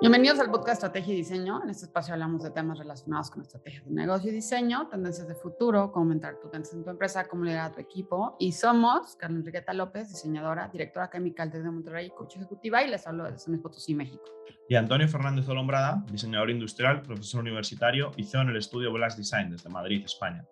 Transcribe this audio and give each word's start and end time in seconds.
Bienvenidos 0.00 0.40
al 0.40 0.50
podcast 0.50 0.82
Estrategia 0.82 1.12
y 1.12 1.18
Diseño. 1.18 1.62
En 1.62 1.68
este 1.68 1.84
espacio 1.84 2.14
hablamos 2.14 2.42
de 2.42 2.50
temas 2.50 2.78
relacionados 2.78 3.30
con 3.30 3.42
estrategias 3.42 3.84
de 3.84 3.90
negocio 3.90 4.30
y 4.30 4.34
diseño, 4.34 4.88
tendencias 4.88 5.28
de 5.28 5.34
futuro, 5.34 5.92
cómo 5.92 6.04
aumentar 6.04 6.40
tu 6.40 6.48
tendencia 6.48 6.78
en 6.78 6.84
tu 6.84 6.88
empresa, 6.88 7.28
cómo 7.28 7.44
liderar 7.44 7.70
a 7.70 7.74
tu 7.74 7.82
equipo. 7.82 8.34
Y 8.38 8.52
somos 8.52 9.14
Carmen 9.16 9.40
Enriqueta 9.40 9.74
López, 9.74 10.08
diseñadora, 10.08 10.68
directora 10.68 11.10
química 11.10 11.44
desde 11.44 11.70
Monterrey, 11.70 12.08
coach 12.16 12.36
ejecutiva 12.36 12.82
y 12.82 12.88
les 12.88 13.06
hablo 13.06 13.24
desde 13.24 13.40
San 13.40 13.52
Luis 13.52 13.62
Potosí, 13.62 13.94
México. 13.94 14.24
Y 14.70 14.74
Antonio 14.74 15.06
Fernández 15.06 15.46
Olombrada, 15.50 16.02
diseñador 16.10 16.48
industrial, 16.48 17.02
profesor 17.02 17.42
universitario 17.42 18.10
y 18.16 18.24
CEO 18.24 18.40
en 18.40 18.48
el 18.48 18.56
estudio 18.56 18.90
Blast 18.94 19.18
Design 19.18 19.50
desde 19.50 19.68
Madrid, 19.68 20.02
España. 20.02 20.46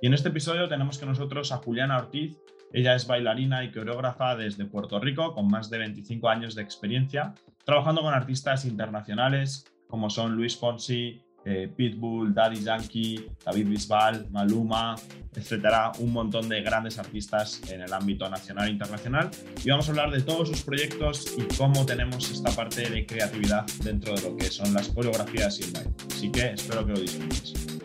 Y 0.00 0.06
en 0.06 0.14
este 0.14 0.28
episodio 0.28 0.68
tenemos 0.68 1.00
con 1.00 1.08
nosotros 1.08 1.50
a 1.50 1.56
Juliana 1.56 1.96
Ortiz. 1.96 2.38
Ella 2.72 2.94
es 2.94 3.06
bailarina 3.06 3.64
y 3.64 3.70
coreógrafa 3.70 4.36
desde 4.36 4.64
Puerto 4.64 4.98
Rico, 4.98 5.34
con 5.34 5.48
más 5.48 5.68
de 5.70 5.78
25 5.78 6.28
años 6.28 6.54
de 6.54 6.62
experiencia 6.62 7.34
trabajando 7.64 8.02
con 8.02 8.14
artistas 8.14 8.64
internacionales 8.64 9.66
como 9.88 10.08
son 10.08 10.34
Luis 10.34 10.56
Fonsi, 10.56 11.20
eh, 11.44 11.70
Pitbull, 11.76 12.32
Daddy 12.32 12.62
Yankee, 12.62 13.26
David 13.44 13.66
Bisbal, 13.68 14.26
Maluma, 14.30 14.94
etcétera, 15.34 15.92
un 15.98 16.12
montón 16.12 16.48
de 16.48 16.62
grandes 16.62 16.98
artistas 16.98 17.60
en 17.70 17.82
el 17.82 17.92
ámbito 17.92 18.26
nacional 18.30 18.68
e 18.68 18.70
internacional. 18.70 19.30
Y 19.62 19.68
vamos 19.68 19.88
a 19.88 19.90
hablar 19.90 20.10
de 20.10 20.22
todos 20.22 20.48
sus 20.48 20.62
proyectos 20.62 21.34
y 21.36 21.42
cómo 21.56 21.84
tenemos 21.84 22.30
esta 22.30 22.50
parte 22.52 22.88
de 22.88 23.04
creatividad 23.04 23.66
dentro 23.84 24.14
de 24.14 24.22
lo 24.22 24.36
que 24.36 24.44
son 24.46 24.72
las 24.72 24.88
coreografías 24.88 25.60
y 25.60 25.64
el 25.64 25.72
baile. 25.72 25.90
Así 26.10 26.32
que 26.32 26.52
espero 26.52 26.86
que 26.86 26.92
lo 26.92 27.00
disfrutéis. 27.00 27.81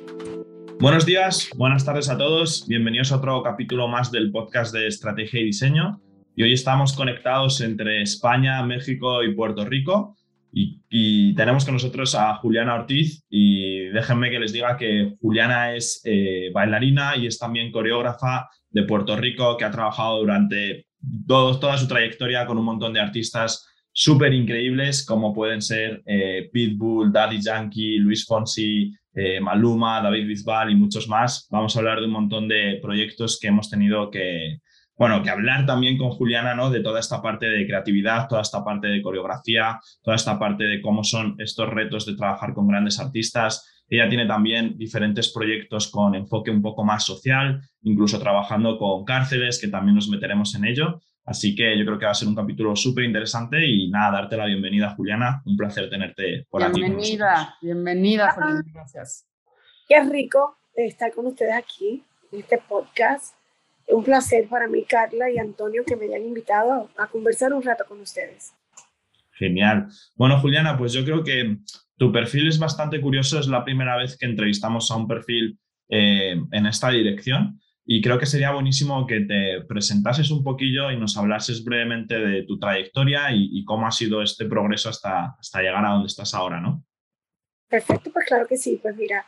Buenos 0.80 1.08
días, 1.08 1.50
buenas 1.56 1.84
tardes 1.84 2.08
a 2.08 2.20
todos. 2.20 2.68
Bienvenidos 2.68 3.12
a 3.12 3.18
otro 3.18 3.42
capítulo 3.42 3.88
más 3.88 4.12
del 4.12 4.32
podcast 4.32 4.72
de 4.72 4.86
Estrategia 4.86 5.42
y 5.42 5.46
Diseño. 5.46 6.00
Y 6.36 6.44
hoy 6.44 6.54
estamos 6.54 6.94
conectados 6.94 7.62
entre 7.62 8.04
España, 8.04 8.62
México 8.62 9.24
y 9.24 9.34
Puerto 9.34 9.66
Rico. 9.66 10.16
Y, 10.54 11.34
tenemos 11.34 11.66
con 11.66 11.74
nosotros 11.74 12.14
a 12.14 12.36
Juliana 12.36 12.76
Ortiz. 12.76 13.26
Y 13.28 13.86
déjenme 13.86 14.30
que 14.30 14.40
les 14.40 14.54
diga 14.54 14.78
que 14.78 15.16
Juliana 15.20 15.74
es 15.74 16.00
eh, 16.04 16.52
bailarina 16.54 17.18
y 17.18 17.26
es 17.26 17.40
también 17.40 17.72
coreógrafa 17.72 18.48
de 18.70 18.84
Puerto 18.84 19.16
Rico, 19.18 19.58
que 19.58 19.66
ha 19.66 19.72
trabajado 19.72 20.20
durante 20.20 20.86
toda 21.28 21.78
su 21.78 21.88
trayectoria 21.88 22.46
con 22.46 22.60
un 22.60 22.66
montón 22.66 22.94
de 22.94 23.00
artistas 23.00 23.68
súper 23.92 24.32
increíbles, 24.32 25.04
como 25.04 25.34
pueden 25.34 25.60
ser 25.60 26.04
eh, 26.06 26.52
Pitbull, 26.54 27.12
Daddy 27.12 27.42
Yankee, 27.42 27.98
Luis 27.98 28.26
Fonsi, 28.28 28.94
eh, 29.18 29.40
Maluma, 29.42 30.00
David 30.00 30.28
Bisbal 30.28 30.70
y 30.70 30.76
muchos 30.76 31.08
más. 31.08 31.48
Vamos 31.50 31.76
a 31.76 31.80
hablar 31.80 32.00
de 32.00 32.06
un 32.06 32.12
montón 32.12 32.48
de 32.48 32.78
proyectos 32.80 33.40
que 33.42 33.48
hemos 33.48 33.68
tenido 33.68 34.12
que, 34.12 34.60
bueno, 34.96 35.24
que 35.24 35.32
hablar 35.32 35.66
también 35.66 35.98
con 35.98 36.12
Juliana, 36.12 36.54
¿no? 36.54 36.70
De 36.70 36.82
toda 36.82 37.00
esta 37.00 37.20
parte 37.20 37.48
de 37.48 37.66
creatividad, 37.66 38.28
toda 38.28 38.44
esta 38.44 38.64
parte 38.64 38.86
de 38.86 39.02
coreografía, 39.02 39.80
toda 40.04 40.16
esta 40.16 40.38
parte 40.38 40.66
de 40.66 40.82
cómo 40.82 41.04
son 41.04 41.36
estos 41.40 41.68
retos 41.68 42.06
de 42.06 42.16
trabajar 42.16 42.54
con 42.54 42.68
grandes 42.68 43.00
artistas. 43.00 43.84
Ella 43.90 44.08
tiene 44.08 44.28
también 44.28 44.78
diferentes 44.78 45.34
proyectos 45.34 45.90
con 45.90 46.14
enfoque 46.14 46.52
un 46.52 46.62
poco 46.62 46.86
más 46.86 47.04
social, 47.04 47.60
incluso 47.82 48.20
trabajando 48.20 48.78
con 48.78 49.04
cárceles, 49.04 49.60
que 49.60 49.68
también 49.68 49.96
nos 49.96 50.10
meteremos 50.10 50.54
en 50.54 50.66
ello. 50.66 51.02
Así 51.28 51.54
que 51.54 51.78
yo 51.78 51.86
creo 51.86 52.00
que 52.00 52.06
va 52.06 52.12
a 52.12 52.16
ser 52.16 52.30
un 52.30 52.36
capítulo 52.36 52.74
súper 52.74 53.04
interesante 53.04 53.64
y 53.68 53.90
nada, 53.90 54.22
darte 54.22 54.38
la 54.38 54.46
bienvenida, 54.46 54.96
Juliana. 54.96 55.42
Un 55.46 55.58
placer 55.58 55.90
tenerte 55.90 56.48
por 56.50 56.64
aquí. 56.64 56.80
Bienvenida, 56.80 57.56
bienvenida, 57.62 58.32
Juliana. 58.32 58.64
Gracias. 58.74 59.28
Qué 59.90 60.02
rico 60.04 60.58
estar 60.74 61.12
con 61.14 61.26
ustedes 61.26 61.54
aquí 61.54 62.02
en 62.32 62.40
este 62.40 62.58
podcast 62.60 63.36
un 63.90 64.04
placer 64.04 64.48
para 64.48 64.68
mí, 64.68 64.84
Carla 64.84 65.30
y 65.30 65.38
Antonio, 65.38 65.84
que 65.86 65.96
me 65.96 66.06
hayan 66.06 66.24
invitado 66.24 66.90
a 66.98 67.08
conversar 67.08 67.54
un 67.54 67.64
rato 67.64 67.86
con 67.86 68.00
ustedes. 68.00 68.54
Genial. 69.32 69.88
Bueno, 70.16 70.40
Juliana, 70.40 70.78
pues 70.78 70.94
yo 70.94 71.04
creo 71.04 71.24
que 71.24 71.58
tu 71.98 72.12
perfil 72.12 72.48
es 72.48 72.60
bastante 72.60 73.00
curioso. 73.00 73.40
Es 73.40 73.48
la 73.48 73.64
primera 73.64 73.98
vez 73.98 74.18
que 74.18 74.26
entrevistamos 74.26 74.90
a 74.92 74.96
un 74.96 75.08
perfil 75.08 75.58
eh, 75.90 76.36
en 76.52 76.66
esta 76.66 76.90
dirección 76.90 77.60
y 77.90 78.02
creo 78.02 78.20
que 78.20 78.26
sería 78.26 78.52
buenísimo 78.52 79.08
que 79.08 79.22
te 79.22 79.62
presentases 79.66 80.30
un 80.30 80.44
poquillo 80.44 80.92
y 80.92 80.98
nos 80.98 81.16
hablases 81.16 81.64
brevemente 81.64 82.20
de 82.20 82.44
tu 82.44 82.60
trayectoria 82.60 83.30
y, 83.32 83.64
cómo 83.64 83.88
ha 83.88 83.92
sido 83.92 84.22
este 84.22 84.46
progreso 84.46 84.90
hasta, 84.90 85.38
hasta 85.40 85.62
llegar 85.62 85.86
a 85.86 85.92
donde 85.92 86.08
estás 86.08 86.34
ahora, 86.34 86.60
¿no? 86.60 86.84
Perfecto, 87.70 88.12
pues 88.12 88.26
claro 88.26 88.46
que 88.46 88.58
sí. 88.58 88.78
Pues 88.82 88.94
mira, 88.98 89.26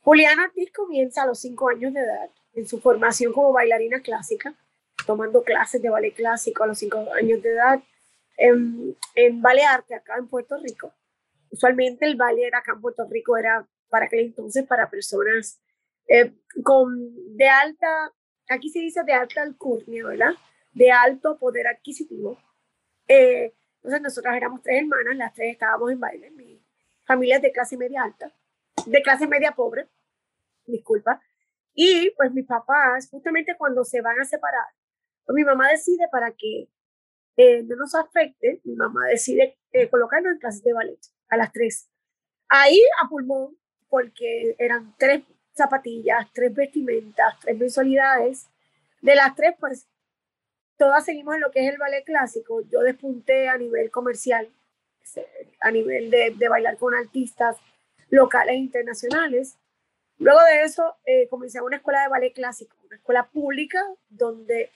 Juliana 0.00 0.46
Ortiz 0.46 0.72
comienza 0.72 1.22
a 1.22 1.26
los 1.26 1.38
cinco 1.38 1.68
años 1.68 1.94
de 1.94 2.00
edad 2.00 2.28
en 2.54 2.66
su 2.66 2.80
formación 2.80 3.32
como 3.32 3.52
bailarina 3.52 4.00
clásica, 4.00 4.52
tomando 5.06 5.44
clases 5.44 5.80
de 5.80 5.88
ballet 5.88 6.12
clásico 6.12 6.64
a 6.64 6.66
los 6.66 6.78
cinco 6.78 7.06
años 7.16 7.40
de 7.40 7.50
edad 7.50 7.80
en, 8.36 8.96
en 9.14 9.40
ballet 9.40 9.64
arte 9.64 9.94
acá 9.94 10.16
en 10.18 10.26
Puerto 10.26 10.56
Rico. 10.60 10.92
Usualmente 11.52 12.04
el 12.06 12.16
ballet 12.16 12.52
acá 12.52 12.72
en 12.72 12.80
Puerto 12.80 13.06
Rico 13.08 13.36
era 13.36 13.64
para 13.88 14.06
aquel 14.06 14.26
entonces 14.26 14.66
para 14.66 14.90
personas 14.90 15.60
eh, 16.12 16.34
con 16.62 17.36
de 17.38 17.48
alta, 17.48 18.12
aquí 18.50 18.68
se 18.68 18.80
dice 18.80 19.02
de 19.02 19.14
alta 19.14 19.40
alcurnia, 19.40 20.06
¿verdad? 20.06 20.32
De 20.72 20.90
alto 20.90 21.38
poder 21.38 21.66
adquisitivo. 21.66 22.38
Eh, 23.08 23.54
entonces 23.76 24.02
nosotras 24.02 24.36
éramos 24.36 24.60
tres 24.62 24.82
hermanas, 24.82 25.16
las 25.16 25.32
tres 25.32 25.52
estábamos 25.52 25.90
en 25.90 26.00
baile, 26.00 26.30
mi 26.32 26.62
familia 27.06 27.36
es 27.36 27.42
de 27.42 27.50
clase 27.50 27.78
media 27.78 28.02
alta, 28.02 28.30
de 28.84 29.02
clase 29.02 29.26
media 29.26 29.52
pobre, 29.52 29.88
disculpa, 30.66 31.22
y 31.74 32.10
pues 32.10 32.30
mis 32.32 32.46
papás, 32.46 33.08
justamente 33.10 33.56
cuando 33.56 33.82
se 33.82 34.02
van 34.02 34.20
a 34.20 34.24
separar, 34.26 34.66
pues 35.24 35.34
mi 35.34 35.44
mamá 35.44 35.70
decide 35.70 36.08
para 36.12 36.32
que 36.32 36.68
eh, 37.38 37.62
no 37.62 37.76
nos 37.76 37.94
afecte, 37.94 38.60
mi 38.64 38.76
mamá 38.76 39.06
decide 39.08 39.58
eh, 39.72 39.88
colocarnos 39.88 40.32
en 40.34 40.38
clases 40.38 40.62
de 40.62 40.74
ballet 40.74 41.00
a 41.30 41.38
las 41.38 41.52
tres. 41.52 41.88
Ahí 42.48 42.80
a 43.02 43.08
pulmón, 43.08 43.56
porque 43.88 44.54
eran 44.58 44.94
tres 44.98 45.22
zapatillas, 45.54 46.28
tres 46.32 46.54
vestimentas, 46.54 47.38
tres 47.40 47.56
mensualidades. 47.56 48.46
De 49.00 49.14
las 49.14 49.34
tres, 49.34 49.54
pues 49.58 49.86
todas 50.76 51.04
seguimos 51.04 51.34
en 51.34 51.40
lo 51.40 51.50
que 51.50 51.66
es 51.66 51.72
el 51.72 51.78
ballet 51.78 52.04
clásico. 52.04 52.62
Yo 52.70 52.80
despunté 52.80 53.48
a 53.48 53.58
nivel 53.58 53.90
comercial, 53.90 54.48
a 55.60 55.70
nivel 55.70 56.10
de, 56.10 56.34
de 56.36 56.48
bailar 56.48 56.76
con 56.76 56.94
artistas 56.94 57.56
locales 58.10 58.54
e 58.54 58.58
internacionales. 58.58 59.56
Luego 60.18 60.40
de 60.44 60.62
eso, 60.62 60.96
eh, 61.04 61.28
comencé 61.28 61.58
a 61.58 61.64
una 61.64 61.76
escuela 61.76 62.02
de 62.02 62.08
ballet 62.08 62.32
clásico, 62.32 62.76
una 62.86 62.96
escuela 62.96 63.28
pública 63.28 63.82
donde 64.08 64.70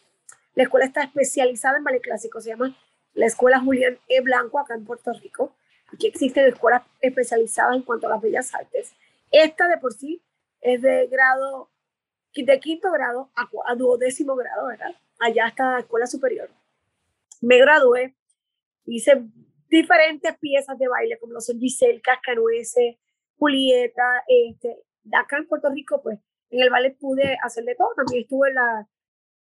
la 0.55 0.63
escuela 0.65 0.87
está 0.87 1.03
especializada 1.03 1.77
en 1.77 1.85
ballet 1.85 2.01
clásico, 2.01 2.41
se 2.41 2.49
llama 2.49 2.75
la 3.15 3.27
Escuela 3.27 3.61
Julián 3.61 3.99
E. 4.09 4.21
Blanco 4.21 4.59
acá 4.59 4.75
en 4.75 4.85
Puerto 4.85 5.13
Rico. 5.13 5.55
Aquí 5.93 6.07
existen 6.07 6.47
escuelas 6.47 6.83
especializadas 7.01 7.77
en 7.77 7.83
cuanto 7.83 8.07
a 8.07 8.11
las 8.11 8.23
bellas 8.23 8.55
artes. 8.55 8.93
Esta 9.31 9.69
de 9.69 9.79
por 9.79 9.93
sí 9.93 10.23
es 10.61 10.83
de 10.83 11.07
grado, 11.09 11.71
de 12.35 12.61
quinto 12.61 12.91
grado 12.93 13.31
a, 13.35 13.49
a 13.67 13.75
duodécimo 13.75 14.37
grado, 14.37 14.67
¿verdad? 14.67 14.95
Allá 15.19 15.49
está 15.49 15.73
la 15.73 15.79
escuela 15.81 16.07
superior. 16.07 16.51
Me 17.41 17.59
gradué, 17.59 18.15
hice 18.85 19.25
diferentes 19.69 20.37
piezas 20.39 20.79
de 20.79 20.89
baile, 20.89 21.19
como 21.19 21.35
lo 21.35 21.41
son 21.41 21.59
Giselle, 21.59 22.01
Cascanueces, 22.01 22.97
Julieta, 23.39 24.25
este, 24.27 24.85
acá 25.13 25.39
en 25.39 25.47
Puerto 25.47 25.71
Rico, 25.71 26.03
pues 26.03 26.19
en 26.51 26.63
el 26.63 26.71
ballet 26.71 26.97
pude 26.99 27.37
hacer 27.43 27.65
de 27.65 27.75
todo. 27.75 27.91
También 27.95 28.23
estuve 28.23 28.49
en 28.49 28.55
la 28.55 28.89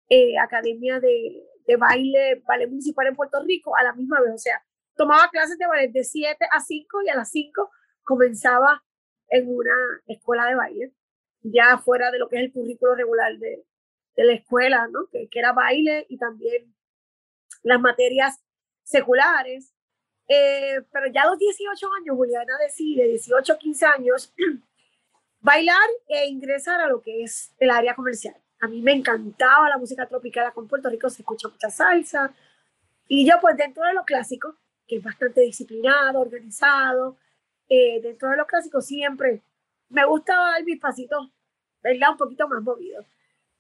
eh, 0.09 0.39
Academia 0.39 1.01
de, 1.01 1.45
de, 1.67 1.77
Baile, 1.77 2.43
Ballet 2.47 2.69
Municipal 2.69 3.07
en 3.07 3.17
Puerto 3.17 3.43
Rico 3.43 3.77
a 3.77 3.83
la 3.83 3.93
misma 3.93 4.21
vez. 4.21 4.35
O 4.35 4.39
sea, 4.39 4.63
tomaba 4.97 5.31
clases 5.31 5.59
de 5.59 5.67
ballet 5.67 5.91
de 5.91 6.05
7 6.05 6.47
a 6.51 6.61
5 6.61 7.03
y 7.03 7.09
a 7.09 7.17
las 7.17 7.31
5 7.31 7.71
comenzaba 8.03 8.83
en 9.29 9.49
una 9.49 9.75
escuela 10.07 10.47
de 10.47 10.55
baile, 10.55 10.93
ya 11.53 11.79
fuera 11.79 12.11
de 12.11 12.19
lo 12.19 12.29
que 12.29 12.37
es 12.37 12.43
el 12.43 12.53
currículo 12.53 12.95
regular 12.95 13.37
de, 13.39 13.65
de 14.17 14.25
la 14.25 14.33
escuela, 14.33 14.87
¿no? 14.89 15.07
Que, 15.11 15.29
que, 15.29 15.39
era 15.39 15.53
baile 15.53 16.07
y 16.09 16.19
también 16.19 16.75
las 17.63 17.81
materias 17.81 18.41
seculares. 18.83 19.73
Eh, 20.29 20.83
pero 20.93 21.07
ya 21.07 21.23
a 21.23 21.27
los 21.27 21.39
18 21.39 21.89
años, 22.01 22.17
Juliana 22.17 22.59
decide, 22.59 23.09
18, 23.09 23.59
15 23.59 23.87
años, 23.87 24.35
bailar 25.41 25.89
e 26.07 26.27
ingresar 26.27 26.81
a 26.81 26.89
lo 26.89 27.01
que 27.01 27.23
es 27.23 27.55
el 27.59 27.71
área 27.71 27.95
comercial. 27.95 28.37
A 28.61 28.69
mí 28.69 28.83
me 28.83 28.93
encantaba 28.93 29.69
la 29.69 29.79
música 29.79 30.07
tropical, 30.07 30.47
acá 30.47 30.61
en 30.61 30.69
Puerto 30.69 30.91
Rico 30.91 31.09
se 31.09 31.23
escucha 31.23 31.49
mucha 31.49 31.71
salsa. 31.71 32.35
Y 33.07 33.27
yo 33.27 33.37
pues 33.41 33.57
dentro 33.57 33.85
de 33.85 33.95
lo 33.95 34.05
clásico, 34.05 34.57
que 34.87 34.97
es 34.97 35.03
bastante 35.03 35.41
disciplinado, 35.41 36.21
organizado, 36.21 37.17
eh, 37.69 38.01
dentro 38.03 38.31
de 38.31 38.37
lo 38.37 38.47
clásico 38.47 38.81
siempre 38.81 39.43
me 39.89 40.05
gusta 40.05 40.37
dar 40.37 40.65
mis 40.65 40.81
pasitos, 40.81 41.31
¿verdad? 41.93 42.11
Un 42.13 42.17
poquito 42.19 42.49
más 42.49 42.63
movido. 42.63 43.05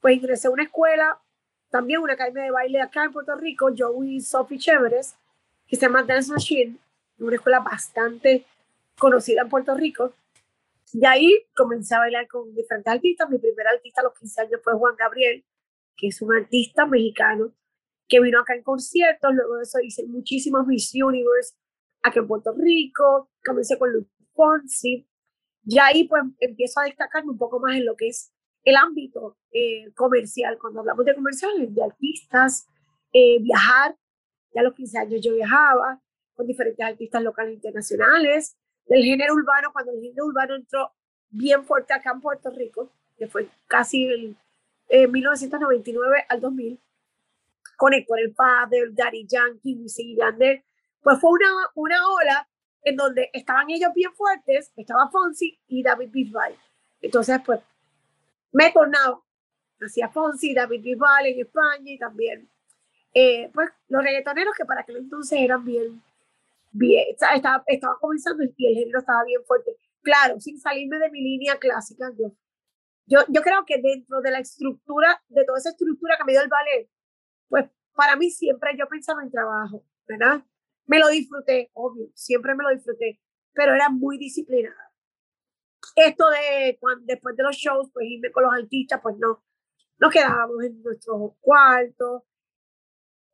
Pues 0.00 0.16
ingresé 0.16 0.48
a 0.48 0.50
una 0.50 0.64
escuela, 0.64 1.20
también 1.70 2.00
una 2.00 2.14
academia 2.14 2.44
de 2.44 2.50
baile 2.50 2.80
acá 2.80 3.04
en 3.04 3.12
Puerto 3.12 3.34
Rico, 3.36 3.70
Joey 3.76 4.20
Sophie 4.20 4.58
Chéveres, 4.58 5.14
que 5.66 5.76
se 5.76 5.82
llama 5.82 6.02
Dance 6.02 6.32
Machine, 6.32 6.76
una 7.18 7.36
escuela 7.36 7.60
bastante 7.60 8.44
conocida 8.98 9.42
en 9.42 9.48
Puerto 9.48 9.74
Rico. 9.74 10.14
Y 10.92 11.04
ahí 11.04 11.46
comencé 11.54 11.94
a 11.94 11.98
bailar 11.98 12.26
con 12.28 12.54
diferentes 12.54 12.92
artistas. 12.92 13.28
Mi 13.28 13.38
primer 13.38 13.66
artista 13.66 14.00
a 14.00 14.04
los 14.04 14.18
15 14.18 14.40
años 14.42 14.60
fue 14.62 14.74
Juan 14.74 14.96
Gabriel, 14.96 15.44
que 15.96 16.08
es 16.08 16.22
un 16.22 16.34
artista 16.34 16.86
mexicano 16.86 17.52
que 18.08 18.20
vino 18.20 18.40
acá 18.40 18.54
en 18.54 18.62
conciertos. 18.62 19.34
Luego 19.34 19.56
de 19.56 19.64
eso 19.64 19.78
hice 19.80 20.06
muchísimos 20.06 20.66
Miss 20.66 20.92
Universe, 20.94 21.54
aquí 22.02 22.18
en 22.18 22.26
Puerto 22.26 22.52
Rico, 22.56 23.30
comencé 23.44 23.78
con 23.78 23.92
Luis 23.92 24.06
Fonsi, 24.32 25.06
y 25.64 25.78
ahí 25.78 26.04
pues 26.04 26.22
empiezo 26.40 26.80
a 26.80 26.84
destacarme 26.84 27.30
un 27.30 27.38
poco 27.38 27.60
más 27.60 27.76
en 27.76 27.84
lo 27.84 27.96
que 27.96 28.08
es 28.08 28.32
el 28.64 28.76
ámbito 28.76 29.36
eh, 29.52 29.92
comercial. 29.94 30.58
Cuando 30.58 30.80
hablamos 30.80 31.04
de 31.04 31.14
comerciales, 31.14 31.74
de 31.74 31.84
artistas, 31.84 32.66
eh, 33.12 33.38
viajar, 33.40 33.96
ya 34.54 34.60
a 34.60 34.64
los 34.64 34.74
15 34.74 34.98
años 34.98 35.20
yo 35.22 35.34
viajaba 35.34 36.00
con 36.34 36.46
diferentes 36.46 36.84
artistas 36.84 37.22
locales 37.22 37.52
e 37.52 37.54
internacionales, 37.54 38.56
del 38.86 39.02
género 39.02 39.34
urbano, 39.34 39.70
cuando 39.72 39.92
el 39.92 40.00
género 40.00 40.26
urbano 40.26 40.54
entró 40.54 40.92
bien 41.30 41.64
fuerte 41.64 41.92
acá 41.92 42.12
en 42.12 42.20
Puerto 42.20 42.50
Rico, 42.50 42.90
que 43.18 43.26
fue 43.26 43.48
casi 43.66 44.06
el 44.06 44.36
1999 45.10 46.24
al 46.28 46.40
2000, 46.40 46.80
con 47.76 47.92
Héctor 47.92 48.20
El 48.20 48.34
Padre, 48.34 48.84
Daddy 48.90 49.26
Yankee, 49.26 49.74
Wisin 49.74 50.10
y 50.10 50.16
pues 51.02 51.20
fue 51.20 51.30
una, 51.30 51.48
una 51.74 52.08
ola 52.08 52.48
en 52.82 52.96
donde 52.96 53.30
estaban 53.32 53.68
ellos 53.70 53.90
bien 53.94 54.12
fuertes, 54.14 54.72
estaba 54.76 55.10
Fonsi 55.10 55.58
y 55.68 55.82
David 55.82 56.10
Bisbal. 56.10 56.54
Entonces, 57.00 57.40
pues, 57.44 57.60
me 58.52 58.72
tornaba, 58.72 59.20
hacía 59.80 60.08
Fonsi, 60.08 60.54
David 60.54 60.82
Bisbal 60.82 61.26
en 61.26 61.40
España 61.40 61.92
y 61.92 61.98
también, 61.98 62.48
eh, 63.14 63.50
pues, 63.52 63.70
los 63.88 64.02
reggaetoneros 64.02 64.54
que 64.56 64.64
para 64.64 64.82
aquel 64.82 64.96
entonces 64.96 65.38
eran 65.40 65.64
bien, 65.64 66.02
bien, 66.72 67.06
estaba, 67.10 67.62
estaba 67.66 67.98
comenzando 68.00 68.44
y 68.44 68.66
el 68.66 68.74
género 68.74 69.00
estaba 69.00 69.24
bien 69.24 69.42
fuerte. 69.44 69.76
Claro, 70.02 70.40
sin 70.40 70.58
salirme 70.58 70.98
de 70.98 71.10
mi 71.10 71.20
línea 71.20 71.58
clásica, 71.58 72.10
yo, 72.18 72.32
yo, 73.06 73.20
yo 73.28 73.42
creo 73.42 73.64
que 73.66 73.80
dentro 73.80 74.20
de 74.20 74.30
la 74.30 74.38
estructura, 74.38 75.20
de 75.28 75.44
toda 75.44 75.58
esa 75.58 75.70
estructura 75.70 76.16
que 76.16 76.24
me 76.24 76.32
dio 76.32 76.42
el 76.42 76.48
ballet, 76.48 76.88
pues 77.48 77.66
para 77.94 78.16
mí 78.16 78.30
siempre 78.30 78.76
yo 78.78 78.86
pensaba 78.86 79.22
en 79.22 79.30
trabajo, 79.30 79.82
¿verdad? 80.06 80.42
Me 80.88 80.98
lo 80.98 81.08
disfruté, 81.08 81.70
obvio, 81.74 82.10
siempre 82.14 82.54
me 82.54 82.64
lo 82.64 82.70
disfruté, 82.70 83.20
pero 83.52 83.74
era 83.74 83.88
muy 83.88 84.18
disciplinada. 84.18 84.90
Esto 85.94 86.28
de 86.30 86.76
cuando, 86.80 87.04
después 87.06 87.36
de 87.36 87.42
los 87.44 87.56
shows, 87.56 87.90
pues 87.92 88.06
irme 88.08 88.32
con 88.32 88.42
los 88.44 88.52
artistas, 88.52 89.00
pues 89.02 89.16
no, 89.18 89.44
nos 89.98 90.12
quedábamos 90.12 90.64
en 90.64 90.82
nuestros 90.82 91.32
cuartos, 91.40 92.22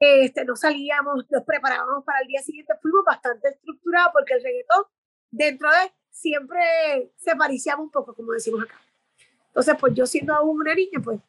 este, 0.01 0.45
no 0.45 0.57
salíamos, 0.57 1.25
nos 1.31 1.45
preparábamos 1.45 2.05
para 2.05 2.21
el 2.21 2.29
día 2.29 2.43
siguiente, 2.43 2.75
fuimos 2.83 3.05
bastante 3.05 3.49
estructurados 3.49 4.13
porque 4.13 4.35
el 4.35 4.43
reggaetón 4.43 4.85
dentro 5.31 5.71
de 5.71 5.93
siempre 6.11 7.13
se 7.17 7.37
parecía 7.37 7.77
un 7.77 7.91
poco, 7.91 8.15
como 8.15 8.33
decimos 8.33 8.65
acá. 8.65 8.81
Entonces, 9.47 9.77
pues 9.79 9.95
yo 9.95 10.07
siendo 10.07 10.35
aún 10.35 10.61
una 10.61 10.75
niña, 10.75 11.01
pues 11.03 11.21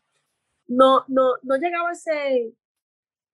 no, 0.68 1.06
no, 1.08 1.34
no 1.44 1.58
llegaba 1.58 1.90
a 1.90 1.94
ese, 1.94 2.56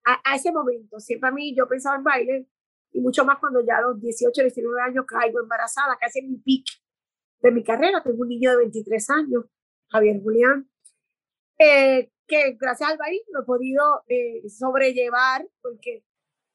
a, 0.04 0.32
a, 0.32 0.36
ese 0.36 0.52
momento. 0.52 1.00
Siempre 1.00 1.30
a 1.30 1.32
mí 1.32 1.56
yo 1.56 1.68
pensaba 1.68 1.96
en 1.96 2.04
baile, 2.04 2.48
y 2.94 3.00
mucho 3.00 3.26
más 3.26 3.40
cuando 3.40 3.62
ya 3.66 3.78
a 3.78 3.82
los 3.82 4.02
18, 4.02 4.42
19 4.42 4.82
años 4.82 5.06
caigo 5.08 5.40
embarazada, 5.40 5.98
casi 6.00 6.20
en 6.20 6.32
mi 6.32 6.38
pic 6.38 6.66
de 7.42 7.52
mi 7.52 7.64
carrera. 7.64 8.04
Tengo 8.04 8.22
un 8.22 8.30
niño 8.30 8.52
de 8.52 8.58
23 8.58 9.10
años, 9.12 9.46
Javier 9.90 10.22
Julián, 10.22 10.70
eh, 11.58 12.12
que 12.28 12.58
gracias 12.60 12.90
al 12.90 12.98
baile 12.98 13.22
lo 13.32 13.42
he 13.42 13.46
podido 13.46 14.04
eh, 14.08 14.48
sobrellevar 14.50 15.48
porque 15.62 16.04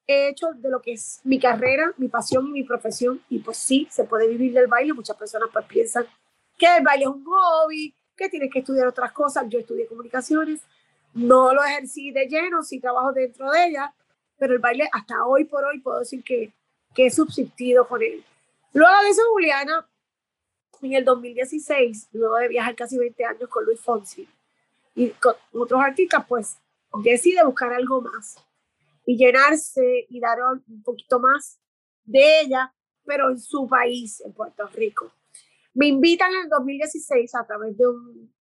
he 0.06 0.28
hecho 0.28 0.48
de 0.56 0.70
lo 0.70 0.80
que 0.80 0.92
es 0.92 1.20
mi 1.24 1.38
carrera, 1.38 1.92
mi 1.96 2.08
pasión 2.08 2.46
y 2.48 2.50
mi 2.50 2.64
profesión. 2.64 3.22
Y 3.28 3.40
pues 3.40 3.56
sí, 3.56 3.86
se 3.90 4.04
puede 4.04 4.28
vivir 4.28 4.52
del 4.52 4.68
baile. 4.68 4.92
Muchas 4.92 5.16
personas 5.16 5.48
pues 5.52 5.64
piensan 5.66 6.06
que 6.58 6.66
el 6.76 6.84
baile 6.84 7.04
es 7.04 7.10
un 7.10 7.24
hobby, 7.24 7.94
que 8.16 8.28
tienes 8.28 8.50
que 8.52 8.60
estudiar 8.60 8.86
otras 8.86 9.12
cosas. 9.12 9.44
Yo 9.48 9.58
estudié 9.58 9.86
comunicaciones, 9.86 10.60
no 11.14 11.52
lo 11.52 11.62
ejercí 11.64 12.10
de 12.12 12.26
lleno, 12.26 12.62
sí 12.62 12.80
trabajo 12.80 13.12
dentro 13.12 13.50
de 13.50 13.66
ella, 13.66 13.94
pero 14.38 14.52
el 14.52 14.58
baile 14.58 14.88
hasta 14.92 15.24
hoy 15.26 15.44
por 15.44 15.64
hoy 15.64 15.80
puedo 15.80 16.00
decir 16.00 16.22
que, 16.22 16.52
que 16.94 17.06
he 17.06 17.10
subsistido 17.10 17.86
con 17.86 18.02
él. 18.02 18.24
Luego 18.72 18.94
de 19.02 19.10
eso, 19.10 19.22
Juliana, 19.32 19.88
en 20.82 20.92
el 20.92 21.04
2016, 21.04 22.08
luego 22.12 22.36
de 22.36 22.48
viajar 22.48 22.74
casi 22.74 22.98
20 22.98 23.24
años 23.24 23.48
con 23.48 23.64
Luis 23.64 23.80
Fonsi 23.80 24.28
y 24.94 25.10
con 25.10 25.34
otros 25.52 25.80
artistas, 25.80 26.24
pues 26.28 26.58
decide 27.02 27.44
buscar 27.44 27.72
algo 27.72 28.00
más 28.00 28.36
y 29.04 29.16
llenarse 29.16 30.06
y 30.08 30.20
dar 30.20 30.38
un 30.42 30.82
poquito 30.82 31.20
más 31.20 31.58
de 32.04 32.40
ella, 32.40 32.72
pero 33.04 33.30
en 33.30 33.38
su 33.38 33.66
país, 33.68 34.20
en 34.20 34.32
Puerto 34.32 34.66
Rico. 34.68 35.12
Me 35.74 35.86
invitan 35.86 36.32
en 36.32 36.44
el 36.44 36.48
2016 36.48 37.34
a 37.34 37.46
través 37.46 37.76
de 37.76 37.86
un, 37.86 38.34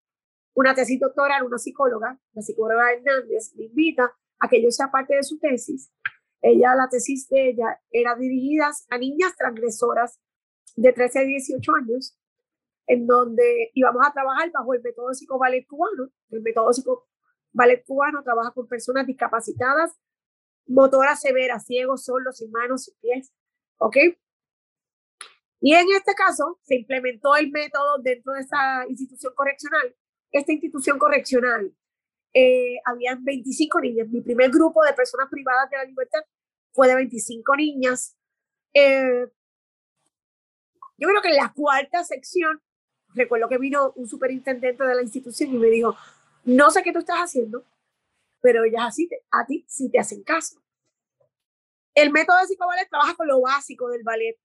una 0.55 0.75
tesis 0.75 1.01
doctoral, 1.01 1.45
una 1.45 1.59
psicóloga, 1.59 2.19
la 2.33 2.43
psicóloga 2.43 2.93
Hernández, 2.93 3.55
me 3.57 3.65
invita 3.65 4.15
a 4.39 4.49
que 4.49 4.63
yo 4.63 4.71
sea 4.71 4.91
parte 4.91 5.17
de 5.17 5.23
su 5.23 5.39
tesis. 5.39 5.91
Ella, 6.41 6.75
la 6.75 6.89
tesis 6.89 7.29
de 7.29 7.51
ella 7.51 7.81
era 7.91 8.15
dirigida 8.17 8.71
a 8.91 8.99
niñas 8.99 9.35
transgresoras 9.37 10.21
de 10.77 10.93
13 10.93 11.19
a 11.21 11.23
18 11.23 11.73
años, 11.75 12.19
en 12.87 13.07
donde 13.07 13.71
íbamos 13.73 14.07
a 14.07 14.13
trabajar 14.13 14.51
bajo 14.53 14.75
el 14.75 14.83
método 14.83 15.15
psicoballet 15.15 15.67
cubano. 15.67 16.11
El 16.31 16.43
método 16.43 16.73
psicoballet 16.73 17.85
cubano 17.87 18.23
trabaja 18.23 18.51
con 18.51 18.69
personas 18.69 19.07
discapacitadas, 19.07 19.99
motoras 20.67 21.21
severas, 21.21 21.65
ciegos, 21.65 22.05
solos, 22.05 22.37
sin 22.37 22.51
manos, 22.51 22.85
sin 22.85 22.95
pies. 23.01 23.33
¿Ok? 23.79 23.97
Y 25.61 25.73
en 25.73 25.87
este 25.97 26.13
caso 26.15 26.59
se 26.63 26.75
implementó 26.75 27.37
el 27.37 27.51
método 27.51 27.97
dentro 28.03 28.35
de 28.35 28.41
esa 28.41 28.87
institución 28.87 29.33
correccional. 29.35 29.97
Esta 30.31 30.53
institución 30.53 30.99
correccional 30.99 31.75
eh, 32.35 32.81
habían 32.85 33.25
25 33.25 33.81
niñas. 33.81 34.09
Mi 34.09 34.21
primer 34.21 34.51
grupo 34.51 34.83
de 34.83 34.93
personas 34.93 35.29
privadas 35.31 35.71
de 35.71 35.77
la 35.77 35.85
libertad 35.85 36.21
fue 36.73 36.89
de 36.89 36.97
25 36.97 37.57
niñas. 37.57 38.17
Eh, 38.75 39.29
yo 40.99 41.09
creo 41.09 41.23
que 41.23 41.29
en 41.29 41.37
la 41.37 41.53
cuarta 41.53 42.03
sección, 42.03 42.61
recuerdo 43.15 43.49
que 43.49 43.59
vino 43.59 43.93
un 43.97 44.09
superintendente 44.09 44.85
de 44.85 44.95
la 44.95 45.03
institución 45.03 45.55
y 45.55 45.59
me 45.59 45.69
dijo, 45.69 45.97
no 46.45 46.71
sé 46.71 46.83
qué 46.83 46.93
tú 46.93 46.99
estás 46.99 47.19
haciendo, 47.19 47.65
pero 48.41 48.65
ellas 48.65 48.83
así 48.87 49.09
a 49.31 49.47
ti 49.47 49.65
sí 49.69 49.89
te 49.89 50.01
hacen 50.01 50.23
caso. 50.25 50.61
El 51.95 52.11
método 52.11 52.39
de 52.39 52.47
psicoballet 52.47 52.89
trabaja 52.89 53.15
con 53.15 53.29
lo 53.29 53.41
básico 53.41 53.89
del 53.89 54.03
ballet. 54.03 54.37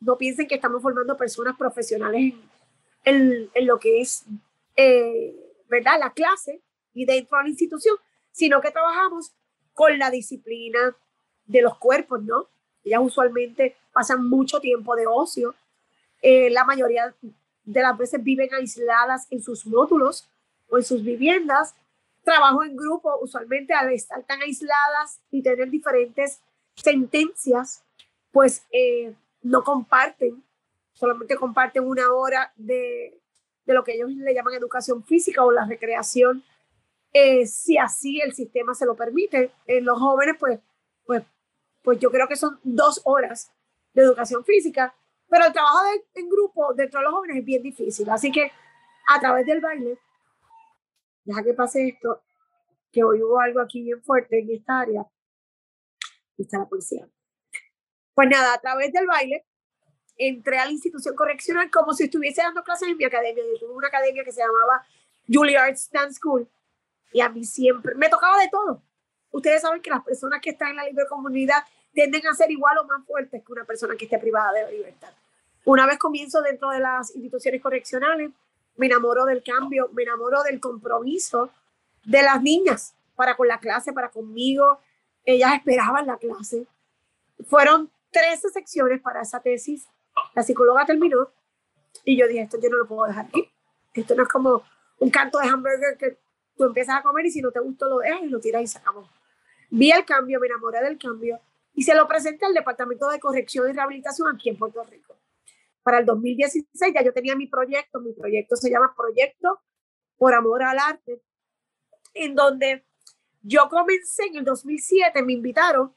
No 0.00 0.18
piensen 0.18 0.46
que 0.46 0.56
estamos 0.56 0.82
formando 0.82 1.16
personas 1.16 1.56
profesionales 1.56 2.34
en, 3.04 3.50
en, 3.54 3.66
lo 3.66 3.78
que 3.78 4.02
es, 4.02 4.24
eh, 4.76 5.34
¿verdad? 5.68 5.98
La 5.98 6.12
clase, 6.12 6.62
y 6.94 7.04
dentro 7.04 7.38
de 7.38 7.44
la 7.44 7.50
institución, 7.50 7.96
sino 8.32 8.60
que 8.60 8.70
trabajamos 8.70 9.32
con 9.74 9.98
la 9.98 10.10
disciplina 10.10 10.96
de 11.46 11.62
los 11.62 11.78
cuerpos, 11.78 12.22
¿no? 12.22 12.48
Ellas 12.84 13.00
usualmente 13.02 13.76
pasan 13.92 14.28
mucho 14.28 14.60
tiempo 14.60 14.96
de 14.96 15.06
ocio. 15.06 15.54
Eh, 16.22 16.50
la 16.50 16.64
mayoría 16.64 17.14
de 17.64 17.82
las 17.82 17.96
veces 17.96 18.22
viven 18.22 18.52
aisladas 18.54 19.26
en 19.30 19.42
sus 19.42 19.66
módulos 19.66 20.28
o 20.68 20.78
en 20.78 20.84
sus 20.84 21.02
viviendas. 21.04 21.74
Trabajo 22.24 22.62
en 22.64 22.76
grupo, 22.76 23.16
usualmente 23.20 23.72
al 23.72 23.92
estar 23.92 24.22
tan 24.24 24.40
aisladas 24.42 25.20
y 25.30 25.42
tener 25.42 25.70
diferentes 25.70 26.40
sentencias, 26.74 27.82
pues 28.32 28.64
eh, 28.70 29.14
no 29.42 29.62
comparten, 29.64 30.42
solamente 30.92 31.36
comparten 31.36 31.84
una 31.84 32.12
hora 32.12 32.52
de, 32.56 33.18
de 33.64 33.74
lo 33.74 33.84
que 33.84 33.94
ellos 33.94 34.10
le 34.10 34.34
llaman 34.34 34.54
educación 34.54 35.02
física 35.04 35.44
o 35.44 35.50
la 35.50 35.66
recreación 35.66 36.42
eh, 37.12 37.46
si 37.46 37.78
así 37.78 38.20
el 38.20 38.34
sistema 38.34 38.74
se 38.74 38.86
lo 38.86 38.94
permite. 38.94 39.50
En 39.66 39.84
los 39.84 39.98
jóvenes, 39.98 40.36
pues, 40.38 40.60
pues, 41.04 41.22
pues 41.82 41.98
yo 41.98 42.10
creo 42.10 42.28
que 42.28 42.36
son 42.36 42.58
dos 42.62 43.00
horas 43.04 43.52
de 43.94 44.02
educación 44.02 44.44
física, 44.44 44.94
pero 45.28 45.46
el 45.46 45.52
trabajo 45.52 45.80
en 46.14 46.28
grupo 46.28 46.72
dentro 46.74 47.00
de 47.00 47.04
los 47.04 47.14
jóvenes 47.14 47.38
es 47.38 47.44
bien 47.44 47.62
difícil. 47.62 48.08
Así 48.10 48.30
que 48.30 48.50
a 49.08 49.20
través 49.20 49.46
del 49.46 49.60
baile, 49.60 49.98
deja 51.24 51.42
que 51.42 51.54
pase 51.54 51.88
esto, 51.88 52.22
que 52.92 53.02
hoy 53.04 53.22
hubo 53.22 53.40
algo 53.40 53.60
aquí 53.60 53.82
bien 53.82 54.02
fuerte 54.02 54.38
en 54.38 54.50
esta 54.50 54.80
área, 54.80 55.06
y 56.36 56.42
está 56.42 56.58
la 56.58 56.68
policía. 56.68 57.08
Pues 58.14 58.28
nada, 58.28 58.54
a 58.54 58.60
través 58.60 58.92
del 58.92 59.06
baile, 59.06 59.46
entré 60.16 60.58
a 60.58 60.64
la 60.64 60.72
institución 60.72 61.14
correccional 61.14 61.70
como 61.70 61.92
si 61.94 62.04
estuviese 62.04 62.42
dando 62.42 62.62
clases 62.62 62.88
en 62.88 62.96
mi 62.96 63.04
academia. 63.04 63.44
Yo 63.52 63.58
tuve 63.58 63.74
una 63.74 63.88
academia 63.88 64.24
que 64.24 64.32
se 64.32 64.40
llamaba 64.40 64.84
Juilliard 65.28 65.76
Stand 65.76 66.12
School, 66.12 66.48
y 67.12 67.20
a 67.20 67.28
mí 67.28 67.44
siempre, 67.44 67.94
me 67.94 68.08
tocaba 68.08 68.38
de 68.38 68.48
todo. 68.48 68.82
Ustedes 69.30 69.62
saben 69.62 69.82
que 69.82 69.90
las 69.90 70.04
personas 70.04 70.40
que 70.40 70.50
están 70.50 70.70
en 70.70 70.76
la 70.76 70.84
libre 70.84 71.06
comunidad 71.08 71.64
tienden 71.92 72.26
a 72.26 72.34
ser 72.34 72.50
igual 72.50 72.78
o 72.78 72.84
más 72.84 73.04
fuertes 73.06 73.42
que 73.44 73.52
una 73.52 73.64
persona 73.64 73.96
que 73.96 74.04
esté 74.04 74.18
privada 74.18 74.52
de 74.52 74.62
la 74.62 74.70
libertad. 74.70 75.12
Una 75.64 75.86
vez 75.86 75.98
comienzo 75.98 76.40
dentro 76.42 76.70
de 76.70 76.80
las 76.80 77.14
instituciones 77.14 77.60
correccionales, 77.60 78.30
me 78.76 78.86
enamoro 78.86 79.24
del 79.24 79.42
cambio, 79.42 79.90
me 79.92 80.04
enamoro 80.04 80.42
del 80.42 80.60
compromiso 80.60 81.50
de 82.04 82.22
las 82.22 82.42
niñas 82.42 82.94
para 83.16 83.36
con 83.36 83.48
la 83.48 83.58
clase, 83.58 83.92
para 83.92 84.08
conmigo. 84.08 84.80
Ellas 85.24 85.54
esperaban 85.54 86.06
la 86.06 86.16
clase. 86.16 86.66
Fueron 87.46 87.90
13 88.12 88.50
secciones 88.50 89.00
para 89.00 89.22
esa 89.22 89.40
tesis. 89.40 89.86
La 90.34 90.42
psicóloga 90.42 90.86
terminó 90.86 91.28
y 92.04 92.16
yo 92.16 92.26
dije, 92.26 92.42
esto 92.42 92.58
yo 92.60 92.70
no 92.70 92.78
lo 92.78 92.86
puedo 92.86 93.06
dejar 93.06 93.26
aquí. 93.26 93.50
Esto 93.94 94.14
no 94.14 94.22
es 94.22 94.28
como 94.28 94.62
un 95.00 95.10
canto 95.10 95.38
de 95.38 95.48
hamburger 95.48 95.96
que 95.98 96.16
tú 96.58 96.64
empiezas 96.64 96.96
a 96.96 97.02
comer 97.02 97.24
y 97.24 97.30
si 97.30 97.40
no 97.40 97.50
te 97.50 97.60
gustó 97.60 97.88
lo 97.88 97.98
dejas 97.98 98.22
y 98.22 98.26
lo 98.26 98.40
tiras 98.40 98.62
y 98.62 98.66
se 98.66 98.78
acabó. 98.78 99.08
Vi 99.70 99.90
el 99.90 100.04
cambio, 100.04 100.40
me 100.40 100.48
enamoré 100.48 100.82
del 100.82 100.98
cambio 100.98 101.40
y 101.74 101.82
se 101.82 101.94
lo 101.94 102.06
presenté 102.08 102.44
al 102.44 102.54
Departamento 102.54 103.08
de 103.08 103.20
Corrección 103.20 103.70
y 103.70 103.72
Rehabilitación 103.72 104.34
aquí 104.34 104.50
en 104.50 104.58
Puerto 104.58 104.82
Rico. 104.82 105.14
Para 105.82 106.00
el 106.00 106.06
2016 106.06 106.92
ya 106.92 107.02
yo 107.02 107.12
tenía 107.12 107.36
mi 107.36 107.46
proyecto, 107.46 108.00
mi 108.00 108.12
proyecto 108.12 108.56
se 108.56 108.70
llama 108.70 108.94
Proyecto 108.96 109.60
por 110.18 110.34
Amor 110.34 110.62
al 110.62 110.78
Arte, 110.78 111.22
en 112.12 112.34
donde 112.34 112.84
yo 113.42 113.68
comencé 113.68 114.24
en 114.24 114.38
el 114.38 114.44
2007, 114.44 115.22
me 115.22 115.34
invitaron 115.34 115.94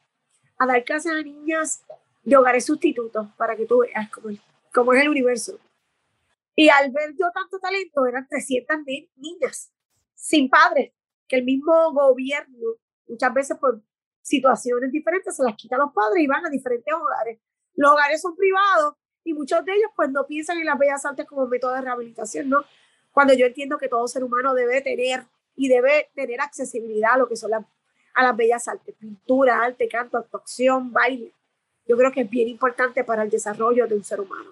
a 0.60 0.68
dar 0.68 0.84
clases 0.84 1.12
a 1.12 1.24
niñas 1.24 1.84
de 2.24 2.38
hogares 2.38 2.66
sustitutos 2.66 3.28
para 3.36 3.56
que 3.56 3.66
tú 3.66 3.80
veas 3.80 4.10
cómo, 4.12 4.30
cómo 4.72 4.94
es 4.94 5.02
el 5.02 5.10
universo. 5.10 5.60
Y 6.56 6.70
al 6.70 6.92
ver 6.92 7.14
yo 7.18 7.32
tanto 7.34 7.58
talento, 7.58 8.06
eran 8.06 8.28
300 8.28 8.78
niñas 9.16 9.72
sin 10.22 10.50
padres, 10.50 10.94
que 11.28 11.38
el 11.38 11.44
mismo 11.44 11.74
gobierno, 11.94 12.76
muchas 13.08 13.34
veces 13.34 13.58
por 13.58 13.82
situaciones 14.22 14.92
diferentes, 14.92 15.36
se 15.36 15.44
las 15.44 15.56
quita 15.56 15.78
a 15.78 15.80
los 15.80 15.92
padres 15.94 16.24
y 16.24 16.28
van 16.28 16.46
a 16.46 16.50
diferentes 16.50 16.94
hogares. 16.94 17.40
Los 17.74 17.92
hogares 17.92 18.22
son 18.22 18.36
privados 18.36 18.94
y 19.24 19.34
muchos 19.34 19.66
de 19.66 19.74
ellos 19.74 19.90
pues 19.96 20.12
no 20.12 20.28
piensan 20.28 20.60
en 20.60 20.66
las 20.66 20.78
bellas 20.78 21.04
artes 21.06 21.26
como 21.26 21.48
método 21.48 21.74
de 21.74 21.82
rehabilitación, 21.82 22.50
¿no? 22.50 22.64
Cuando 23.12 23.34
yo 23.34 23.48
entiendo 23.48 23.80
que 23.80 23.90
todo 23.90 24.08
ser 24.08 24.24
humano 24.24 24.54
debe 24.54 24.82
tener 24.82 25.26
y 25.56 25.68
debe 25.68 26.12
tener 26.14 26.40
accesibilidad 26.40 27.14
a 27.14 27.18
lo 27.18 27.28
que 27.28 27.36
son 27.36 27.50
las, 27.50 27.66
a 28.14 28.24
las 28.24 28.38
bellas 28.38 28.68
artes, 28.68 28.94
pintura, 28.96 29.64
arte, 29.64 29.88
canto, 29.88 30.20
actuación, 30.20 30.94
baile. 30.94 31.34
Yo 31.88 31.98
creo 31.98 32.12
que 32.12 32.22
es 32.22 32.30
bien 32.30 32.48
importante 32.48 33.04
para 33.04 33.24
el 33.24 33.30
desarrollo 33.32 33.88
de 33.88 33.96
un 33.96 34.04
ser 34.04 34.22
humano. 34.22 34.52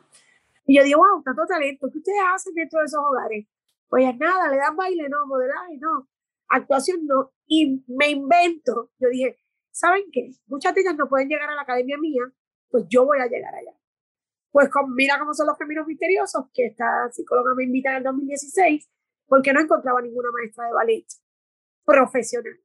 Y 0.65 0.77
yo 0.77 0.83
digo, 0.83 0.99
wow, 0.99 1.21
tanto 1.21 1.45
talento, 1.45 1.89
¿qué 1.91 1.99
ustedes 1.99 2.19
hacen 2.33 2.55
dentro 2.55 2.79
de 2.79 2.85
esos 2.85 2.99
hogares? 2.99 3.45
Pues 3.89 4.17
nada, 4.17 4.50
le 4.50 4.58
dan 4.58 4.75
baile, 4.75 5.10
no, 5.10 5.25
modelaje, 5.25 5.77
no, 5.79 6.08
actuación, 6.48 7.05
no. 7.05 7.31
Y 7.48 7.84
me 7.88 8.10
invento, 8.10 8.91
yo 9.00 9.10
dije, 9.10 9.39
¿saben 9.72 10.03
qué? 10.12 10.31
Muchas 10.48 10.77
ellas 10.77 10.96
no 10.96 11.10
pueden 11.10 11.27
llegar 11.27 11.50
a 11.50 11.55
la 11.55 11.62
academia 11.63 11.98
mía, 11.98 12.24
pues 12.69 12.86
yo 12.88 13.05
voy 13.05 13.19
a 13.19 13.27
llegar 13.27 13.53
allá. 13.53 13.74
Pues 14.51 14.69
con, 14.69 14.93
mira 14.96 15.19
cómo 15.19 15.34
son 15.34 15.48
los 15.48 15.58
caminos 15.58 15.88
misteriosos, 15.88 16.46
que 16.53 16.67
esta 16.67 17.12
psicóloga 17.12 17.53
me 17.55 17.63
invita 17.63 17.91
en 17.91 17.98
el 17.98 18.03
2016, 18.03 18.89
porque 19.27 19.53
no 19.53 19.62
encontraba 19.62 20.01
ninguna 20.01 20.29
maestra 20.31 20.65
de 20.65 20.74
ballet 20.74 21.05
profesional. 21.86 22.60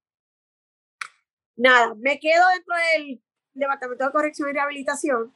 Nada, 1.57 1.95
me 1.95 2.19
quedo 2.19 2.43
dentro 2.55 2.75
del 2.97 3.23
Departamento 3.55 4.05
de 4.05 4.13
Corrección 4.13 4.49
y 4.51 4.53
Rehabilitación 4.53 5.35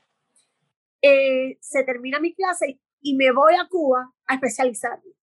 eh, 1.00 1.59
se 1.61 1.85
termina 1.85 2.18
mi 2.18 2.35
clase 2.35 2.80
y 3.00 3.16
me 3.16 3.30
voy 3.30 3.54
a 3.54 3.68
Cuba 3.68 4.12
a 4.26 4.35
especializarme. 4.35 5.17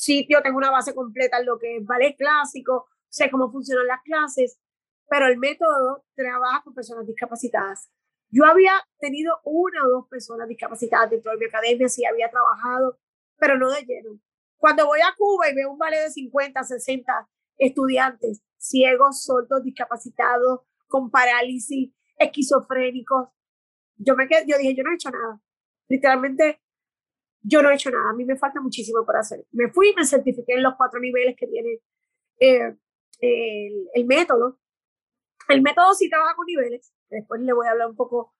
Sitio, 0.00 0.40
tengo 0.40 0.56
una 0.56 0.70
base 0.70 0.94
completa 0.94 1.40
en 1.40 1.44
lo 1.44 1.58
que 1.58 1.76
es 1.76 1.84
ballet 1.84 2.16
clásico, 2.16 2.88
sé 3.10 3.30
cómo 3.30 3.52
funcionan 3.52 3.86
las 3.86 4.00
clases, 4.00 4.58
pero 5.10 5.26
el 5.26 5.36
método 5.36 6.06
trabaja 6.14 6.62
con 6.62 6.72
personas 6.72 7.06
discapacitadas. 7.06 7.90
Yo 8.30 8.46
había 8.46 8.72
tenido 8.98 9.38
una 9.44 9.84
o 9.84 9.90
dos 9.90 10.08
personas 10.08 10.48
discapacitadas 10.48 11.10
dentro 11.10 11.32
de 11.32 11.36
mi 11.36 11.44
academia, 11.44 11.86
sí 11.90 12.06
había 12.06 12.30
trabajado, 12.30 12.98
pero 13.36 13.58
no 13.58 13.70
de 13.70 13.82
lleno. 13.82 14.18
Cuando 14.56 14.86
voy 14.86 15.00
a 15.00 15.14
Cuba 15.18 15.50
y 15.50 15.54
veo 15.54 15.70
un 15.70 15.78
ballet 15.78 16.00
de 16.00 16.10
50, 16.10 16.64
60 16.64 17.28
estudiantes, 17.58 18.40
ciegos, 18.56 19.22
sordos, 19.22 19.62
discapacitados, 19.62 20.60
con 20.88 21.10
parálisis, 21.10 21.92
esquizofrénicos, 22.16 23.28
yo 23.96 24.16
me 24.16 24.26
quedé, 24.26 24.44
yo 24.46 24.56
dije, 24.56 24.74
yo 24.74 24.82
no 24.82 24.92
he 24.92 24.94
hecho 24.94 25.10
nada. 25.10 25.42
Literalmente, 25.88 26.59
yo 27.42 27.62
no 27.62 27.70
he 27.70 27.74
hecho 27.74 27.90
nada. 27.90 28.10
A 28.10 28.14
mí 28.14 28.24
me 28.24 28.36
falta 28.36 28.60
muchísimo 28.60 29.04
por 29.04 29.16
hacer. 29.16 29.44
Me 29.52 29.70
fui 29.70 29.90
y 29.90 29.94
me 29.94 30.04
certifiqué 30.04 30.54
en 30.54 30.62
los 30.62 30.74
cuatro 30.76 31.00
niveles 31.00 31.36
que 31.38 31.46
tiene 31.46 31.80
eh, 32.38 32.76
el, 33.20 33.88
el, 33.94 34.06
método. 34.06 34.58
El 35.48 35.62
método 35.62 35.94
sí 35.94 36.08
trabaja 36.08 36.34
con 36.34 36.46
niveles. 36.46 36.92
Después 37.08 37.40
le 37.40 37.52
voy 37.52 37.66
a 37.66 37.70
hablar 37.70 37.88
un 37.88 37.96
poco 37.96 38.34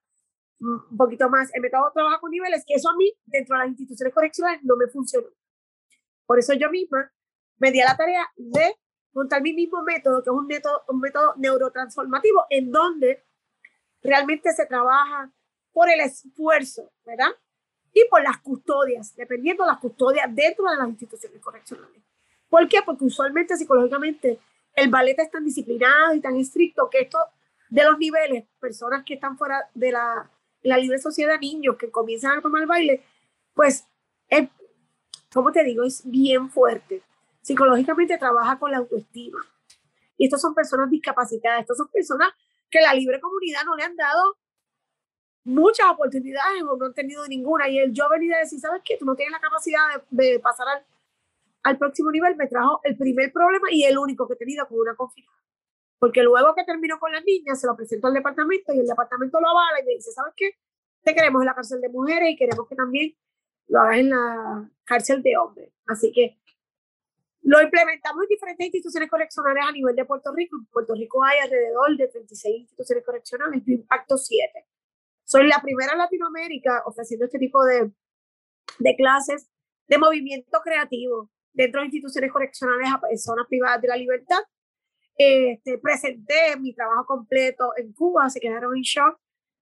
un 0.61 0.97
poquito 0.97 1.29
más. 1.29 1.53
El 1.55 1.63
método 1.63 1.91
trabaja 1.93 2.21
con 2.21 2.31
niveles, 2.31 2.65
que 2.67 2.75
eso 2.75 2.91
a 2.91 2.97
mí, 2.97 3.13
dentro 3.25 3.57
de 3.57 3.63
las 3.63 3.69
instituciones 3.71 4.15
correccionales, 4.15 4.61
no 4.63 4.77
me 4.77 4.87
funcionó. 4.89 5.29
Por 6.27 6.39
eso 6.39 6.53
yo 6.55 6.71
misma 6.71 7.11
me 7.59 7.73
di 7.73 7.81
a 7.81 7.87
la 7.87 7.97
tarea 7.97 8.27
de 8.37 8.75
montar 9.13 9.43
mi 9.43 9.53
mismo 9.53 9.83
método, 9.83 10.23
que 10.23 10.31
es 10.31 10.37
un 10.37 10.47
método, 10.47 10.83
un 10.89 11.01
método 11.01 11.35
neurotransformativo, 11.37 12.45
en 12.51 12.71
donde 12.71 13.25
realmente 14.03 14.53
se 14.53 14.67
trabaja 14.67 15.33
por 15.73 15.91
el 15.91 16.01
esfuerzo, 16.01 16.93
¿verdad? 17.05 17.31
Y 17.93 18.05
por 18.09 18.23
las 18.23 18.39
custodias, 18.39 19.15
dependiendo 19.17 19.65
de 19.65 19.71
las 19.71 19.81
custodias 19.81 20.27
dentro 20.35 20.71
de 20.71 20.77
las 20.77 20.89
instituciones 20.89 21.41
correccionales. 21.41 22.03
¿Por 22.49 22.69
qué? 22.69 22.79
Porque 22.85 23.05
usualmente 23.05 23.57
psicológicamente 23.57 24.39
el 24.75 24.89
ballet 24.89 25.19
es 25.19 25.31
tan 25.31 25.45
disciplinado 25.45 26.15
y 26.15 26.21
tan 26.21 26.37
estricto 26.37 26.89
que 26.91 27.01
esto 27.01 27.19
de 27.69 27.85
los 27.85 27.99
niveles, 27.99 28.45
personas 28.59 29.05
que 29.05 29.15
están 29.15 29.39
fuera 29.39 29.69
de 29.75 29.93
la, 29.93 30.31
la 30.63 30.79
libre 30.79 30.99
sociedad, 30.99 31.39
niños 31.41 31.77
que 31.77 31.91
comienzan 31.91 32.39
a 32.39 32.43
tomar 32.43 32.67
baile, 32.67 33.03
pues, 33.55 33.87
es, 34.29 34.49
como 35.33 35.53
te 35.53 35.65
digo, 35.65 35.85
es 35.85 36.03
bien 36.05 36.51
fuerte. 36.51 37.03
Psicológicamente 37.43 38.19
trabaja 38.19 38.59
con 38.59 38.71
la 38.71 38.79
autoestima. 38.79 39.39
Y 40.17 40.27
estos 40.27 40.41
son 40.41 40.55
personas 40.55 40.91
discapacitadas, 40.91 41.63
estos 41.63 41.79
son 41.79 41.89
personas 41.89 42.31
que 42.69 42.81
la 42.81 42.93
libre 42.95 43.21
comunidad 43.21 43.65
no 43.65 43.77
le 43.77 43.85
han 43.85 43.97
dado 43.97 44.37
muchas 45.45 45.87
oportunidades 45.91 46.63
o 46.63 46.77
no 46.77 46.87
han 46.87 46.95
tenido 46.95 47.27
ninguna. 47.27 47.69
Y 47.69 47.79
el 47.79 47.93
yo 47.93 48.09
venir 48.09 48.35
a 48.35 48.39
decir, 48.39 48.61
¿sabes 48.61 48.83
qué? 48.85 48.97
Tú 48.97 49.05
no 49.05 49.15
tienes 49.15 49.33
la 49.33 49.41
capacidad 49.41 49.81
de, 50.11 50.39
pasar 50.41 50.67
al, 50.69 50.85
al, 51.63 51.79
próximo 51.79 52.11
nivel, 52.11 52.37
me 52.37 52.47
trajo 52.47 52.81
el 52.85 52.97
primer 52.97 53.33
problema 53.33 53.69
y 53.71 53.85
el 53.85 53.99
único 53.99 54.27
que 54.27 54.35
he 54.35 54.37
tenido 54.37 54.67
con 54.67 54.79
una 54.79 54.95
confianza. 54.95 55.33
Porque 55.99 56.23
luego 56.23 56.55
que 56.55 56.65
termino 56.65 56.99
con 56.99 57.13
las 57.13 57.25
niñas, 57.25 57.61
se 57.61 57.67
lo 57.67 57.77
presento 57.77 58.07
al 58.07 58.15
departamento 58.15 58.73
y 58.73 58.81
el 58.81 58.87
departamento 58.87 59.39
lo 59.41 59.49
avala 59.49 59.81
y 59.81 59.85
me 59.85 59.93
dice, 59.93 60.13
¿sabes 60.13 60.33
qué? 60.37 60.53
Te 61.03 61.15
queremos 61.15 61.43
en 61.43 61.47
la 61.47 61.55
cárcel 61.55 61.81
de 61.81 61.89
mujeres 61.89 62.31
y 62.31 62.37
queremos 62.37 62.67
que 62.69 62.75
también 62.75 63.15
lo 63.69 63.81
hagas 63.81 63.99
en 63.99 64.11
la 64.11 64.71
cárcel 64.85 65.23
de 65.23 65.37
hombres. 65.37 65.71
Así 65.87 66.11
que 66.13 66.39
lo 67.43 67.61
implementamos 67.61 68.25
en 68.25 68.29
diferentes 68.29 68.67
instituciones 68.67 69.11
correccionales 69.11 69.65
a 69.67 69.73
nivel 69.73 69.97
de 69.97 70.05
Puerto 70.05 70.33
Rico. 70.35 70.57
En 70.57 70.67
Puerto 70.67 70.95
Rico 70.95 71.25
hay 71.25 71.39
alrededor 71.39 71.97
de 71.97 72.09
36 72.09 72.61
instituciones 72.61 73.05
correccionales, 73.05 73.63
yo 73.65 73.75
impacto 73.75 74.19
7. 74.19 74.67
Soy 75.31 75.47
la 75.47 75.63
primera 75.63 75.93
en 75.93 75.99
Latinoamérica 75.99 76.83
ofreciendo 76.87 77.27
este 77.27 77.39
tipo 77.39 77.65
de, 77.65 77.93
de 78.81 78.97
clases 78.97 79.49
de 79.87 79.97
movimiento 79.97 80.59
creativo 80.61 81.31
dentro 81.53 81.81
de 81.81 81.87
instituciones 81.87 82.33
correccionales 82.33 82.93
a 82.93 83.01
personas 83.01 83.47
privadas 83.49 83.81
de 83.81 83.87
la 83.87 83.97
libertad. 83.97 84.41
Este, 85.17 85.79
presenté 85.79 86.57
mi 86.59 86.75
trabajo 86.75 87.07
completo 87.07 87.71
en 87.77 87.93
Cuba, 87.93 88.29
se 88.29 88.41
quedaron 88.41 88.77
en 88.77 88.83
shock, 88.83 89.21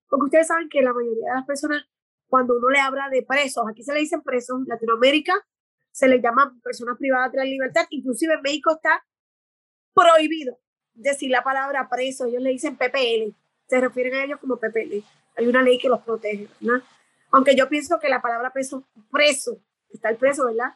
porque 0.08 0.24
ustedes 0.24 0.46
saben 0.46 0.70
que 0.70 0.80
la 0.80 0.94
mayoría 0.94 1.28
de 1.28 1.34
las 1.34 1.44
personas, 1.44 1.84
cuando 2.28 2.56
uno 2.56 2.70
le 2.70 2.80
habla 2.80 3.10
de 3.10 3.22
presos, 3.22 3.66
aquí 3.70 3.82
se 3.82 3.92
le 3.92 4.00
dicen 4.00 4.22
presos, 4.22 4.62
en 4.62 4.68
Latinoamérica 4.68 5.34
se 5.90 6.08
le 6.08 6.22
llama 6.22 6.58
personas 6.62 6.96
privadas 6.96 7.30
de 7.32 7.38
la 7.40 7.44
libertad, 7.44 7.84
inclusive 7.90 8.32
en 8.32 8.40
México 8.40 8.74
está 8.74 9.04
prohibido 9.92 10.58
decir 10.94 11.30
la 11.30 11.44
palabra 11.44 11.90
preso, 11.90 12.24
ellos 12.24 12.40
le 12.40 12.52
dicen 12.52 12.78
PPL, 12.78 13.36
se 13.66 13.80
refieren 13.82 14.14
a 14.14 14.24
ellos 14.24 14.40
como 14.40 14.56
PPL 14.56 15.04
hay 15.38 15.46
una 15.46 15.62
ley 15.62 15.78
que 15.78 15.88
los 15.88 16.02
protege, 16.02 16.48
¿verdad? 16.60 16.82
Aunque 17.30 17.54
yo 17.54 17.68
pienso 17.68 17.98
que 18.00 18.08
la 18.08 18.20
palabra 18.20 18.52
preso, 18.52 18.84
preso, 19.10 19.62
está 19.88 20.10
el 20.10 20.16
preso, 20.16 20.46
¿verdad? 20.46 20.72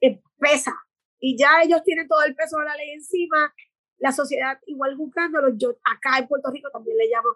Eh, 0.00 0.20
pesa. 0.38 0.76
Y 1.18 1.36
ya 1.38 1.62
ellos 1.64 1.82
tienen 1.84 2.06
todo 2.06 2.22
el 2.22 2.34
peso 2.34 2.58
de 2.58 2.66
la 2.66 2.76
ley 2.76 2.90
encima, 2.90 3.52
la 3.98 4.12
sociedad 4.12 4.58
igual 4.66 4.96
buscándolo. 4.96 5.56
Yo 5.56 5.70
acá 5.84 6.18
en 6.18 6.28
Puerto 6.28 6.50
Rico 6.50 6.70
también 6.70 6.98
le 6.98 7.08
llamo 7.08 7.30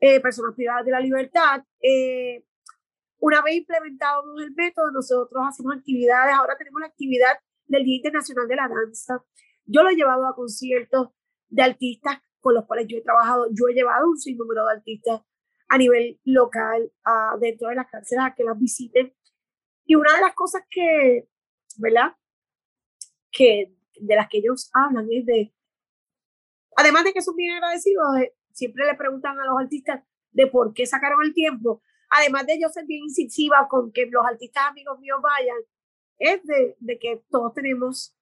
eh, 0.00 0.20
personas 0.20 0.54
privadas 0.54 0.84
de 0.86 0.90
la 0.92 1.00
libertad. 1.00 1.62
Eh, 1.80 2.42
una 3.18 3.42
vez 3.42 3.56
implementado 3.56 4.22
el 4.38 4.52
método, 4.52 4.90
nosotros 4.90 5.42
hacemos 5.46 5.76
actividades. 5.76 6.34
Ahora 6.34 6.56
tenemos 6.56 6.80
la 6.80 6.88
actividad 6.88 7.38
del 7.66 7.84
Día 7.84 7.96
Internacional 7.96 8.48
de 8.48 8.56
la 8.56 8.68
Danza. 8.68 9.22
Yo 9.66 9.82
lo 9.82 9.90
he 9.90 9.94
llevado 9.94 10.26
a 10.26 10.34
conciertos 10.34 11.10
de 11.48 11.62
artistas 11.62 12.18
con 12.40 12.54
los 12.54 12.64
cuales 12.66 12.86
yo 12.88 12.96
he 12.96 13.02
trabajado. 13.02 13.46
Yo 13.52 13.68
he 13.68 13.74
llevado 13.74 14.08
un 14.08 14.18
sinnúmero 14.18 14.66
de 14.66 14.72
artistas 14.72 15.20
a 15.68 15.78
nivel 15.78 16.20
local, 16.24 16.92
dentro 17.40 17.68
de 17.68 17.74
las 17.74 17.90
cárceles, 17.90 18.24
a 18.24 18.34
que 18.34 18.44
las 18.44 18.58
visiten. 18.58 19.14
Y 19.84 19.94
una 19.94 20.14
de 20.14 20.20
las 20.20 20.34
cosas 20.34 20.62
que, 20.70 21.28
¿verdad? 21.78 22.14
Que 23.30 23.74
de 24.00 24.16
las 24.16 24.28
que 24.28 24.38
ellos 24.38 24.70
hablan 24.74 25.08
es 25.10 25.26
de, 25.26 25.54
además 26.76 27.04
de 27.04 27.12
que 27.12 27.22
son 27.22 27.36
bien 27.36 27.54
agradecidos, 27.54 28.04
eh, 28.18 28.34
siempre 28.52 28.86
le 28.86 28.94
preguntan 28.94 29.38
a 29.38 29.46
los 29.46 29.58
artistas 29.58 30.02
de 30.30 30.46
por 30.46 30.72
qué 30.74 30.86
sacaron 30.86 31.22
el 31.22 31.34
tiempo, 31.34 31.82
además 32.10 32.46
de 32.46 32.54
ellos 32.54 32.72
ser 32.72 32.86
bien 32.86 33.04
incisiva 33.04 33.68
con 33.68 33.92
que 33.92 34.06
los 34.06 34.24
artistas 34.26 34.64
amigos 34.70 34.98
míos 34.98 35.20
vayan, 35.22 35.58
es 36.18 36.44
de, 36.44 36.76
de 36.78 36.98
que 36.98 37.22
todos 37.30 37.52
tenemos, 37.54 38.16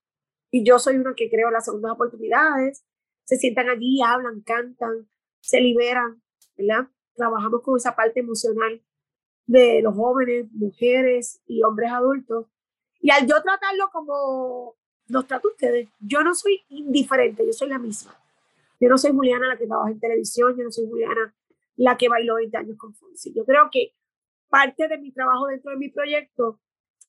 y 0.50 0.64
yo 0.64 0.78
soy 0.78 0.96
uno 0.96 1.14
que 1.16 1.30
creo 1.30 1.50
las 1.50 1.64
segundas 1.64 1.92
oportunidades, 1.92 2.84
se 3.24 3.36
sientan 3.36 3.68
allí, 3.68 4.00
hablan, 4.02 4.42
cantan, 4.42 5.08
se 5.40 5.60
liberan, 5.60 6.22
¿verdad? 6.56 6.88
Trabajamos 7.14 7.62
con 7.62 7.76
esa 7.76 7.94
parte 7.94 8.20
emocional 8.20 8.82
de 9.46 9.82
los 9.82 9.94
jóvenes, 9.94 10.50
mujeres 10.52 11.42
y 11.46 11.62
hombres 11.62 11.90
adultos. 11.90 12.46
Y 13.00 13.10
al 13.10 13.26
yo 13.26 13.42
tratarlo 13.42 13.88
como 13.92 14.76
nos 15.08 15.26
trato 15.26 15.48
ustedes, 15.48 15.88
yo 15.98 16.22
no 16.22 16.34
soy 16.34 16.62
indiferente, 16.68 17.44
yo 17.44 17.52
soy 17.52 17.68
la 17.68 17.78
misma. 17.78 18.16
Yo 18.78 18.88
no 18.88 18.96
soy 18.96 19.12
Juliana 19.12 19.48
la 19.48 19.58
que 19.58 19.66
trabaja 19.66 19.90
en 19.90 20.00
televisión, 20.00 20.56
yo 20.56 20.64
no 20.64 20.70
soy 20.70 20.86
Juliana 20.88 21.34
la 21.76 21.96
que 21.96 22.08
bailó 22.08 22.36
20 22.36 22.56
años 22.56 22.76
con 22.78 22.94
Fonsi. 22.94 23.32
Yo 23.34 23.44
creo 23.44 23.68
que 23.70 23.94
parte 24.48 24.88
de 24.88 24.98
mi 24.98 25.12
trabajo 25.12 25.46
dentro 25.46 25.70
de 25.70 25.78
mi 25.78 25.88
proyecto 25.88 26.60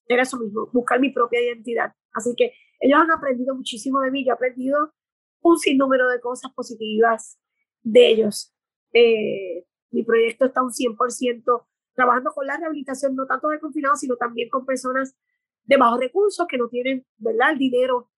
era 0.07 0.23
eso 0.23 0.37
mismo, 0.37 0.69
buscar 0.73 0.99
mi 0.99 1.11
propia 1.11 1.41
identidad. 1.41 1.93
Así 2.13 2.33
que 2.35 2.53
ellos 2.79 2.99
han 2.99 3.11
aprendido 3.11 3.55
muchísimo 3.55 4.01
de 4.01 4.11
mí, 4.11 4.25
yo 4.25 4.31
he 4.31 4.33
aprendido 4.33 4.93
un 5.41 5.57
sinnúmero 5.57 6.07
de 6.09 6.19
cosas 6.19 6.51
positivas 6.53 7.39
de 7.83 8.09
ellos. 8.09 8.53
Eh, 8.93 9.65
mi 9.91 10.03
proyecto 10.03 10.45
está 10.45 10.61
un 10.61 10.71
100% 10.71 11.65
trabajando 11.93 12.31
con 12.31 12.47
la 12.47 12.57
rehabilitación, 12.57 13.15
no 13.15 13.25
tanto 13.25 13.49
de 13.49 13.59
confinados, 13.59 13.99
sino 13.99 14.15
también 14.15 14.49
con 14.49 14.65
personas 14.65 15.15
de 15.63 15.77
bajos 15.77 15.99
recursos 15.99 16.47
que 16.47 16.57
no 16.57 16.67
tienen 16.67 17.05
¿verdad? 17.17 17.51
el 17.51 17.57
dinero 17.57 18.09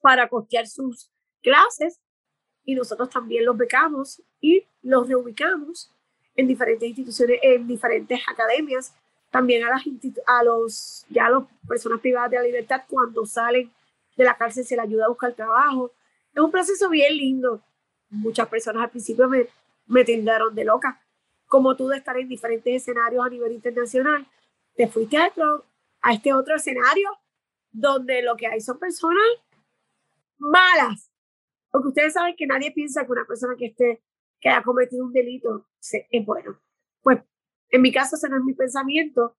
para 0.00 0.28
costear 0.28 0.66
sus 0.66 1.10
clases 1.42 2.00
y 2.64 2.74
nosotros 2.74 3.10
también 3.10 3.44
los 3.44 3.56
becamos 3.56 4.22
y 4.40 4.66
los 4.82 5.08
reubicamos 5.08 5.90
en 6.36 6.48
diferentes 6.48 6.88
instituciones, 6.88 7.38
en 7.42 7.66
diferentes 7.66 8.20
academias, 8.28 8.94
también 9.30 9.64
a 9.64 9.70
las 9.70 9.82
a 10.26 10.44
los 10.44 11.06
ya 11.08 11.26
a 11.26 11.30
las 11.30 11.44
personas 11.66 12.00
privadas 12.00 12.30
de 12.30 12.36
la 12.36 12.42
libertad 12.44 12.82
cuando 12.88 13.26
salen 13.26 13.70
de 14.16 14.24
la 14.24 14.36
cárcel 14.36 14.64
se 14.64 14.76
les 14.76 14.84
ayuda 14.84 15.06
a 15.06 15.08
buscar 15.08 15.32
trabajo. 15.34 15.92
Es 16.32 16.40
un 16.40 16.50
proceso 16.50 16.88
bien 16.88 17.16
lindo. 17.16 17.60
Muchas 18.10 18.48
personas 18.48 18.84
al 18.84 18.90
principio 18.90 19.28
me, 19.28 19.48
me 19.86 20.04
tildaron 20.04 20.54
de 20.54 20.64
loca, 20.64 21.04
como 21.46 21.76
tú 21.76 21.88
de 21.88 21.98
estar 21.98 22.16
en 22.16 22.28
diferentes 22.28 22.82
escenarios 22.82 23.24
a 23.24 23.28
nivel 23.28 23.52
internacional. 23.52 24.26
Te 24.74 24.88
fuiste 24.88 25.16
a, 25.16 25.32
a 26.02 26.12
este 26.12 26.32
otro 26.32 26.56
escenario 26.56 27.10
donde 27.70 28.22
lo 28.22 28.36
que 28.36 28.46
hay 28.46 28.60
son 28.60 28.78
personas 28.78 29.24
malas, 30.38 31.10
porque 31.70 31.88
ustedes 31.88 32.12
saben 32.12 32.36
que 32.36 32.46
nadie 32.46 32.72
piensa 32.72 33.04
que 33.04 33.12
una 33.12 33.24
persona 33.24 33.56
que 33.56 33.66
esté, 33.66 34.02
que 34.40 34.48
haya 34.48 34.62
cometido 34.62 35.04
un 35.04 35.12
delito 35.12 35.66
es 35.80 36.24
bueno. 36.24 36.60
Pues 37.02 37.20
en 37.70 37.82
mi 37.82 37.92
caso, 37.92 38.16
ese 38.16 38.28
no 38.28 38.36
es 38.36 38.44
mi 38.44 38.54
pensamiento. 38.54 39.36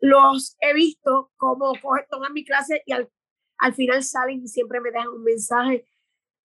Los 0.00 0.56
he 0.60 0.72
visto 0.72 1.32
como 1.36 1.72
toman 2.10 2.32
mi 2.32 2.44
clase 2.44 2.82
y 2.86 2.92
al, 2.92 3.10
al 3.58 3.74
final 3.74 4.02
salen 4.02 4.42
y 4.42 4.48
siempre 4.48 4.80
me 4.80 4.90
dejan 4.90 5.08
un 5.08 5.22
mensaje. 5.22 5.86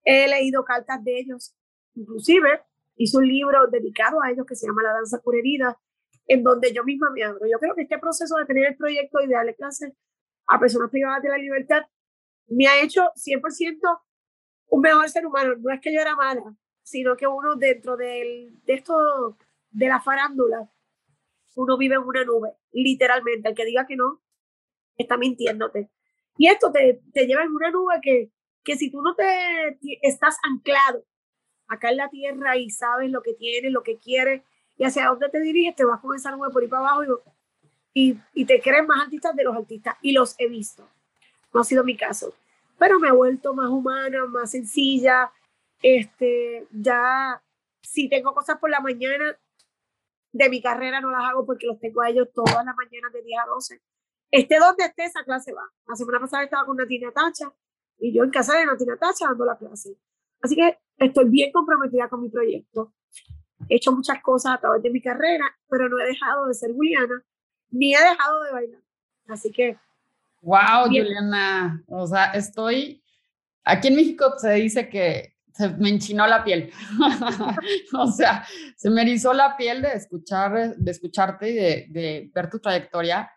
He 0.04 0.28
leído 0.28 0.64
cartas 0.66 1.04
de 1.04 1.20
ellos, 1.20 1.56
inclusive 1.96 2.62
hice 3.00 3.18
un 3.18 3.28
libro 3.28 3.68
dedicado 3.68 4.22
a 4.22 4.30
ellos 4.30 4.46
que 4.46 4.56
se 4.56 4.68
llama 4.68 4.84
La 4.84 4.94
Danza 4.94 5.22
por 5.22 5.36
Herida, 5.36 5.80
en 6.28 6.44
donde 6.44 6.74
yo 6.74 6.84
misma 6.84 7.10
me 7.12 7.24
abro. 7.24 7.48
Yo 7.50 7.58
creo 7.58 7.74
que 7.74 7.84
este 7.84 7.98
proceso 7.98 8.36
de 8.36 8.46
tener 8.46 8.68
el 8.68 8.76
proyecto 8.76 9.22
y 9.22 9.28
de 9.28 9.36
darle 9.36 9.56
clases 9.56 9.94
a 10.48 10.60
personas 10.60 10.90
privadas 10.92 11.24
de 11.24 11.30
la 11.30 11.38
libertad 11.38 11.84
me 12.48 12.68
ha 12.68 12.82
hecho 12.82 13.04
100% 13.16 14.02
un 14.68 14.82
mejor 14.82 15.10
ser 15.10 15.26
humano. 15.26 15.56
No 15.60 15.74
es 15.74 15.80
que 15.80 15.94
yo 15.94 16.02
era 16.02 16.16
mala, 16.16 16.44
sino 16.84 17.16
que 17.16 17.26
uno 17.26 17.56
dentro 17.56 17.96
del, 17.96 18.60
de 18.66 18.74
esto, 18.74 19.38
de 19.72 19.88
la 19.88 20.02
farándula, 20.02 20.70
uno 21.56 21.78
vive 21.78 21.96
en 21.96 22.02
una 22.02 22.26
nube, 22.26 22.54
literalmente. 22.74 23.48
El 23.48 23.56
que 23.56 23.66
diga 23.66 23.88
que 23.88 23.96
no, 23.96 24.22
está 24.98 25.18
mintiéndote. 25.18 25.90
Y 26.38 26.48
esto 26.48 26.70
te, 26.72 27.02
te 27.14 27.28
lleva 27.28 27.44
en 27.44 27.52
una 27.52 27.72
nube 27.72 27.96
que, 28.02 28.32
que 28.62 28.76
si 28.76 28.92
tú 28.92 29.02
no 29.02 29.16
te 29.16 29.80
estás 30.02 30.38
anclado 30.44 31.06
acá 31.70 31.92
en 31.92 31.98
la 31.98 32.10
tierra 32.10 32.58
y 32.58 32.70
sabes 32.70 33.10
lo 33.10 33.22
que 33.22 33.34
tienes, 33.34 33.72
lo 33.72 33.84
que 33.84 33.98
quieres 33.98 34.42
y 34.78 34.84
hacia 34.84 35.08
dónde 35.08 35.30
te 35.30 35.40
diriges, 35.40 35.76
te 35.76 35.86
vas 35.86 36.00
a 36.00 36.02
comenzar 36.02 36.38
nube 36.38 36.50
por 36.52 36.64
ir 36.64 36.70
para 36.70 36.90
abajo 36.90 37.04
y, 37.94 38.10
y, 38.10 38.20
y 38.34 38.46
te 38.46 38.62
crees 38.62 38.86
más 38.88 39.02
artistas 39.02 39.36
de 39.36 39.44
los 39.44 39.56
artistas. 39.56 39.96
Y 40.02 40.12
los 40.14 40.36
he 40.38 40.48
visto. 40.48 40.88
No 41.54 41.62
ha 41.62 41.64
sido 41.64 41.84
mi 41.84 41.96
caso 41.98 42.34
pero 42.80 42.98
me 42.98 43.10
he 43.10 43.12
vuelto 43.12 43.54
más 43.54 43.70
humana, 43.70 44.26
más 44.26 44.50
sencilla. 44.50 45.32
Este, 45.84 46.66
ya 46.72 47.44
si 47.82 48.10
tengo 48.10 48.34
cosas 48.34 48.58
por 48.58 48.70
la 48.70 48.80
mañana 48.80 49.38
de 50.32 50.50
mi 50.50 50.62
carrera 50.62 51.02
no 51.02 51.12
las 51.12 51.24
hago 51.24 51.46
porque 51.46 51.68
los 51.68 51.80
tengo 51.80 52.02
a 52.02 52.10
ellos 52.10 52.30
todas 52.34 52.64
las 52.66 52.76
mañanas 52.76 53.12
de 53.12 53.22
10 53.22 53.40
a 53.40 53.46
12. 53.48 53.82
Esté 54.32 54.60
donde 54.60 54.86
esté, 54.86 55.06
esa 55.06 55.24
clase 55.24 55.54
va. 55.54 55.70
La 55.88 55.96
semana 55.96 56.20
pasada 56.20 56.44
estaba 56.44 56.66
con 56.66 56.78
Natina 56.78 57.12
Tacha 57.12 57.52
y 58.00 58.14
yo 58.14 58.24
en 58.24 58.30
casa 58.30 58.58
de 58.58 58.66
Natina 58.66 58.96
Tacha 58.96 59.26
dando 59.28 59.46
la 59.46 59.58
clase. 59.58 59.98
Así 60.42 60.56
que 60.56 60.80
estoy 61.00 61.30
bien 61.30 61.52
comprometida 61.52 62.08
con 62.10 62.22
mi 62.22 62.30
proyecto. 62.30 62.94
He 63.68 63.76
hecho 63.76 63.92
muchas 63.92 64.22
cosas 64.22 64.56
a 64.56 64.60
través 64.60 64.84
de 64.84 64.90
mi 64.90 65.02
carrera, 65.02 65.46
pero 65.70 65.90
no 65.90 66.00
he 66.00 66.06
dejado 66.06 66.48
de 66.48 66.54
ser 66.54 66.74
Juliana, 66.74 67.24
ni 67.72 67.94
he 67.94 68.00
dejado 68.00 68.44
de 68.44 68.52
bailar. 68.52 68.82
Así 69.28 69.52
que 69.52 69.78
Wow, 70.42 70.86
Juliana. 70.88 71.84
O 71.88 72.08
sea, 72.08 72.26
estoy. 72.32 73.04
Aquí 73.64 73.90
en 73.90 73.96
México 73.96 74.34
se 74.38 74.54
dice 74.54 74.90
que 74.90 75.36
se 75.54 75.70
me 75.70 75.90
enchinó 75.90 76.26
la 76.28 76.44
piel. 76.44 76.72
o 77.94 78.08
sea, 78.08 78.46
se 78.78 78.90
me 78.90 79.02
erizó 79.02 79.34
la 79.34 79.58
piel 79.58 79.82
de 79.82 79.94
escuchar, 79.94 80.76
de 80.78 80.92
escucharte 80.92 81.50
y 81.50 81.92
de, 81.92 82.32
ver 82.34 82.50
tu 82.50 82.60
trayectoria. 82.60 83.30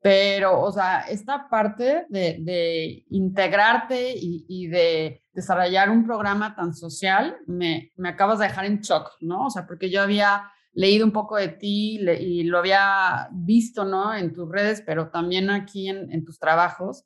Pero, 0.00 0.60
o 0.60 0.70
sea, 0.70 1.00
esta 1.08 1.48
parte 1.48 2.06
de, 2.08 3.04
integrarte 3.08 4.14
y, 4.16 4.66
de 4.68 5.23
desarrollar 5.34 5.90
un 5.90 6.04
programa 6.04 6.54
tan 6.54 6.74
social, 6.74 7.36
me, 7.46 7.92
me 7.96 8.10
acabas 8.10 8.38
de 8.38 8.46
dejar 8.46 8.64
en 8.64 8.80
shock, 8.80 9.10
¿no? 9.20 9.46
O 9.46 9.50
sea, 9.50 9.66
porque 9.66 9.90
yo 9.90 10.00
había 10.00 10.50
leído 10.74 11.06
un 11.06 11.12
poco 11.12 11.36
de 11.36 11.48
ti 11.48 12.00
y 12.00 12.42
lo 12.44 12.58
había 12.58 13.28
visto, 13.32 13.84
¿no? 13.84 14.14
En 14.14 14.32
tus 14.32 14.48
redes, 14.50 14.82
pero 14.84 15.08
también 15.10 15.48
aquí 15.50 15.88
en, 15.88 16.24
tus 16.24 16.38
trabajos. 16.38 17.04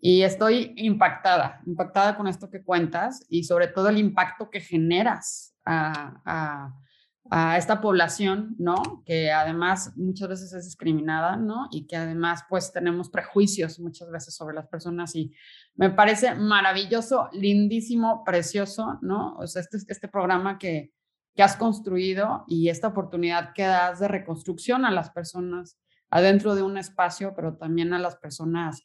Y 0.00 0.22
estoy 0.22 0.74
impactada, 0.76 1.60
impactada 1.66 2.16
con 2.16 2.28
esto 2.28 2.50
que 2.50 2.62
cuentas 2.62 3.24
y 3.28 3.44
sobre 3.44 3.68
todo 3.68 3.88
el 3.88 3.98
impacto 3.98 4.50
que 4.50 4.60
generas 4.60 5.56
a, 5.64 6.72
esta 7.56 7.80
población, 7.80 8.56
¿no? 8.58 9.02
Que 9.04 9.30
además 9.30 9.92
muchas 9.96 10.28
veces 10.28 10.52
es 10.52 10.64
discriminada, 10.64 11.36
¿no? 11.36 11.68
Y 11.70 11.86
que 11.86 11.96
además 11.96 12.44
pues 12.48 12.72
tenemos 12.72 13.10
prejuicios 13.10 13.78
muchas 13.80 14.10
veces 14.10 14.34
sobre 14.34 14.54
las 14.54 14.66
personas 14.66 15.14
y 15.14 15.34
me 15.74 15.90
parece 15.90 16.34
maravilloso, 16.34 17.28
lindísimo, 17.32 18.24
precioso, 18.24 18.98
¿no? 19.02 19.36
O 19.36 19.46
sea, 19.46 19.62
este, 19.62 19.78
este 19.88 20.08
programa 20.08 20.58
que, 20.58 20.92
que 21.34 21.42
has 21.42 21.56
construido 21.56 22.44
y 22.46 22.68
esta 22.68 22.88
oportunidad 22.88 23.52
que 23.54 23.62
das 23.62 24.00
de 24.00 24.08
reconstrucción 24.08 24.84
a 24.84 24.90
las 24.90 25.10
personas 25.10 25.78
adentro 26.10 26.54
de 26.54 26.62
un 26.62 26.78
espacio, 26.78 27.34
pero 27.36 27.56
también 27.56 27.92
a 27.92 27.98
las 27.98 28.16
personas 28.16 28.82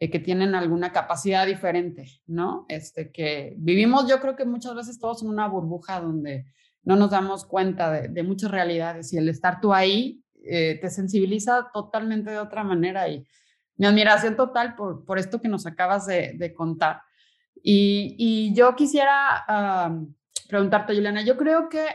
eh, 0.00 0.10
que 0.10 0.20
tienen 0.20 0.54
alguna 0.54 0.92
capacidad 0.92 1.46
diferente, 1.46 2.20
¿no? 2.26 2.66
Este, 2.68 3.10
que 3.10 3.54
vivimos, 3.58 4.08
yo 4.08 4.20
creo 4.20 4.36
que 4.36 4.44
muchas 4.44 4.74
veces 4.74 4.98
todos 4.98 5.22
en 5.22 5.28
una 5.28 5.48
burbuja 5.48 6.00
donde 6.00 6.46
no 6.82 6.96
nos 6.96 7.10
damos 7.10 7.44
cuenta 7.44 7.90
de, 7.90 8.22
muchas 8.22 8.50
realidades 8.50 9.12
y 9.12 9.18
el 9.18 9.28
estar 9.28 9.60
tú 9.60 9.74
ahí 9.74 10.22
eh, 10.44 10.78
te 10.80 10.90
sensibiliza 10.90 11.70
totalmente 11.72 12.30
de 12.30 12.38
otra 12.38 12.64
manera 12.64 13.08
y 13.08 13.26
mi 13.76 13.86
admiración 13.86 14.36
total 14.36 14.74
por, 14.74 15.04
por 15.04 15.18
esto 15.18 15.40
que 15.40 15.48
nos 15.48 15.66
acabas 15.66 16.06
de, 16.06 16.52
contar. 16.56 17.02
Y, 17.62 18.16
y, 18.18 18.54
yo 18.54 18.74
quisiera 18.74 19.44
preguntarte, 20.48 20.94
Juliana, 20.94 21.22
yo 21.22 21.36
creo 21.36 21.68
que 21.68 21.86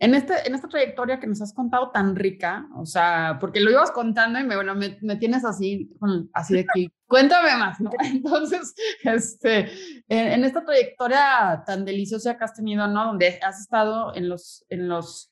en, 0.00 0.14
este, 0.14 0.32
en 0.46 0.54
esta 0.54 0.66
trayectoria 0.66 1.20
que 1.20 1.26
nos 1.26 1.42
has 1.42 1.52
contado 1.52 1.90
tan 1.90 2.16
rica, 2.16 2.66
o 2.74 2.86
sea, 2.86 3.36
porque 3.38 3.60
lo 3.60 3.70
ibas 3.70 3.90
contando 3.90 4.40
y 4.40 4.44
me, 4.44 4.56
bueno, 4.56 4.74
me, 4.74 4.96
me 5.02 5.16
tienes 5.16 5.44
así, 5.44 5.90
así 6.32 6.54
de 6.54 6.66
que, 6.72 6.88
cuéntame 7.06 7.54
más, 7.58 7.78
¿no? 7.80 7.90
Entonces, 8.02 8.74
este, 9.04 9.70
en, 10.08 10.42
esta 10.42 10.64
trayectoria 10.64 11.62
tan 11.66 11.84
deliciosa 11.84 12.38
que 12.38 12.44
has 12.44 12.54
tenido, 12.54 12.88
¿no? 12.88 13.08
Donde 13.08 13.38
has 13.42 13.60
estado 13.60 14.14
en 14.16 14.30
los, 14.30 14.64
en 14.70 14.88
los 14.88 15.30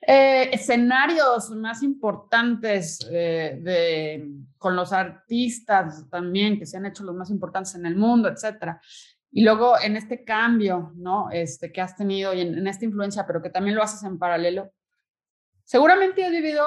eh, 0.00 0.50
escenarios 0.52 1.50
más 1.50 1.84
importantes 1.84 2.98
eh, 3.12 3.60
de, 3.62 4.28
con 4.58 4.74
los 4.74 4.92
artistas 4.92 6.10
también, 6.10 6.58
que 6.58 6.66
se 6.66 6.78
han 6.78 6.86
hecho 6.86 7.04
los 7.04 7.14
más 7.14 7.30
importantes 7.30 7.76
en 7.76 7.86
el 7.86 7.94
mundo, 7.94 8.28
etcétera. 8.28 8.80
Y 9.32 9.44
luego 9.44 9.74
en 9.80 9.96
este 9.96 10.24
cambio, 10.24 10.92
¿no? 10.96 11.30
Este, 11.30 11.72
que 11.72 11.80
has 11.80 11.96
tenido 11.96 12.34
y 12.34 12.40
en, 12.40 12.66
esta 12.66 12.84
influencia, 12.84 13.26
pero 13.26 13.40
que 13.40 13.50
también 13.50 13.76
lo 13.76 13.82
haces 13.82 14.02
en 14.02 14.18
paralelo, 14.18 14.72
seguramente 15.64 16.24
has 16.24 16.32
vivido 16.32 16.64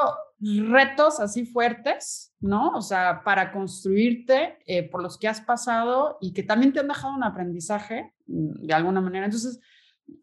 retos 0.70 1.20
así 1.20 1.46
fuertes, 1.46 2.34
¿no? 2.40 2.70
O 2.72 2.82
sea, 2.82 3.22
para 3.24 3.52
construirte 3.52 4.60
eh, 4.66 4.90
por 4.90 5.02
los 5.02 5.18
que 5.18 5.28
has 5.28 5.42
pasado 5.42 6.18
y 6.22 6.34
que 6.34 6.44
también 6.44 6.74
te 6.74 6.80
han 6.80 6.88
dejado 6.88 7.14
un 7.14 7.24
aprendizaje 7.24 8.14
mm, 8.28 8.66
de 8.66 8.74
alguna 8.74 9.02
manera. 9.02 9.26
Entonces, 9.26 9.60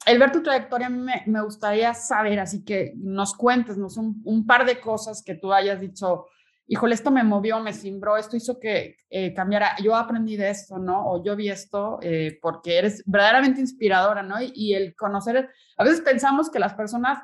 el 0.06 0.18
ver 0.18 0.32
tu 0.32 0.42
trayectoria 0.42 0.88
me, 0.88 1.22
me 1.26 1.42
gustaría 1.42 1.94
saber, 1.94 2.40
así 2.40 2.64
que 2.64 2.92
nos 2.96 3.34
cuentes, 3.34 3.76
¿no? 3.76 3.88
Un, 3.96 4.20
un 4.24 4.46
par 4.46 4.64
de 4.64 4.80
cosas 4.80 5.22
que 5.22 5.34
tú 5.34 5.52
hayas 5.52 5.80
dicho, 5.80 6.26
híjole, 6.70 6.94
esto 6.94 7.10
me 7.10 7.24
movió, 7.24 7.58
me 7.58 7.72
cimbró, 7.72 8.16
esto 8.16 8.36
hizo 8.36 8.60
que 8.60 8.96
eh, 9.10 9.34
cambiara, 9.34 9.74
yo 9.82 9.96
aprendí 9.96 10.36
de 10.36 10.50
esto, 10.50 10.78
¿no? 10.78 11.04
O 11.04 11.24
yo 11.24 11.34
vi 11.34 11.48
esto 11.48 11.98
eh, 12.00 12.38
porque 12.40 12.78
eres 12.78 13.02
verdaderamente 13.06 13.60
inspiradora, 13.60 14.22
¿no? 14.22 14.36
Y, 14.40 14.74
el 14.74 14.94
conocer, 14.94 15.50
a 15.76 15.84
veces 15.84 16.00
pensamos 16.00 16.48
que 16.48 16.60
las 16.60 16.74
personas, 16.74 17.18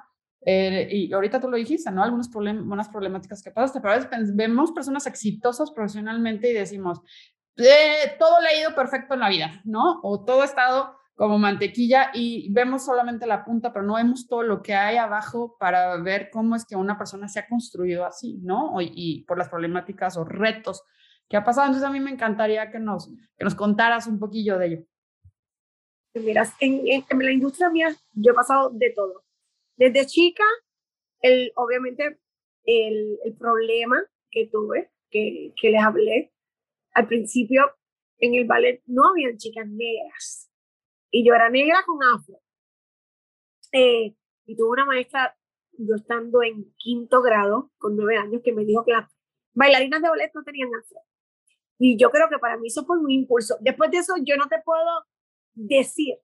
eh, 0.45 0.89
y 0.91 1.13
ahorita 1.13 1.39
tú 1.39 1.49
lo 1.49 1.57
dijiste, 1.57 1.93
¿no? 1.93 2.03
Algunas 2.03 2.29
problemas, 2.29 2.89
problemáticas 2.89 3.41
que 3.41 3.53
pasaste, 3.53 3.81
pero 3.81 3.95
a 3.95 3.99
veces 3.99 4.35
vemos 4.35 4.73
personas 4.73 5.07
exitosas 5.07 5.71
profesionalmente 5.71 6.51
y 6.51 6.53
decimos, 6.53 7.01
todo 8.19 8.41
le 8.41 8.49
ha 8.49 8.61
ido 8.61 8.75
perfecto 8.75 9.15
en 9.15 9.21
la 9.21 9.29
vida, 9.29 9.61
¿no? 9.63 10.01
O 10.03 10.25
todo 10.25 10.43
ha 10.43 10.47
estado 10.47 10.97
como 11.17 11.39
mantequilla 11.39 12.11
y 12.13 12.53
vemos 12.53 12.85
solamente 12.85 13.27
la 13.27 13.43
punta, 13.43 13.73
pero 13.73 13.87
no 13.87 13.95
vemos 13.95 14.29
todo 14.29 14.43
lo 14.43 14.61
que 14.63 14.75
hay 14.75 14.99
abajo 14.99 15.57
para 15.59 15.97
ver 15.97 16.29
cómo 16.31 16.55
es 16.55 16.67
que 16.67 16.77
una 16.77 16.99
persona 16.99 17.27
se 17.27 17.41
ha 17.41 17.49
construido 17.49 18.05
así, 18.05 18.39
¿no? 18.43 18.79
Y, 18.83 18.93
y 18.95 19.25
por 19.25 19.39
las 19.39 19.49
problemáticas 19.49 20.19
o 20.19 20.25
retos 20.25 20.85
que 21.27 21.39
ha 21.39 21.43
pasado. 21.43 21.69
Entonces 21.69 21.89
a 21.89 21.93
mí 21.93 22.01
me 22.01 22.11
encantaría 22.11 22.71
que 22.71 22.79
nos, 22.79 23.09
que 23.09 23.45
nos 23.45 23.55
contaras 23.55 24.07
un 24.07 24.19
poquillo 24.19 24.59
de 24.59 24.67
ello. 24.67 24.85
Mira, 26.15 26.47
en, 26.61 26.83
en, 26.87 27.19
la 27.19 27.33
industria 27.33 27.71
mía 27.71 27.97
yo 28.13 28.33
he 28.33 28.35
pasado 28.35 28.71
de 28.71 28.91
todo. 28.91 29.25
Desde 29.77 30.05
chica, 30.05 30.45
el, 31.21 31.51
obviamente 31.57 32.19
el, 32.65 33.19
el 33.25 33.35
problema 33.39 34.03
que 34.31 34.49
tuve, 34.53 34.91
que, 35.11 35.55
que 35.59 35.71
les 35.71 35.83
hablé, 35.83 36.35
al 36.93 37.07
principio 37.07 37.65
en 38.19 38.35
el 38.35 38.47
ballet 38.47 38.83
no 38.85 39.09
habían 39.09 39.39
chicas 39.39 39.67
negras 39.67 40.46
y 41.11 41.27
yo 41.27 41.35
era 41.35 41.51
negra 41.51 41.83
con 41.87 42.03
afro. 42.03 42.41
Eh, 43.73 44.15
y 44.47 44.57
tuve 44.57 44.69
una 44.71 44.85
maestra, 44.85 45.37
yo 45.73 45.95
estando 45.95 46.43
en 46.43 46.73
quinto 46.77 47.23
grado, 47.23 47.71
con 47.79 47.97
nueve 47.97 48.17
años, 48.17 48.43
que 48.45 48.53
me 48.53 48.65
dijo 48.65 48.85
que 48.85 48.93
las 48.93 49.11
bailarinas 49.55 50.03
de 50.03 50.09
ballet 50.09 50.31
no 50.35 50.45
tenían 50.45 50.71
afro. 50.75 50.99
Y 51.79 51.99
yo 51.99 52.11
creo 52.11 52.29
que 52.29 52.39
para 52.39 52.57
mí 52.57 52.69
eso 52.69 52.85
fue 52.87 52.99
un 52.99 53.11
impulso. 53.11 53.57
Después 53.61 53.91
de 53.91 53.99
eso, 53.99 54.15
yo 54.25 54.37
no 54.37 54.49
te 54.49 54.61
puedo 54.65 55.05
decir 55.55 56.19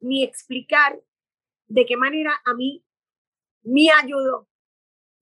ni 0.00 0.22
explicar 0.22 1.00
de 1.66 1.86
qué 1.86 1.96
manera 1.96 2.32
a 2.44 2.54
mí 2.54 2.84
me 3.62 3.90
ayudó. 3.90 4.48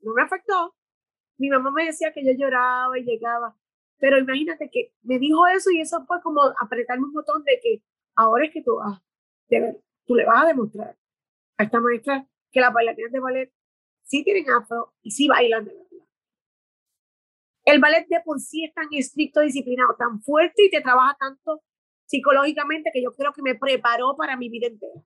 No 0.01 0.13
me 0.15 0.23
afectó. 0.23 0.75
Mi 1.39 1.49
mamá 1.51 1.71
me 1.71 1.85
decía 1.87 2.13
que 2.13 2.25
yo 2.25 2.33
lloraba 2.33 2.99
y 2.99 3.05
llegaba. 3.05 3.57
Pero 3.99 4.19
imagínate 4.19 4.71
que 4.71 4.93
me 5.03 5.19
dijo 5.19 5.47
eso 5.47 5.71
y 5.71 5.81
eso 5.81 6.05
fue 6.07 6.21
como 6.23 6.43
apretarme 6.61 7.07
un 7.07 7.13
botón 7.13 7.43
de 7.45 7.61
que 7.63 7.83
ahora 8.17 8.47
es 8.47 8.53
que 8.53 8.63
tú, 8.63 8.77
vas, 8.77 9.01
tú 10.07 10.15
le 10.15 10.25
vas 10.25 10.45
a 10.45 10.47
demostrar 10.47 10.97
a 11.59 11.65
esta 11.65 11.81
maestra 11.81 12.27
que 12.51 12.61
las 12.61 12.73
bailarinas 12.73 13.13
de 13.13 13.21
ballet 13.21 13.53
sí 14.03 14.25
tienen 14.25 14.51
afro 14.51 14.95
y 15.03 15.11
sí 15.11 15.29
bailan 15.29 15.65
de 15.65 15.75
verdad. 15.75 15.87
El 17.65 17.81
ballet 17.81 18.07
de 18.09 18.21
por 18.25 18.41
sí 18.41 18.65
es 18.65 18.73
tan 18.73 18.87
estricto, 18.93 19.41
disciplinado, 19.41 19.97
tan 19.97 20.23
fuerte 20.23 20.67
y 20.67 20.71
te 20.71 20.81
trabaja 20.81 21.17
tanto 21.19 21.63
psicológicamente 22.07 22.91
que 22.93 23.03
yo 23.03 23.13
creo 23.13 23.33
que 23.33 23.43
me 23.43 23.57
preparó 23.57 24.17
para 24.17 24.37
mi 24.37 24.49
vida 24.49 24.69
entera. 24.69 25.03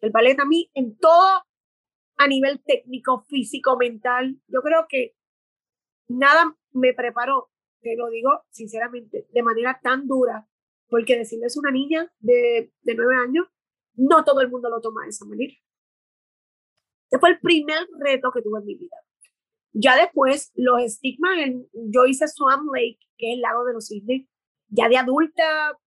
El 0.00 0.10
ballet 0.12 0.38
a 0.38 0.44
mí 0.44 0.70
en 0.74 0.96
todo, 0.98 1.42
a 2.18 2.28
nivel 2.28 2.62
técnico, 2.62 3.24
físico, 3.28 3.76
mental, 3.76 4.40
yo 4.46 4.62
creo 4.62 4.86
que 4.88 5.16
nada 6.08 6.56
me 6.70 6.94
preparó, 6.94 7.50
te 7.80 7.96
lo 7.96 8.08
digo 8.08 8.44
sinceramente, 8.50 9.26
de 9.30 9.42
manera 9.42 9.80
tan 9.82 10.06
dura, 10.06 10.46
porque 10.88 11.18
decirles 11.18 11.56
a 11.56 11.60
una 11.60 11.70
niña 11.70 12.12
de, 12.20 12.72
nueve 12.84 13.16
años, 13.16 13.46
no 13.94 14.24
todo 14.24 14.40
el 14.40 14.50
mundo 14.50 14.68
lo 14.70 14.80
toma 14.80 15.04
de 15.04 15.10
esa 15.10 15.24
manera. 15.24 15.54
Ese 17.10 17.18
fue 17.18 17.30
el 17.30 17.40
primer 17.40 17.86
reto 17.98 18.30
que 18.32 18.42
tuve 18.42 18.60
en 18.60 18.66
mi 18.66 18.74
vida. 18.76 18.96
Ya 19.72 19.96
después, 19.96 20.52
los 20.54 20.80
estigmas, 20.82 21.38
en, 21.38 21.68
yo 21.72 22.06
hice 22.06 22.26
Swan 22.28 22.66
Lake, 22.72 22.98
que 23.16 23.30
es 23.30 23.34
el 23.34 23.40
lago 23.42 23.64
de 23.64 23.74
los 23.74 23.86
cisnes, 23.86 24.26
ya 24.68 24.88
de 24.88 24.96
adulta, 24.96 25.78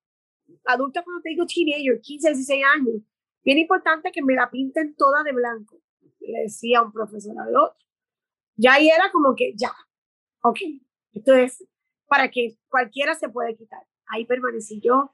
adulta 0.65 1.03
cuando 1.03 1.21
te 1.21 1.29
digo 1.29 1.45
teenager, 1.45 1.99
15, 1.99 2.29
16 2.29 2.63
años, 2.75 3.01
bien 3.43 3.57
importante 3.57 4.11
que 4.11 4.21
me 4.21 4.35
la 4.35 4.49
pinten 4.49 4.95
toda 4.95 5.23
de 5.23 5.33
blanco, 5.33 5.81
le 6.19 6.41
decía 6.43 6.81
un 6.81 6.91
profesor 6.91 7.35
al 7.39 7.55
otro. 7.55 7.77
Ya 8.55 8.73
ahí 8.73 8.89
era 8.89 9.11
como 9.11 9.35
que, 9.35 9.53
ya, 9.55 9.71
ok, 10.43 10.59
entonces, 11.13 11.65
para 12.07 12.29
que 12.29 12.57
cualquiera 12.67 13.15
se 13.15 13.29
puede 13.29 13.55
quitar. 13.55 13.88
Ahí 14.09 14.25
permanecí 14.25 14.81
yo. 14.81 15.13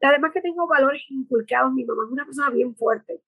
Además 0.00 0.32
que 0.32 0.40
tengo 0.40 0.66
valores 0.66 1.02
inculcados, 1.10 1.72
mi 1.72 1.84
mamá 1.84 2.04
es 2.04 2.12
una 2.12 2.24
persona 2.24 2.50
bien 2.50 2.74
fuerte. 2.74 3.22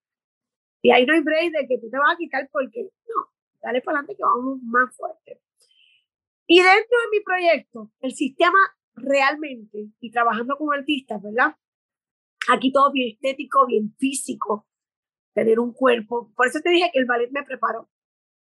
Y 0.83 0.91
ahí 0.91 1.07
no 1.07 1.15
hay 1.15 1.21
break 1.21 1.53
de 1.53 1.67
que 1.67 1.79
tú 1.79 1.89
te 1.89 1.99
vas 1.99 2.15
a 2.15 2.17
quitar 2.17 2.49
porque 2.53 2.83
no, 2.83 3.29
dale 3.63 3.81
para 3.81 3.99
adelante 3.99 4.17
que 4.17 4.23
vamos 4.23 4.61
más 4.63 4.95
fuerte. 4.97 5.41
Y 6.47 6.59
dentro 6.59 6.75
de 6.75 7.19
mi 7.19 7.21
proyecto, 7.25 7.91
el 8.01 8.13
sistema 8.13 8.59
realmente, 8.95 9.89
y 10.01 10.11
trabajando 10.11 10.57
con 10.57 10.75
artistas, 10.75 11.23
¿verdad? 11.23 11.57
Aquí 12.53 12.71
todo 12.71 12.93
bien 12.93 13.15
estético, 13.15 13.67
bien 13.67 13.95
físico, 13.99 14.67
tener 15.33 15.59
un 15.59 15.73
cuerpo. 15.73 16.33
Por 16.37 16.47
eso 16.47 16.61
te 16.61 16.71
dije 16.71 16.91
que 16.93 16.99
el 16.99 17.07
ballet 17.07 17.31
me 17.31 17.45
preparó. 17.45 17.89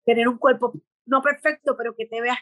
Tener 0.05 0.27
un 0.27 0.37
cuerpo 0.37 0.73
no 1.05 1.21
perfecto, 1.21 1.75
pero 1.75 1.95
que 1.95 2.05
te 2.05 2.21
veas 2.21 2.37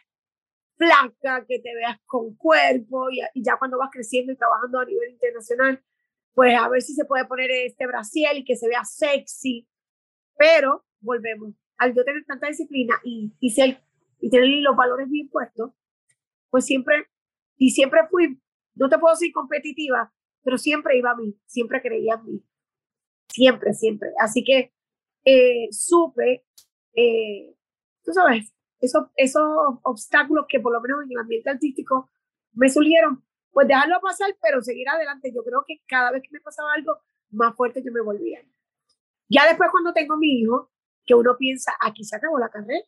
flaca, 0.78 1.46
que 1.48 1.60
te 1.60 1.76
veas 1.76 2.00
con 2.06 2.36
cuerpo, 2.36 3.10
y, 3.12 3.22
ya 3.44 3.58
cuando 3.58 3.78
vas 3.78 3.90
creciendo 3.92 4.32
y 4.32 4.38
trabajando 4.38 4.80
a 4.80 4.86
nivel 4.86 5.12
internacional, 5.12 5.84
pues 6.34 6.56
a 6.56 6.70
ver 6.70 6.82
si 6.82 6.94
se 6.94 7.06
puede 7.06 7.26
poner 7.26 7.50
este 7.52 7.88
brasiel 7.88 8.38
y 8.38 8.46
que 8.46 8.56
se 8.56 8.68
vea 8.68 8.86
sexy. 8.86 9.68
Pero 10.38 10.86
volvemos, 11.00 11.54
al 11.78 11.96
yo 11.96 12.04
tener 12.04 12.24
tanta 12.26 12.48
disciplina 12.48 12.96
y, 13.04 13.34
y, 13.40 13.50
ser, 13.52 13.82
y 14.20 14.30
tener 14.30 14.48
los 14.62 14.76
valores 14.76 15.10
bien 15.10 15.30
puestos, 15.30 15.72
pues 16.50 16.66
siempre, 16.66 17.08
y 17.58 17.72
siempre 17.72 18.02
fui, 18.10 18.40
no 18.76 18.90
te 18.90 18.98
puedo 19.00 19.16
decir 19.16 19.34
competitiva, 19.34 20.14
pero 20.44 20.58
siempre 20.58 20.98
iba 20.98 21.12
a 21.12 21.16
mí, 21.16 21.36
siempre 21.46 21.82
creía 21.82 22.16
en 22.16 22.26
mí, 22.26 22.44
siempre, 23.28 23.74
siempre. 23.74 24.10
Así 24.20 24.44
que 24.44 24.74
eh, 25.26 25.68
supe, 25.72 26.46
eh, 26.94 27.56
tú 28.04 28.14
sabes, 28.14 28.54
esos, 28.80 29.08
esos 29.16 29.44
obstáculos 29.84 30.46
que 30.48 30.60
por 30.60 30.74
lo 30.74 30.82
menos 30.82 31.04
en 31.04 31.12
el 31.12 31.18
ambiente 31.20 31.50
artístico 31.50 32.10
me 32.54 32.70
surgieron, 32.70 33.24
pues 33.52 33.68
dejarlo 33.68 34.00
pasar, 34.02 34.36
pero 34.42 34.62
seguir 34.62 34.88
adelante. 34.90 35.32
Yo 35.34 35.44
creo 35.44 35.64
que 35.66 35.82
cada 35.88 36.12
vez 36.12 36.22
que 36.24 36.30
me 36.32 36.42
pasaba 36.42 36.74
algo, 36.74 36.98
más 37.32 37.56
fuerte 37.56 37.84
yo 37.84 37.92
me 37.92 38.02
volvía. 38.02 38.40
Ya 39.30 39.46
después 39.48 39.70
cuando 39.72 39.94
tengo 39.94 40.18
mi 40.18 40.40
hijo, 40.40 40.72
que 41.06 41.16
uno 41.16 41.36
piensa, 41.38 41.74
aquí 41.80 42.04
se 42.04 42.16
acabó 42.16 42.38
la 42.38 42.50
carrera. 42.50 42.86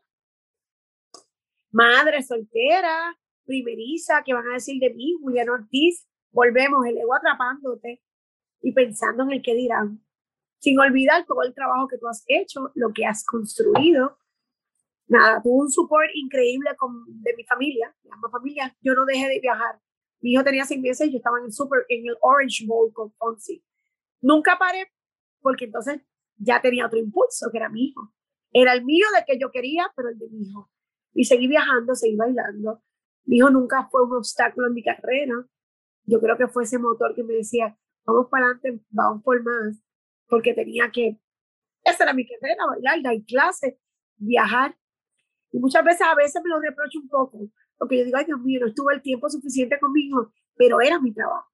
Madre 1.72 2.22
soltera, 2.24 3.18
primeriza, 3.46 4.22
¿qué 4.24 4.34
van 4.34 4.48
a 4.48 4.54
decir 4.54 4.80
de 4.80 4.94
mí? 4.94 5.16
Julián 5.22 5.50
Ortiz, 5.50 6.08
volvemos, 6.32 6.86
el 6.86 6.98
ego 6.98 7.16
atrapándote 7.16 8.02
y 8.62 8.74
pensando 8.74 9.24
en 9.24 9.32
el 9.32 9.42
que 9.42 9.56
dirán, 9.56 10.04
sin 10.60 10.80
olvidar 10.80 11.26
todo 11.26 11.44
el 11.44 11.54
trabajo 11.54 11.88
que 11.88 11.98
tú 11.98 12.08
has 12.08 12.24
hecho, 12.28 12.72
lo 12.76 12.92
que 12.94 13.06
has 13.06 13.26
construido. 13.26 14.18
Nada, 15.10 15.42
tuve 15.42 15.64
un 15.64 15.72
support 15.72 16.10
increíble 16.14 16.70
con, 16.78 17.04
de 17.08 17.34
mi 17.36 17.44
familia, 17.44 17.94
de 18.04 18.10
ambas 18.14 18.32
familias. 18.32 18.72
Yo 18.82 18.94
no 18.94 19.06
dejé 19.06 19.28
de 19.28 19.40
viajar. 19.40 19.80
Mi 20.22 20.34
hijo 20.34 20.44
tenía 20.44 20.66
seis 20.66 20.80
meses 20.80 21.10
yo 21.12 21.18
estaba 21.18 21.40
en 21.40 21.46
el 21.46 21.52
super, 21.52 21.86
en 21.90 22.08
el 22.08 22.16
Orange 22.22 22.66
Bowl 22.68 22.94
con 22.94 23.12
Fonsi. 23.14 23.64
Nunca 24.22 24.58
paré 24.58 24.92
porque 25.42 25.66
entonces 25.66 26.02
ya 26.38 26.62
tenía 26.62 26.86
otro 26.86 27.00
impulso, 27.00 27.50
que 27.52 27.58
era 27.58 27.70
mi 27.70 27.88
hijo. 27.88 28.14
Era 28.52 28.74
el 28.74 28.86
mío 28.86 29.06
de 29.18 29.26
que 29.26 29.40
yo 29.40 29.52
quería, 29.52 29.92
pero 29.96 30.10
el 30.10 30.18
de 30.18 30.30
mi 30.30 30.42
hijo. 30.48 30.70
Y 31.14 31.26
seguí 31.26 31.48
viajando, 31.48 31.96
seguí 31.96 32.16
bailando. 32.16 32.82
Mi 33.26 33.38
hijo 33.38 33.50
nunca 33.50 33.88
fue 33.90 34.04
un 34.06 34.16
obstáculo 34.16 34.68
en 34.68 34.74
mi 34.74 34.84
carrera. 34.84 35.34
Yo 36.04 36.20
creo 36.20 36.38
que 36.38 36.48
fue 36.48 36.64
ese 36.64 36.80
motor 36.80 37.16
que 37.16 37.24
me 37.24 37.34
decía, 37.34 37.78
vamos 38.06 38.28
para 38.30 38.46
adelante, 38.46 38.84
vamos 38.90 39.24
por 39.24 39.42
más, 39.44 39.82
porque 40.28 40.54
tenía 40.54 40.90
que, 40.92 41.20
esa 41.84 42.04
era 42.04 42.14
mi 42.14 42.26
carrera, 42.28 42.66
bailar, 42.66 43.02
dar 43.02 43.26
clases, 43.26 43.76
viajar. 44.18 44.76
Y 45.52 45.60
muchas 45.60 45.84
veces, 45.84 46.02
a 46.02 46.16
veces 46.16 46.42
me 46.44 46.50
lo 46.50 46.60
reprocho 46.60 47.00
un 47.00 47.10
poco, 47.10 47.40
porque 47.78 47.98
yo 47.98 48.06
digo, 48.06 48.18
ay 48.18 48.26
Dios 48.26 48.40
mío, 48.42 48.60
no 48.62 48.68
estuve 48.68 48.94
el 48.94 49.02
tiempo 49.02 49.30
suficiente 49.30 49.80
conmigo, 49.80 50.32
pero 50.56 50.82
era 50.82 51.00
mi 51.00 51.14
trabajo. 51.14 51.48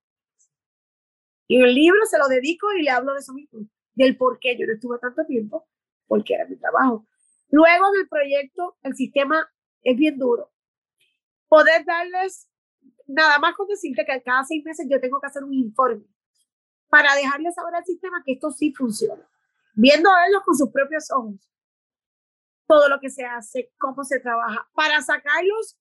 Y 1.48 1.62
el 1.62 1.74
libro 1.74 2.00
se 2.06 2.18
lo 2.18 2.28
dedico 2.28 2.72
y 2.74 2.84
le 2.84 2.90
hablo 2.90 3.14
de 3.14 3.20
eso 3.20 3.34
mismo 3.34 3.68
del 3.96 4.18
por 4.18 4.40
qué 4.40 4.58
yo 4.58 4.68
no 4.68 4.74
estuve 4.74 5.00
tanto 5.00 5.26
tiempo, 5.26 5.68
porque 6.08 6.36
era 6.36 6.46
mi 6.46 6.58
trabajo. 6.58 7.08
Luego 7.50 7.92
del 7.92 8.08
proyecto, 8.08 8.78
el 8.84 8.96
sistema 8.96 9.50
es 9.82 9.98
bien 9.98 10.18
duro. 10.18 10.52
Poder 11.48 11.86
darles, 11.86 12.50
nada 13.08 13.40
más 13.40 13.56
con 13.56 13.68
decirte 13.68 14.06
que 14.06 14.22
cada 14.22 14.44
seis 14.44 14.64
meses 14.64 14.86
yo 14.90 15.00
tengo 15.00 15.20
que 15.20 15.28
hacer 15.28 15.44
un 15.44 15.54
informe 15.54 16.06
para 16.90 17.16
dejarles 17.16 17.56
saber 17.56 17.76
al 17.76 17.86
sistema 17.86 18.22
que 18.26 18.34
esto 18.34 18.52
sí 18.52 18.74
funciona. 18.74 19.28
Viendo 19.74 20.10
a 20.10 20.28
ellos 20.28 20.42
con 20.44 20.56
sus 20.56 20.70
propios 20.72 21.10
ojos. 21.12 21.36
Todo 22.68 22.90
lo 22.90 23.00
que 23.00 23.10
se 23.10 23.26
hace, 23.26 23.72
cómo 23.80 24.04
se 24.04 24.20
trabaja, 24.20 24.70
para 24.74 25.02
sacarlos 25.02 25.78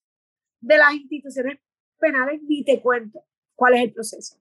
de 0.61 0.77
las 0.77 0.93
instituciones 0.93 1.59
penales, 1.99 2.41
ni 2.43 2.63
te 2.63 2.81
cuento 2.81 3.23
cuál 3.55 3.75
es 3.75 3.81
el 3.81 3.93
proceso. 3.93 4.37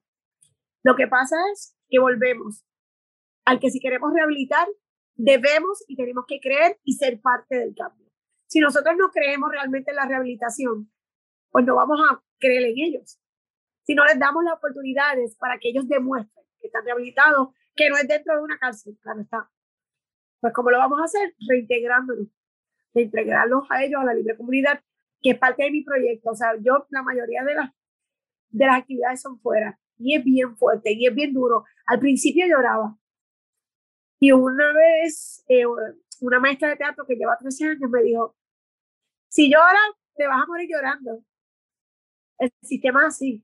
Lo 0.82 0.96
que 0.96 1.06
pasa 1.06 1.36
es 1.52 1.76
que 1.88 1.98
volvemos 1.98 2.64
al 3.44 3.60
que 3.60 3.70
si 3.70 3.80
queremos 3.80 4.12
rehabilitar, 4.12 4.66
debemos 5.14 5.84
y 5.88 5.96
tenemos 5.96 6.24
que 6.26 6.40
creer 6.40 6.78
y 6.82 6.94
ser 6.94 7.20
parte 7.20 7.58
del 7.58 7.74
cambio. 7.74 8.10
Si 8.46 8.60
nosotros 8.60 8.94
no 8.98 9.10
creemos 9.10 9.50
realmente 9.50 9.90
en 9.90 9.96
la 9.96 10.06
rehabilitación, 10.06 10.90
pues 11.50 11.64
no 11.64 11.76
vamos 11.76 12.00
a 12.10 12.22
creer 12.38 12.64
en 12.64 12.78
ellos. 12.78 13.18
Si 13.84 13.94
no 13.94 14.04
les 14.04 14.18
damos 14.18 14.44
las 14.44 14.54
oportunidades 14.54 15.36
para 15.36 15.58
que 15.58 15.68
ellos 15.68 15.88
demuestren 15.88 16.44
que 16.60 16.66
están 16.66 16.84
rehabilitados, 16.84 17.48
que 17.74 17.88
no 17.90 17.96
es 17.96 18.08
dentro 18.08 18.36
de 18.36 18.42
una 18.42 18.58
cárcel, 18.58 18.98
claro 19.02 19.20
está. 19.20 19.50
Pues 20.44 20.52
¿cómo 20.52 20.70
lo 20.70 20.76
vamos 20.76 21.00
a 21.00 21.04
hacer? 21.04 21.34
Reintegrándolos, 21.48 22.28
reintegrarlos 22.92 23.64
a 23.70 23.82
ellos, 23.82 23.98
a 24.02 24.04
la 24.04 24.12
libre 24.12 24.36
comunidad, 24.36 24.78
que 25.22 25.30
es 25.30 25.38
parte 25.38 25.62
de 25.62 25.70
mi 25.70 25.82
proyecto. 25.82 26.32
O 26.32 26.34
sea, 26.34 26.52
yo 26.60 26.86
la 26.90 27.02
mayoría 27.02 27.42
de 27.44 27.54
las, 27.54 27.70
de 28.50 28.66
las 28.66 28.76
actividades 28.80 29.22
son 29.22 29.40
fuera. 29.40 29.80
y 29.96 30.14
es 30.14 30.22
bien 30.22 30.54
fuerte 30.54 30.92
y 30.92 31.06
es 31.06 31.14
bien 31.14 31.32
duro. 31.32 31.64
Al 31.86 31.98
principio 31.98 32.44
lloraba. 32.46 32.94
Y 34.20 34.32
una 34.32 34.70
vez, 34.74 35.42
eh, 35.48 35.64
una 36.20 36.40
maestra 36.40 36.68
de 36.68 36.76
teatro 36.76 37.06
que 37.06 37.14
lleva 37.16 37.38
13 37.38 37.64
años 37.64 37.90
me 37.90 38.02
dijo, 38.02 38.36
si 39.28 39.50
lloras, 39.50 39.92
te 40.14 40.26
vas 40.26 40.42
a 40.42 40.46
morir 40.46 40.68
llorando. 40.70 41.24
El 42.36 42.52
sistema 42.60 43.00
es 43.00 43.14
así. 43.14 43.42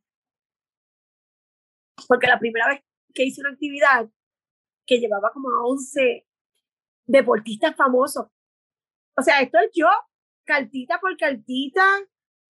Porque 2.06 2.26
la 2.26 2.38
primera 2.38 2.68
vez 2.68 2.82
que 3.14 3.24
hice 3.24 3.40
una 3.40 3.52
actividad 3.52 4.06
que 4.84 4.98
llevaba 4.98 5.30
como 5.32 5.48
a 5.48 5.64
11 5.64 6.26
deportistas 7.10 7.74
famosos. 7.76 8.26
O 9.16 9.22
sea, 9.22 9.40
esto 9.40 9.58
es 9.58 9.70
yo, 9.74 9.88
cartita 10.44 10.98
por 11.00 11.16
cartita, 11.16 11.82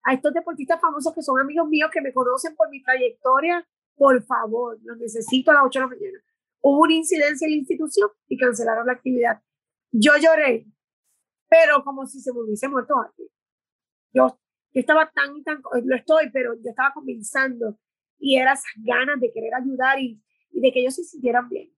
a 0.03 0.13
estos 0.13 0.33
deportistas 0.33 0.79
famosos 0.79 1.13
que 1.13 1.21
son 1.21 1.39
amigos 1.39 1.67
míos 1.67 1.89
que 1.91 2.01
me 2.01 2.13
conocen 2.13 2.55
por 2.55 2.69
mi 2.69 2.81
trayectoria, 2.81 3.67
por 3.95 4.23
favor, 4.23 4.79
los 4.83 4.97
necesito 4.97 5.51
a 5.51 5.55
las 5.55 5.63
8 5.65 5.79
de 5.79 5.85
la 5.85 5.87
mañana. 5.87 6.19
Hubo 6.61 6.81
una 6.81 6.93
incidencia 6.93 7.45
en 7.45 7.51
la 7.51 7.57
institución 7.57 8.09
y 8.27 8.37
cancelaron 8.37 8.85
la 8.87 8.93
actividad. 8.93 9.41
Yo 9.91 10.13
lloré, 10.17 10.65
pero 11.49 11.83
como 11.83 12.05
si 12.05 12.19
se 12.19 12.31
me 12.31 12.41
hubiese 12.41 12.67
muerto 12.67 12.95
alguien. 12.97 13.29
Yo, 14.13 14.27
yo 14.73 14.79
estaba 14.79 15.11
tan 15.11 15.37
y 15.37 15.43
tan, 15.43 15.61
lo 15.83 15.95
estoy, 15.95 16.29
pero 16.31 16.53
yo 16.55 16.69
estaba 16.69 16.93
comenzando 16.93 17.77
y 18.19 18.37
era 18.37 18.53
esas 18.53 18.71
ganas 18.77 19.19
de 19.19 19.31
querer 19.31 19.53
ayudar 19.55 19.99
y, 19.99 20.21
y 20.51 20.61
de 20.61 20.71
que 20.71 20.81
ellos 20.81 20.95
se 20.95 21.03
sintieran 21.03 21.49
bien. 21.49 21.71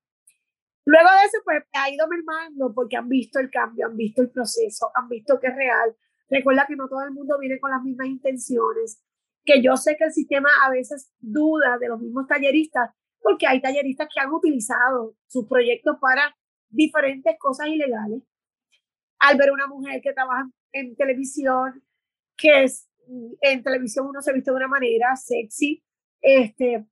Luego 0.86 1.10
de 1.10 1.26
eso, 1.28 1.38
pues 1.46 1.64
ha 1.74 1.90
ido 1.90 2.08
mermando 2.08 2.74
porque 2.74 2.98
han 2.98 3.08
visto 3.08 3.40
el 3.40 3.50
cambio, 3.50 3.88
han 3.88 3.96
visto 3.96 4.22
el 4.22 4.30
proceso, 4.30 4.92
han 4.96 5.08
visto 5.08 5.40
que 5.40 5.48
es 5.48 5.56
real. 5.56 5.96
Recuerda 6.30 6.66
que 6.68 6.76
no 6.76 6.90
todo 6.90 7.04
el 7.04 7.12
mundo 7.12 7.38
viene 7.40 7.60
con 7.60 7.72
las 7.72 7.82
mismas 7.84 8.08
intenciones, 8.08 9.02
que 9.46 9.62
yo 9.62 9.78
sé 9.78 9.96
que 9.98 10.06
el 10.06 10.14
sistema 10.14 10.50
a 10.66 10.72
veces 10.72 11.12
duda 11.20 11.78
de 11.80 11.88
los 11.88 12.02
mismos 12.02 12.28
talleristas, 12.28 12.92
porque 13.20 13.48
hay 13.48 13.62
talleristas 13.62 14.10
que 14.14 14.20
han 14.20 14.34
utilizado 14.34 15.16
sus 15.28 15.48
proyectos 15.48 15.98
para 16.02 16.36
diferentes 16.70 17.36
cosas 17.40 17.68
ilegales. 17.68 18.22
Al 19.20 19.38
ver 19.38 19.52
una 19.52 19.68
mujer 19.68 20.02
que 20.02 20.12
trabaja 20.12 20.50
en 20.74 20.96
televisión, 20.96 21.82
que 22.36 22.64
es, 22.64 22.90
en 23.42 23.64
televisión 23.64 24.08
uno 24.08 24.22
se 24.22 24.34
viste 24.34 24.52
de 24.52 24.58
una 24.58 24.68
manera 24.68 25.16
sexy, 25.16 25.82
este, 26.22 26.86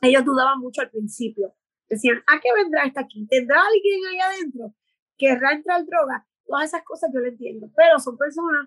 ellos 0.00 0.24
dudaban 0.24 0.60
mucho 0.60 0.80
al 0.80 0.90
principio. 0.90 1.54
Decían, 1.92 2.22
¿a 2.26 2.40
qué 2.40 2.48
vendrá 2.56 2.86
esta 2.86 3.02
aquí? 3.02 3.26
¿Tendrá 3.26 3.60
alguien 3.66 4.00
ahí 4.06 4.18
adentro? 4.18 4.74
¿Querrá 5.18 5.52
entrar 5.52 5.84
droga? 5.84 6.26
Todas 6.46 6.64
esas 6.64 6.82
cosas 6.84 7.10
yo 7.12 7.20
lo 7.20 7.26
entiendo, 7.26 7.70
pero 7.76 7.98
son 7.98 8.16
personas 8.16 8.66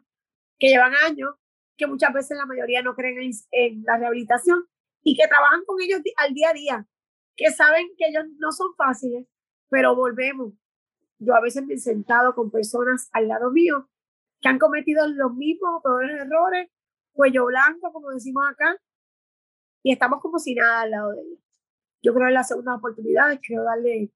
que 0.60 0.68
llevan 0.68 0.94
años, 1.04 1.34
que 1.76 1.88
muchas 1.88 2.14
veces 2.14 2.38
la 2.38 2.46
mayoría 2.46 2.84
no 2.84 2.94
creen 2.94 3.20
en, 3.20 3.32
en 3.50 3.84
la 3.84 3.98
rehabilitación 3.98 4.68
y 5.02 5.18
que 5.18 5.28
trabajan 5.28 5.66
con 5.66 5.82
ellos 5.82 6.02
al 6.18 6.36
día 6.36 6.52
a 6.52 6.54
día, 6.54 6.88
que 7.36 7.50
saben 7.50 7.88
que 7.98 8.10
ellos 8.10 8.26
no 8.38 8.52
son 8.52 8.76
fáciles, 8.76 9.26
pero 9.70 9.96
volvemos. 9.96 10.54
Yo 11.18 11.34
a 11.34 11.42
veces 11.42 11.66
me 11.66 11.74
he 11.74 11.80
sentado 11.80 12.36
con 12.36 12.52
personas 12.52 13.10
al 13.12 13.28
lado 13.28 13.50
mío 13.50 13.90
que 14.40 14.50
han 14.50 14.60
cometido 14.60 15.08
los 15.08 15.34
mismos 15.34 15.82
peores 15.82 16.12
errores, 16.22 16.70
cuello 17.12 17.46
blanco, 17.46 17.92
como 17.92 18.12
decimos 18.12 18.46
acá, 18.48 18.80
y 19.82 19.94
estamos 19.94 20.22
como 20.22 20.38
si 20.38 20.54
nada 20.54 20.82
al 20.82 20.92
lado 20.92 21.12
de 21.14 21.22
ellos 21.22 21.45
yo 22.06 22.14
creo 22.14 22.28
en 22.28 22.36
las 22.36 22.48
segundas 22.48 22.78
oportunidades, 22.78 23.40
creo 23.46 23.64
darle, 23.64 24.12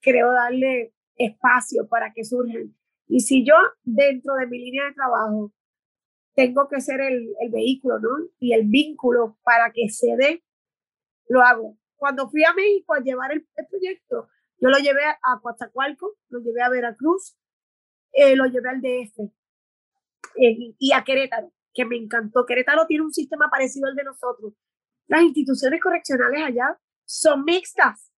creo 0.00 0.30
darle 0.30 0.94
espacio 1.16 1.88
para 1.88 2.12
que 2.12 2.24
surjan. 2.24 2.72
Y 3.08 3.20
si 3.20 3.44
yo 3.44 3.54
dentro 3.82 4.34
de 4.36 4.46
mi 4.46 4.58
línea 4.58 4.84
de 4.86 4.94
trabajo 4.94 5.52
tengo 6.34 6.68
que 6.68 6.80
ser 6.80 7.00
el, 7.00 7.34
el 7.40 7.50
vehículo, 7.50 7.98
¿no? 7.98 8.10
Y 8.38 8.52
el 8.52 8.68
vínculo 8.68 9.36
para 9.42 9.72
que 9.72 9.88
se 9.90 10.16
dé, 10.16 10.44
lo 11.28 11.42
hago. 11.42 11.76
Cuando 11.96 12.30
fui 12.30 12.44
a 12.44 12.54
México 12.54 12.94
a 12.94 13.00
llevar 13.00 13.32
el, 13.32 13.44
proyecto, 13.68 14.28
yo 14.58 14.68
lo 14.68 14.78
llevé 14.78 15.02
a 15.04 15.40
Coatzacoalco, 15.40 16.16
lo 16.28 16.38
llevé 16.40 16.62
a 16.62 16.68
Veracruz, 16.68 17.36
eh, 18.12 18.36
lo 18.36 18.46
llevé 18.46 18.68
al 18.68 18.80
DF 18.80 19.18
eh, 20.36 20.74
y 20.78 20.92
a 20.92 21.02
Querétaro, 21.02 21.52
que 21.74 21.84
me 21.84 21.96
encantó. 21.96 22.46
Querétaro 22.46 22.86
tiene 22.86 23.04
un 23.04 23.12
sistema 23.12 23.50
parecido 23.50 23.88
al 23.88 23.96
de 23.96 24.04
nosotros. 24.04 24.54
Las 25.08 25.22
instituciones 25.22 25.80
correccionales 25.80 26.40
allá 26.42 26.78
son 27.12 27.44
mixtas. 27.44 28.10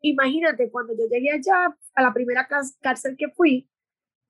Imagínate, 0.00 0.70
cuando 0.70 0.94
yo 0.94 1.04
llegué 1.10 1.32
allá, 1.32 1.76
a 1.94 2.02
la 2.02 2.14
primera 2.14 2.48
cárcel 2.80 3.14
que 3.18 3.28
fui, 3.28 3.68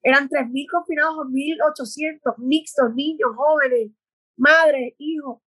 eran 0.03 0.29
3.000 0.29 0.67
confinados 0.71 1.19
o 1.19 1.25
1.800 1.25 2.39
mixtos, 2.39 2.95
niños, 2.95 3.31
jóvenes, 3.37 3.93
madres, 4.37 4.95
hijos. 4.99 5.41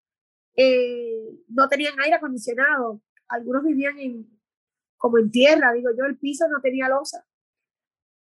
Eh, 0.55 1.31
no 1.49 1.69
tenían 1.69 1.99
aire 2.01 2.17
acondicionado. 2.17 3.03
Algunos 3.29 3.65
vivían 3.65 3.99
en, 3.99 4.41
como 4.97 5.19
en 5.19 5.31
tierra, 5.31 5.73
digo 5.73 5.91
yo, 5.97 6.05
el 6.05 6.19
piso 6.19 6.47
no 6.49 6.61
tenía 6.61 6.89
losa. 6.89 7.27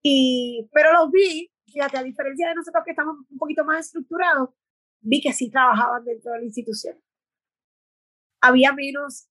Y, 0.02 0.70
pero 0.74 0.92
los 0.94 1.12
vi, 1.12 1.50
fíjate, 1.66 1.98
a 1.98 2.04
diferencia 2.04 2.50
de 2.50 2.56
nosotros 2.56 2.84
que 2.84 2.92
estamos 2.92 3.18
un 3.30 3.38
poquito 3.38 3.64
más 3.64 3.86
estructurados, 3.86 4.50
vi 5.00 5.22
que 5.22 5.32
sí 5.32 5.50
trabajaban 5.50 6.04
dentro 6.04 6.34
de 6.34 6.40
la 6.40 6.46
institución. 6.46 6.98
Había 8.42 8.74
menos 8.74 9.30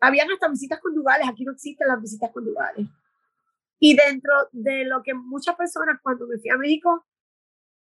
habían 0.00 0.30
hasta 0.30 0.48
visitas 0.48 0.80
conyugales, 0.80 1.28
aquí 1.28 1.44
no 1.44 1.52
existen 1.52 1.88
las 1.88 2.00
visitas 2.00 2.30
conyugales. 2.30 2.86
Y 3.78 3.96
dentro 3.96 4.32
de 4.52 4.84
lo 4.84 5.02
que 5.02 5.14
muchas 5.14 5.54
personas 5.56 5.98
cuando 6.02 6.26
me 6.26 6.38
fui 6.38 6.50
a 6.50 6.56
México, 6.56 7.06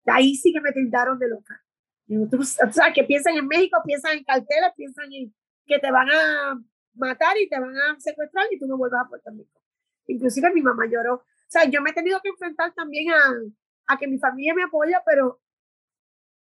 ahí 0.07 0.35
sí 0.37 0.53
que 0.53 0.61
me 0.61 0.73
tildaron 0.73 1.19
de 1.19 1.29
loca. 1.29 1.63
O 2.09 2.73
sea, 2.73 2.93
que 2.93 3.05
piensan 3.05 3.37
en 3.37 3.47
México, 3.47 3.81
piensan 3.85 4.19
en 4.19 4.25
carteles, 4.25 4.73
piensan 4.77 5.13
en 5.13 5.35
que 5.67 5.79
te 5.79 5.91
van 5.91 6.09
a 6.11 6.61
matar 6.95 7.37
y 7.39 7.49
te 7.49 7.59
van 7.59 7.77
a 7.77 8.01
secuestrar 8.01 8.47
y 8.51 8.59
tú 8.59 8.67
no 8.67 8.77
vuelvas 8.77 9.05
a 9.05 9.09
Puerto 9.09 9.31
Rico. 9.31 9.61
Inclusive 10.07 10.53
mi 10.53 10.63
mamá 10.63 10.87
lloró. 10.87 11.15
O 11.15 11.25
sea, 11.49 11.65
yo 11.65 11.81
me 11.81 11.91
he 11.91 11.95
tenido 11.95 12.21
que 12.21 12.31
enfrentar 12.31 12.73
también 12.75 13.13
a, 13.13 13.95
a 13.95 13.99
que 13.99 14.09
mi 14.09 14.19
familia 14.19 14.55
me 14.55 14.65
apoya, 14.65 15.03
pero 15.07 15.41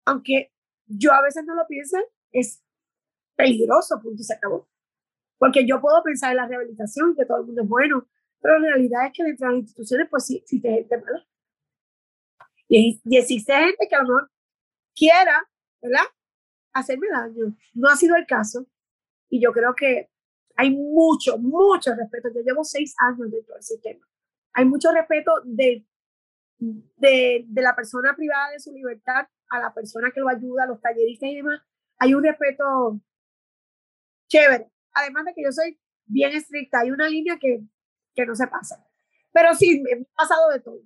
aunque 0.06 0.52
yo 0.88 1.12
a 1.12 1.22
veces 1.22 1.46
no 1.46 1.56
lo 1.56 1.68
piense, 1.68 1.98
es 2.32 2.64
peligroso, 3.36 4.00
punto 4.02 4.24
se 4.24 4.34
acabó. 4.34 4.68
Porque 5.42 5.66
yo 5.66 5.82
puedo 5.82 6.04
pensar 6.04 6.30
en 6.30 6.38
la 6.38 6.46
rehabilitación, 6.46 7.16
que 7.16 7.26
todo 7.26 7.40
el 7.40 7.48
mundo 7.48 7.64
es 7.64 7.68
bueno, 7.68 8.08
pero 8.40 8.60
la 8.60 8.68
realidad 8.68 9.08
es 9.08 9.12
que 9.12 9.24
dentro 9.24 9.48
de 9.48 9.54
las 9.54 9.62
instituciones, 9.62 10.08
pues 10.08 10.26
sí 10.28 10.38
existe 10.38 10.70
gente 10.70 10.98
mala. 11.00 11.26
Y, 12.68 13.02
y 13.04 13.18
existe 13.18 13.52
gente 13.52 13.88
que 13.90 13.96
a 13.96 14.04
lo 14.04 14.08
mejor 14.08 14.32
quiera, 14.96 15.44
¿verdad? 15.82 16.06
Hacerme 16.74 17.08
daño. 17.10 17.58
No 17.74 17.90
ha 17.90 17.96
sido 17.96 18.16
el 18.18 18.28
caso. 18.28 18.68
Y 19.30 19.42
yo 19.42 19.52
creo 19.52 19.74
que 19.74 20.12
hay 20.58 20.70
mucho, 20.70 21.40
mucho 21.40 21.96
respeto. 21.96 22.30
Yo 22.36 22.42
llevo 22.42 22.64
seis 22.64 22.94
años 23.00 23.32
dentro 23.32 23.56
del 23.56 23.64
sistema. 23.64 24.08
Hay 24.54 24.66
mucho 24.66 24.92
respeto 24.92 25.32
de, 25.44 25.88
de, 26.60 27.46
de 27.48 27.62
la 27.64 27.76
persona 27.76 28.16
privada 28.16 28.52
de 28.52 28.60
su 28.60 28.72
libertad 28.72 29.26
a 29.50 29.60
la 29.60 29.74
persona 29.74 30.12
que 30.12 30.20
lo 30.20 30.30
ayuda, 30.30 30.66
a 30.66 30.68
los 30.68 30.80
talleristas 30.82 31.30
y 31.30 31.38
demás. 31.38 31.62
Hay 31.98 32.14
un 32.14 32.24
respeto 32.24 33.02
chévere 34.28 34.71
además 34.94 35.26
de 35.26 35.34
que 35.34 35.44
yo 35.44 35.52
soy 35.52 35.78
bien 36.06 36.34
estricta, 36.34 36.82
hay 36.82 36.92
una 36.92 37.10
línea 37.10 37.38
que, 37.40 37.62
que 38.16 38.26
no 38.26 38.36
se 38.36 38.48
pasa. 38.48 38.84
Pero 39.34 39.54
sí, 39.56 39.82
me 39.82 39.92
he 39.92 40.06
pasado 40.16 40.50
de 40.52 40.60
todo. 40.60 40.80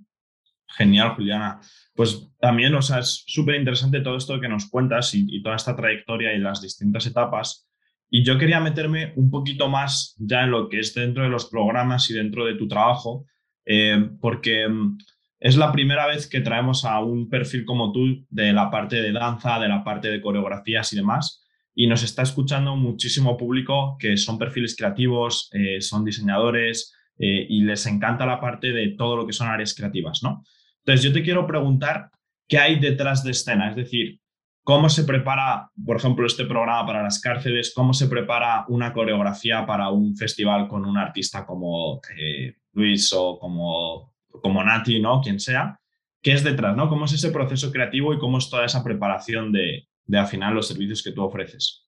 Genial, 0.67 1.15
Juliana. 1.15 1.59
Pues 1.93 2.29
también, 2.39 2.73
o 2.75 2.81
sea, 2.81 2.99
es 2.99 3.23
súper 3.27 3.55
interesante 3.55 4.01
todo 4.01 4.17
esto 4.17 4.39
que 4.39 4.49
nos 4.49 4.69
cuentas 4.69 5.13
y, 5.13 5.41
toda 5.41 5.55
esta 5.55 5.75
trayectoria 5.75 6.33
y 6.33 6.39
las 6.39 6.61
distintas 6.61 7.05
etapas. 7.05 7.67
Y 8.09 8.23
yo 8.23 8.37
quería 8.37 8.59
meterme 8.59 9.13
un 9.15 9.29
poquito 9.29 9.69
más 9.69 10.15
ya 10.19 10.43
en 10.43 10.51
lo 10.51 10.69
que 10.69 10.79
es 10.79 10.93
dentro 10.93 11.23
de 11.23 11.29
los 11.29 11.45
programas 11.45 12.09
y 12.09 12.13
dentro 12.13 12.45
de 12.45 12.55
tu 12.55 12.67
trabajo, 12.67 13.25
eh, 13.65 14.09
porque 14.19 14.67
mm, 14.67 14.97
es 15.39 15.57
la 15.57 15.71
primera 15.71 16.07
vez 16.07 16.27
que 16.27 16.41
traemos 16.41 16.85
a 16.85 16.99
un 16.99 17.29
perfil 17.29 17.65
como 17.65 17.91
tú 17.91 18.25
de 18.29 18.53
la 18.53 18.69
parte 18.69 19.01
de 19.01 19.11
danza, 19.11 19.59
de 19.59 19.67
la 19.67 19.83
parte 19.83 20.09
de 20.09 20.21
coreografías 20.21 20.91
y 20.93 20.97
demás 20.97 21.44
y 21.75 21.87
nos 21.87 22.03
está 22.03 22.21
escuchando 22.21 22.75
muchísimo 22.77 23.35
público 23.35 23.97
que 23.99 24.15
son 24.15 24.39
perfiles 24.39 24.75
creativos, 24.77 25.49
eh, 25.51 25.81
son 25.81 26.05
diseñadores 26.05 26.93
eh, 27.19 27.45
y 27.49 27.61
les 27.63 27.85
encanta 27.85 28.25
la 28.25 28.39
parte 28.39 28.71
de 28.71 28.95
todo 28.97 29.17
lo 29.17 29.27
que 29.27 29.33
son 29.33 29.49
áreas 29.49 29.75
creativas, 29.75 30.23
¿no? 30.23 30.43
Entonces 30.79 31.03
yo 31.03 31.11
te 31.11 31.21
quiero 31.21 31.45
preguntar 31.45 32.09
qué 32.47 32.57
hay 32.59 32.79
detrás 32.79 33.23
de 33.23 33.31
escena, 33.31 33.69
es 33.69 33.75
decir, 33.75 34.19
cómo 34.63 34.89
se 34.89 35.03
prepara, 35.03 35.69
por 35.85 35.97
ejemplo, 35.97 36.25
este 36.25 36.45
programa 36.45 36.85
para 36.85 37.03
las 37.03 37.19
cárceles, 37.19 37.73
cómo 37.75 37.93
se 37.93 38.07
prepara 38.07 38.65
una 38.69 38.93
coreografía 38.93 39.65
para 39.65 39.89
un 39.89 40.15
festival 40.15 40.67
con 40.67 40.85
un 40.85 40.97
artista 40.97 41.45
como 41.45 41.99
eh, 42.17 42.55
Luis 42.71 43.11
o 43.13 43.37
como, 43.37 44.13
como 44.29 44.63
Nati, 44.63 45.01
¿no? 45.01 45.21
Quien 45.21 45.39
sea. 45.39 45.79
¿Qué 46.21 46.31
es 46.31 46.43
detrás, 46.43 46.75
no? 46.75 46.89
¿Cómo 46.89 47.05
es 47.05 47.13
ese 47.13 47.31
proceso 47.31 47.71
creativo 47.71 48.13
y 48.13 48.17
cómo 48.17 48.37
es 48.37 48.49
toda 48.49 48.65
esa 48.65 48.83
preparación 48.83 49.51
de, 49.51 49.87
de 50.05 50.17
afinar 50.17 50.53
los 50.53 50.67
servicios 50.67 51.03
que 51.03 51.11
tú 51.11 51.23
ofreces? 51.23 51.87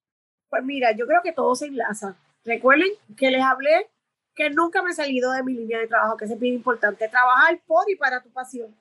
Pues 0.49 0.63
mira, 0.63 0.91
yo 0.95 1.05
creo 1.05 1.21
que 1.23 1.33
todo 1.33 1.55
se 1.55 1.67
enlaza. 1.67 2.17
Recuerden 2.43 2.89
que 3.15 3.31
les 3.31 3.43
hablé 3.43 3.89
que 4.35 4.49
nunca 4.51 4.83
me 4.83 4.91
he 4.91 4.93
salido 4.93 5.31
de 5.31 5.43
mi 5.43 5.53
línea 5.53 5.79
de 5.79 5.87
trabajo, 5.87 6.15
que 6.15 6.25
es 6.25 6.39
bien 6.39 6.53
importante, 6.53 7.09
trabajar 7.09 7.59
por 7.65 7.89
y 7.89 7.95
para 7.95 8.21
tu 8.21 8.29
pasión. 8.31 8.73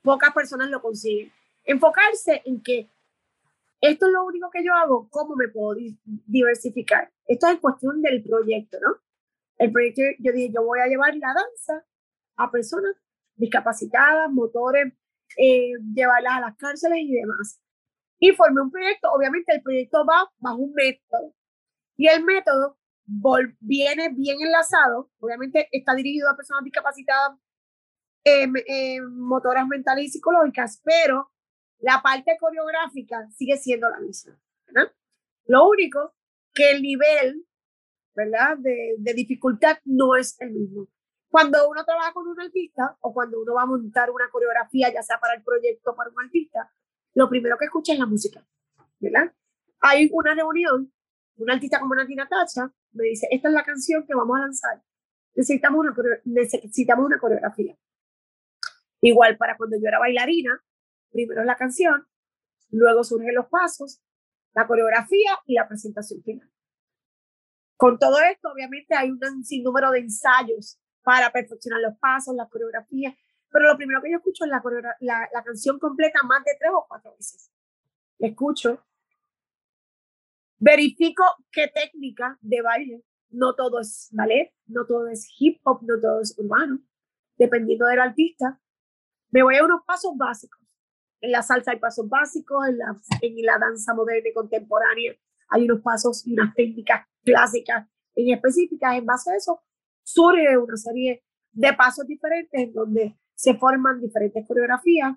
Pocas 0.00 0.32
personas 0.32 0.70
lo 0.70 0.80
consiguen. 0.80 1.32
Enfocarse 1.64 2.40
en 2.44 2.62
que 2.62 2.88
esto 3.80 4.06
es 4.06 4.12
lo 4.12 4.24
único 4.24 4.48
que 4.48 4.64
yo 4.64 4.72
hago, 4.74 5.08
¿cómo 5.10 5.34
me 5.34 5.48
puedo 5.48 5.76
diversificar? 6.04 7.10
Esto 7.26 7.48
es 7.48 7.58
cuestión 7.58 8.00
del 8.00 8.22
proyecto, 8.22 8.78
¿no? 8.80 8.96
El 9.58 9.72
proyecto, 9.72 10.02
yo 10.20 10.32
dije, 10.32 10.52
yo 10.54 10.64
voy 10.64 10.78
a 10.78 10.86
llevar 10.86 11.16
la 11.16 11.34
danza 11.34 11.84
a 12.36 12.50
personas 12.50 12.94
discapacitadas, 13.34 14.30
motores, 14.30 14.92
eh, 15.36 15.72
llevarlas 15.94 16.34
a 16.34 16.40
las 16.40 16.56
cárceles 16.56 16.98
y 17.00 17.12
demás. 17.12 17.60
Y 18.22 18.30
formé 18.34 18.60
un 18.60 18.70
proyecto, 18.70 19.10
obviamente 19.10 19.52
el 19.52 19.62
proyecto 19.62 20.06
va 20.06 20.30
bajo 20.38 20.58
un 20.58 20.72
método. 20.74 21.34
Y 21.96 22.06
el 22.06 22.22
método 22.22 22.78
viene 23.58 24.10
bien 24.10 24.40
enlazado, 24.40 25.10
obviamente 25.18 25.68
está 25.72 25.92
dirigido 25.92 26.30
a 26.30 26.36
personas 26.36 26.62
discapacitadas, 26.62 27.36
motoras 29.10 29.66
mentales 29.66 30.04
y 30.04 30.08
psicológicas, 30.10 30.80
pero 30.84 31.32
la 31.80 32.00
parte 32.00 32.36
coreográfica 32.38 33.28
sigue 33.30 33.56
siendo 33.56 33.90
la 33.90 33.98
misma. 33.98 34.40
Lo 35.46 35.68
único 35.68 36.14
que 36.54 36.70
el 36.70 36.80
nivel 36.80 37.44
¿verdad? 38.14 38.56
De, 38.58 38.94
de, 38.98 39.14
dificultad 39.14 39.78
no 39.84 40.14
es 40.14 40.40
el 40.40 40.52
mismo. 40.52 40.86
Cuando 41.28 41.68
uno 41.68 41.84
trabaja 41.84 42.12
con 42.12 42.28
un 42.28 42.40
artista 42.40 42.96
o 43.00 43.12
cuando 43.12 43.40
uno 43.40 43.54
va 43.54 43.62
a 43.62 43.66
montar 43.66 44.10
una 44.10 44.30
coreografía, 44.30 44.92
ya 44.92 45.02
sea 45.02 45.18
para 45.18 45.34
el 45.34 45.42
proyecto 45.42 45.90
o 45.90 45.96
para 45.96 46.10
un 46.10 46.22
artista, 46.22 46.70
lo 47.14 47.28
primero 47.28 47.56
que 47.58 47.66
escucha 47.66 47.92
es 47.92 47.98
la 47.98 48.06
música. 48.06 48.44
¿verdad? 49.02 49.32
Hay 49.80 50.08
una 50.12 50.34
reunión, 50.34 50.92
un 51.36 51.50
artista 51.50 51.80
como 51.80 51.94
Natina 51.94 52.28
Tacha 52.28 52.72
me 52.92 53.04
dice, 53.04 53.26
esta 53.30 53.48
es 53.48 53.54
la 53.54 53.64
canción 53.64 54.06
que 54.06 54.14
vamos 54.14 54.36
a 54.36 54.40
lanzar. 54.40 54.82
Necesitamos 55.34 55.80
una, 55.80 55.94
necesitamos 56.24 57.06
una 57.06 57.18
coreografía. 57.18 57.76
Igual 59.00 59.36
para 59.36 59.56
cuando 59.56 59.76
yo 59.76 59.88
era 59.88 59.98
bailarina, 59.98 60.62
primero 61.10 61.40
es 61.40 61.46
la 61.46 61.56
canción, 61.56 62.06
luego 62.70 63.02
surgen 63.02 63.34
los 63.34 63.46
pasos, 63.46 64.00
la 64.54 64.66
coreografía 64.66 65.38
y 65.46 65.54
la 65.54 65.66
presentación 65.66 66.22
final. 66.22 66.48
Con 67.76 67.98
todo 67.98 68.20
esto, 68.20 68.52
obviamente, 68.52 68.94
hay 68.94 69.10
un 69.10 69.44
sinnúmero 69.44 69.90
de 69.90 70.00
ensayos 70.00 70.78
para 71.02 71.32
perfeccionar 71.32 71.80
los 71.80 71.98
pasos, 71.98 72.36
la 72.36 72.48
coreografía, 72.48 73.16
pero 73.52 73.68
lo 73.68 73.76
primero 73.76 74.00
que 74.02 74.10
yo 74.10 74.16
escucho 74.16 74.44
es 74.44 74.50
la, 74.50 75.28
la, 75.32 75.42
canción 75.44 75.78
completa 75.78 76.20
más 76.24 76.42
de 76.44 76.52
tres 76.58 76.70
o 76.74 76.86
cuatro 76.88 77.14
veces. 77.16 77.50
Escucho, 78.18 78.82
verifico 80.58 81.22
qué 81.50 81.68
técnica 81.68 82.38
de 82.40 82.62
baile, 82.62 83.04
no 83.30 83.54
todo 83.54 83.80
es 83.80 84.08
ballet, 84.12 84.52
no 84.66 84.86
todo 84.86 85.08
es 85.08 85.28
hip 85.38 85.60
hop, 85.64 85.82
no 85.82 86.00
todo 86.00 86.20
es 86.20 86.38
urbano, 86.38 86.80
dependiendo 87.36 87.86
del 87.86 88.00
artista, 88.00 88.60
me 89.30 89.42
voy 89.42 89.56
a 89.56 89.64
unos 89.64 89.82
pasos 89.86 90.12
básicos. 90.16 90.60
En 91.20 91.30
la 91.30 91.42
salsa 91.42 91.72
hay 91.72 91.78
pasos 91.78 92.08
básicos, 92.08 92.66
en 92.68 92.78
la, 92.78 92.96
en 93.20 93.44
la 93.44 93.58
danza 93.58 93.94
moderna 93.94 94.28
y 94.28 94.32
contemporánea 94.32 95.14
hay 95.52 95.64
unos 95.64 95.82
pasos 95.82 96.26
y 96.26 96.32
unas 96.32 96.54
técnicas 96.54 97.06
clásicas 97.22 97.86
en 98.14 98.34
específicas. 98.34 98.96
En 98.96 99.06
base 99.06 99.30
a 99.30 99.36
eso, 99.36 99.62
surge 100.02 100.56
una 100.56 100.76
serie 100.76 101.24
de 101.52 101.72
pasos 101.74 102.06
diferentes 102.06 102.58
en 102.60 102.72
donde 102.72 103.18
se 103.34 103.54
forman 103.54 104.00
diferentes 104.00 104.46
coreografías. 104.46 105.16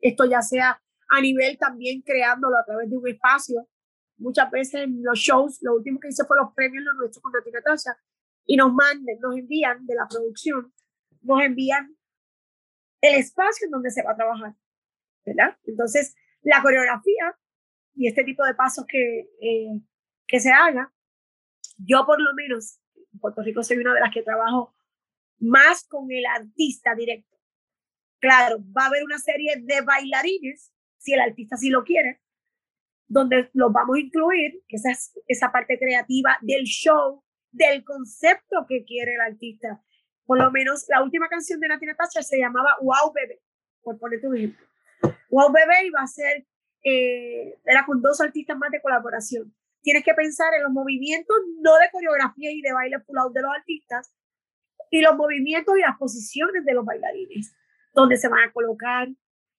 Esto 0.00 0.24
ya 0.24 0.42
sea 0.42 0.80
a 1.08 1.20
nivel 1.20 1.58
también 1.58 2.02
creándolo 2.02 2.56
a 2.56 2.64
través 2.64 2.90
de 2.90 2.96
un 2.96 3.08
espacio. 3.08 3.68
Muchas 4.18 4.50
veces 4.50 4.82
en 4.82 5.02
los 5.02 5.18
shows, 5.18 5.58
lo 5.62 5.74
último 5.74 6.00
que 6.00 6.08
hice 6.08 6.24
fue 6.24 6.36
los 6.36 6.52
premios 6.54 6.84
los 6.84 6.96
nuestros 6.96 7.22
con 7.22 7.32
Natina 7.32 7.60
Tasha 7.62 7.96
y 8.46 8.56
nos 8.56 8.72
manden, 8.72 9.18
nos 9.20 9.36
envían 9.36 9.84
de 9.86 9.94
la 9.94 10.06
producción, 10.08 10.72
nos 11.22 11.42
envían 11.42 11.96
el 13.00 13.16
espacio 13.16 13.66
en 13.66 13.72
donde 13.72 13.90
se 13.90 14.02
va 14.02 14.12
a 14.12 14.16
trabajar, 14.16 14.54
¿verdad? 15.24 15.56
Entonces, 15.64 16.14
la 16.42 16.62
coreografía 16.62 17.36
y 17.94 18.08
este 18.08 18.24
tipo 18.24 18.44
de 18.44 18.54
pasos 18.54 18.86
que, 18.86 19.28
eh, 19.40 19.80
que 20.26 20.40
se 20.40 20.50
haga, 20.50 20.92
yo 21.78 22.06
por 22.06 22.20
lo 22.20 22.32
menos 22.34 22.80
en 22.94 23.18
Puerto 23.18 23.42
Rico 23.42 23.62
soy 23.62 23.78
una 23.78 23.94
de 23.94 24.00
las 24.00 24.12
que 24.12 24.22
trabajo 24.22 24.74
más 25.38 25.86
con 25.86 26.10
el 26.10 26.24
artista 26.26 26.94
directo. 26.94 27.35
Claro, 28.20 28.58
va 28.76 28.84
a 28.84 28.86
haber 28.86 29.04
una 29.04 29.18
serie 29.18 29.56
de 29.60 29.80
bailarines, 29.82 30.72
si 30.98 31.12
el 31.12 31.20
artista 31.20 31.56
sí 31.56 31.68
lo 31.68 31.84
quiere, 31.84 32.20
donde 33.08 33.50
los 33.52 33.72
vamos 33.72 33.96
a 33.96 34.00
incluir, 34.00 34.62
que 34.68 34.76
esa 34.76 34.90
es 34.90 35.12
esa 35.28 35.52
parte 35.52 35.78
creativa 35.78 36.38
del 36.40 36.64
show, 36.64 37.22
del 37.52 37.84
concepto 37.84 38.66
que 38.68 38.84
quiere 38.84 39.14
el 39.14 39.20
artista. 39.20 39.82
Por 40.24 40.38
lo 40.38 40.50
menos 40.50 40.86
la 40.88 41.02
última 41.02 41.28
canción 41.28 41.60
de 41.60 41.68
Nati 41.68 41.86
Natasha 41.86 42.22
se 42.22 42.38
llamaba 42.38 42.76
Wow 42.80 43.12
Bebé, 43.14 43.40
por 43.82 43.98
ponerte 43.98 44.26
un 44.26 44.36
ejemplo. 44.36 44.66
Wow 45.30 45.52
Bebé 45.52 45.86
iba 45.86 46.00
a 46.00 46.06
ser, 46.06 46.46
eh, 46.82 47.58
era 47.64 47.84
con 47.86 48.02
dos 48.02 48.20
artistas 48.20 48.56
más 48.58 48.70
de 48.70 48.80
colaboración. 48.80 49.54
Tienes 49.82 50.02
que 50.02 50.14
pensar 50.14 50.52
en 50.54 50.64
los 50.64 50.72
movimientos, 50.72 51.36
no 51.60 51.76
de 51.76 51.90
coreografía 51.92 52.50
y 52.50 52.60
de 52.60 52.72
baile 52.72 52.98
pull 53.00 53.18
out 53.18 53.32
de 53.32 53.42
los 53.42 53.52
artistas, 53.54 54.12
y 54.90 55.00
los 55.00 55.16
movimientos 55.16 55.76
y 55.78 55.80
las 55.80 55.96
posiciones 55.96 56.64
de 56.64 56.74
los 56.74 56.84
bailarines, 56.84 57.54
donde 57.96 58.16
se 58.16 58.28
van 58.28 58.48
a 58.48 58.52
colocar, 58.52 59.08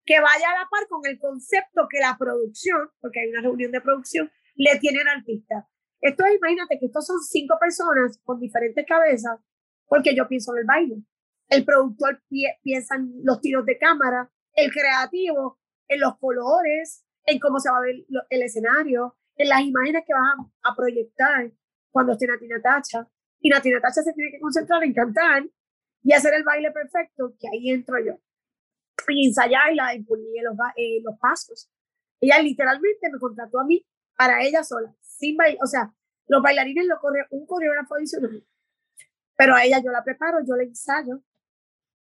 que 0.06 0.22
vaya 0.22 0.50
a 0.50 0.60
la 0.60 0.70
par 0.70 0.88
con 0.88 1.02
el 1.06 1.20
concepto 1.20 1.88
que 1.90 2.00
la 2.00 2.16
producción, 2.18 2.90
porque 3.02 3.20
hay 3.20 3.30
una 3.30 3.42
reunión 3.42 3.72
de 3.72 3.82
producción, 3.82 4.32
le 4.56 4.80
tiene 4.80 5.02
al 5.02 5.10
artista. 5.10 5.68
Esto 6.00 6.24
es, 6.26 6.38
imagínate 6.38 6.80
que 6.80 6.86
estos 6.86 7.06
son 7.06 7.20
cinco 7.20 7.58
personas 7.60 8.20
con 8.24 8.40
diferentes 8.40 8.86
cabezas 8.88 9.40
porque 9.88 10.16
yo 10.16 10.28
pienso 10.28 10.54
en 10.54 10.60
el 10.60 10.66
baile. 10.66 10.96
El 11.50 11.66
productor 11.66 12.22
piensa 12.62 12.96
en 12.96 13.20
los 13.24 13.42
tiros 13.42 13.66
de 13.66 13.78
cámara, 13.78 14.32
el 14.54 14.72
creativo 14.72 15.60
en 15.88 16.00
los 16.02 16.18
colores, 16.18 17.06
en 17.26 17.40
cómo 17.40 17.60
se 17.60 17.70
va 17.70 17.78
a 17.78 17.82
ver 17.82 17.96
el 18.30 18.42
escenario, 18.42 19.18
en 19.36 19.50
las 19.50 19.62
imágenes 19.62 20.04
que 20.06 20.14
vas 20.14 20.48
a, 20.64 20.76
proyectar 20.76 21.52
cuando 21.90 22.14
esté 22.14 22.28
Natina 22.28 22.62
Tacha. 22.62 23.08
Y 23.40 23.50
Natina 23.50 23.80
Tacha 23.80 24.02
se 24.02 24.14
tiene 24.14 24.32
que 24.32 24.40
concentrar 24.40 24.84
en 24.84 24.94
cantar 24.94 25.44
y 26.04 26.14
hacer 26.14 26.34
el 26.34 26.44
baile 26.44 26.72
perfecto, 26.72 27.34
que 27.40 27.48
ahí 27.48 27.70
entro 27.70 27.96
yo. 28.04 28.20
Y 29.10 29.28
ensayarla, 29.28 29.96
y 29.96 30.04
pulir 30.04 30.44
los, 30.44 30.56
eh, 30.76 31.02
los 31.04 31.18
pasos. 31.20 31.70
Ella 32.20 32.40
literalmente 32.40 33.10
me 33.12 33.20
contrató 33.20 33.60
a 33.60 33.66
mí 33.66 33.86
para 34.18 34.44
ella 34.44 34.64
sola, 34.64 34.94
sin 35.02 35.38
bailar. 35.38 35.60
O 35.64 35.68
sea, 35.68 35.94
los 36.28 36.42
bailarines 36.42 36.86
lo 36.86 37.00
corre 37.00 37.26
un 37.30 37.46
coreógrafo 37.46 37.96
adicional 37.96 38.44
pero 39.38 39.56
a 39.56 39.64
ella 39.64 39.80
yo 39.82 39.92
la 39.92 40.04
preparo, 40.04 40.40
yo 40.46 40.56
la 40.56 40.64
ensayo, 40.64 41.22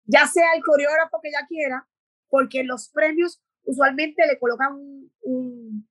ya 0.05 0.25
sea 0.25 0.53
el 0.55 0.63
coreógrafo 0.63 1.21
que 1.21 1.29
ella 1.29 1.45
quiera, 1.47 1.87
porque 2.29 2.63
los 2.63 2.89
premios 2.89 3.41
usualmente 3.63 4.25
le 4.25 4.39
colocan 4.39 4.73
un, 5.21 5.87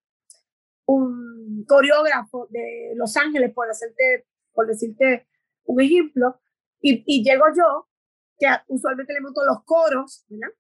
un, 0.87 1.65
coreógrafo 1.69 2.47
de 2.51 2.93
Los 2.97 3.17
Ángeles, 3.17 3.53
por, 3.53 3.69
hacerte, 3.69 4.27
por 4.53 4.67
decirte 4.67 5.27
un 5.65 5.81
ejemplo, 5.81 6.41
y, 6.81 7.03
y 7.07 7.25
llego 7.25 7.45
yo, 7.57 7.89
que 8.39 8.47
usualmente 8.69 9.13
le 9.13 9.21
monto 9.21 9.45
los 9.45 9.65
coros, 9.65 10.25
¿verdad? 10.29 10.55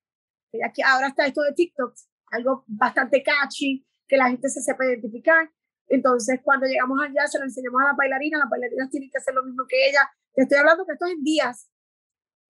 Aquí 0.64 0.82
ahora 0.82 1.08
está 1.08 1.26
esto 1.26 1.42
de 1.42 1.52
TikTok, 1.52 1.94
algo 2.30 2.64
bastante 2.66 3.22
catchy, 3.22 3.86
que 4.08 4.16
la 4.16 4.28
gente 4.28 4.48
se 4.48 4.60
sepa 4.60 4.86
identificar. 4.86 5.50
Entonces, 5.88 6.40
cuando 6.42 6.66
llegamos 6.66 6.98
allá, 7.00 7.26
se 7.26 7.38
lo 7.38 7.44
enseñamos 7.44 7.80
a 7.82 7.88
las 7.88 7.96
bailarinas, 7.96 8.40
las 8.40 8.50
bailarinas 8.50 8.90
tienen 8.90 9.10
que 9.10 9.18
hacer 9.18 9.34
lo 9.34 9.44
mismo 9.44 9.64
que 9.68 9.88
ella, 9.88 10.10
te 10.34 10.42
estoy 10.42 10.58
hablando 10.58 10.84
que 10.84 10.92
esto 10.92 11.06
es 11.06 11.12
en 11.12 11.22
días. 11.22 11.70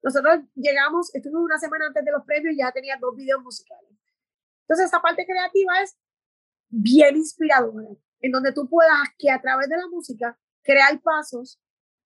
Nosotros 0.03 0.41
llegamos, 0.55 1.15
estuvimos 1.15 1.43
una 1.43 1.59
semana 1.59 1.87
antes 1.87 2.05
de 2.05 2.13
los 2.13 2.25
premios 2.25 2.55
y 2.55 2.59
ya 2.59 2.73
tenía 2.73 2.97
dos 3.01 3.15
videos 3.17 3.43
musicales. 3.43 3.91
Entonces, 4.63 4.87
esa 4.87 5.01
parte 5.01 5.25
creativa 5.27 5.81
es 5.83 5.97
bien 6.69 7.17
inspiradora, 7.17 7.89
en 8.21 8.33
donde 8.33 8.53
tú 8.53 8.69
puedas 8.69 9.09
que 9.19 9.31
a 9.31 9.41
través 9.41 9.69
de 9.69 9.77
la 9.77 9.89
música 9.89 10.39
crear 10.63 11.01
pasos 11.01 11.61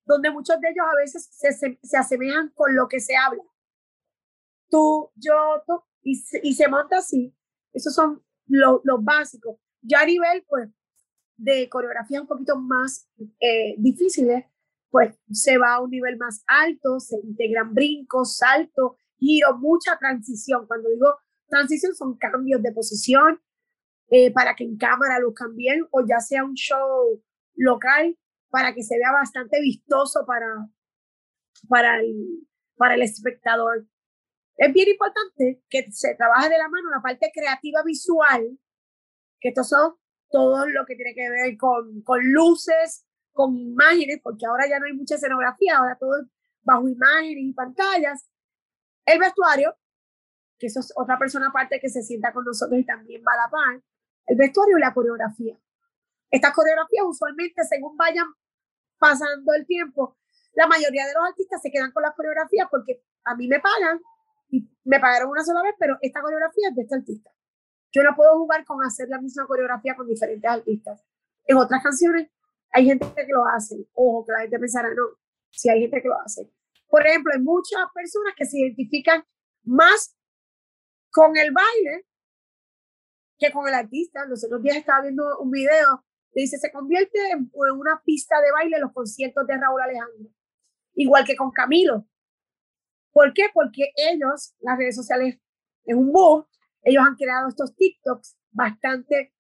donde 0.05 0.31
muchos 0.31 0.61
de 0.61 0.68
ellos 0.68 0.85
a 0.90 0.96
veces 0.96 1.29
se, 1.31 1.53
se, 1.53 1.96
asemejan 1.96 2.50
con 2.50 2.74
lo 2.74 2.88
que 2.88 3.00
se 3.00 3.16
habla. 3.16 3.42
Tú, 4.70 5.11
yo, 5.16 5.35
tú, 5.66 5.83
y, 6.02 6.22
y 6.42 6.54
se 6.54 6.68
monta 6.68 6.98
así. 6.98 7.35
Esos 7.72 7.94
son 7.94 8.22
los 8.46 9.04
básicos. 9.04 9.56
Ya 9.83 10.00
a 10.00 10.06
nivel, 10.06 10.44
pues, 10.48 10.68
de 11.37 11.68
coreografía 11.68 12.20
un 12.20 12.26
poquito 12.26 12.59
más 12.59 13.09
eh, 13.40 13.74
difíciles, 13.78 14.44
pues 14.90 15.16
se 15.30 15.56
va 15.56 15.74
a 15.74 15.80
un 15.80 15.90
nivel 15.90 16.16
más 16.18 16.44
alto, 16.47 17.01
se 17.01 17.16
integran 17.22 17.72
brincos, 17.72 18.36
saltos, 18.36 18.92
giro, 19.18 19.57
mucha 19.59 19.97
transición. 19.99 20.66
Cuando 20.66 20.90
digo 20.90 21.16
transición 21.49 21.94
son 21.94 22.16
cambios 22.16 22.62
de 22.62 22.72
posición 22.72 23.40
eh, 24.11 24.32
para 24.32 24.55
que 24.55 24.64
en 24.64 24.76
cámara 24.76 25.18
lo 25.18 25.34
cambien 25.34 25.86
o 25.90 26.07
ya 26.07 26.20
sea 26.20 26.44
un 26.44 26.55
show 26.55 27.22
local 27.57 28.16
para 28.51 28.74
que 28.74 28.82
se 28.82 28.97
vea 28.97 29.12
bastante 29.12 29.61
vistoso 29.61 30.24
para, 30.26 30.68
para, 31.68 32.01
el, 32.01 32.47
para 32.76 32.94
el 32.94 33.03
espectador. 33.03 33.86
Es 34.61 34.74
bien 34.74 34.90
importante 34.90 35.62
que 35.70 35.90
se 35.90 36.14
trabaje 36.16 36.50
de 36.50 36.58
la 36.58 36.68
mano 36.68 36.90
la 36.90 37.00
parte 37.00 37.32
creativa 37.34 37.82
visual, 37.82 38.58
que 39.40 39.48
estos 39.48 39.70
son 39.70 39.94
todo 40.30 40.66
lo 40.66 40.84
que 40.84 40.96
tiene 40.96 41.14
que 41.14 41.30
ver 41.30 41.56
con, 41.56 42.02
con 42.02 42.20
luces, 42.30 43.06
con 43.32 43.56
imágenes, 43.56 44.20
porque 44.22 44.44
ahora 44.44 44.68
ya 44.68 44.78
no 44.78 44.84
hay 44.84 44.92
mucha 44.92 45.14
escenografía, 45.14 45.78
ahora 45.78 45.96
todo 45.98 46.20
es 46.20 46.26
bajo 46.61 46.86
imágenes 46.86 47.42
y 47.42 47.54
pantallas. 47.54 48.28
El 49.06 49.18
vestuario, 49.18 49.74
que 50.58 50.66
eso 50.66 50.80
es 50.80 50.92
otra 50.94 51.18
persona 51.18 51.48
aparte 51.48 51.80
que 51.80 51.88
se 51.88 52.02
sienta 52.02 52.30
con 52.34 52.44
nosotros 52.44 52.78
y 52.78 52.84
también 52.84 53.22
va 53.26 53.32
a 53.32 53.46
la 53.46 53.50
par. 53.50 53.82
El 54.26 54.36
vestuario 54.36 54.76
y 54.76 54.80
la 54.82 54.92
coreografía. 54.92 55.58
Estas 56.30 56.52
coreografías 56.52 57.06
usualmente, 57.08 57.64
según 57.64 57.96
vayan 57.96 58.26
pasando 58.98 59.54
el 59.54 59.64
tiempo, 59.64 60.18
la 60.52 60.66
mayoría 60.66 61.06
de 61.06 61.14
los 61.14 61.24
artistas 61.24 61.62
se 61.62 61.70
quedan 61.70 61.92
con 61.92 62.02
las 62.02 62.14
coreografías 62.14 62.68
porque 62.70 63.02
a 63.24 63.34
mí 63.34 63.48
me 63.48 63.58
pagan 63.58 64.02
me 64.84 65.01
pagaron 65.01 65.30
una 65.30 65.44
sola 65.44 65.62
vez, 65.62 65.74
pero 65.78 65.96
esta 66.01 66.20
coreografía 66.20 66.68
es 66.70 66.76
de 66.76 66.82
este 66.82 66.94
artista. 66.94 67.30
Yo 67.92 68.03
no 68.03 68.14
puedo 68.14 68.38
jugar 68.38 68.64
con 68.64 68.82
hacer 68.84 69.09
la 69.09 69.20
misma 69.20 69.46
coreografía 69.46 69.96
con 69.96 70.07
diferentes 70.07 70.48
artistas. 70.48 71.05
En 71.44 71.57
otras 71.57 71.82
canciones 71.82 72.30
hay 72.72 72.86
gente 72.86 73.07
que 73.14 73.32
lo 73.32 73.44
hace. 73.46 73.88
Ojo, 73.94 74.26
que 74.26 74.32
la 74.32 74.40
gente 74.40 74.59
pensará, 74.59 74.88
no, 74.94 75.18
si 75.51 75.68
hay 75.68 75.80
gente 75.80 76.01
que 76.03 76.09
lo 76.09 76.20
hace. 76.20 76.51
Por 76.88 77.07
ejemplo, 77.07 77.32
hay 77.34 77.40
muchas 77.40 77.80
personas 77.94 78.34
que 78.36 78.44
se 78.44 78.59
identifican 78.59 79.24
más 79.64 80.16
con 81.11 81.36
el 81.36 81.53
baile 81.53 82.07
que 83.38 83.53
con 83.53 83.66
el 83.66 83.74
artista. 83.74 84.26
Los 84.26 84.44
otros 84.44 84.62
días 84.62 84.76
estaba 84.76 85.03
viendo 85.03 85.24
un 85.38 85.51
video 85.51 86.05
que 86.32 86.42
dice, 86.42 86.59
se 86.59 86.70
convierte 86.70 87.18
en, 87.30 87.51
una 87.53 88.01
pista 88.05 88.40
de 88.40 88.53
baile 88.53 88.78
los 88.78 88.92
conciertos 88.92 89.46
de 89.46 89.57
Raúl 89.57 89.82
Alejandro. 89.82 90.30
Igual 90.94 91.24
que 91.24 91.36
con 91.36 91.51
Camilo. 91.51 92.07
¿Por 93.12 93.32
qué? 93.32 93.44
Porque 93.52 93.92
ellos, 93.96 94.54
las 94.61 94.78
redes 94.78 94.96
sociales, 94.96 95.38
en 95.84 95.98
un 95.98 96.12
boom, 96.12 96.46
ellos 96.82 97.04
han 97.06 97.16
creado 97.16 97.48
estos 97.48 97.74
TikToks 97.74 98.36
bastante 98.50 99.34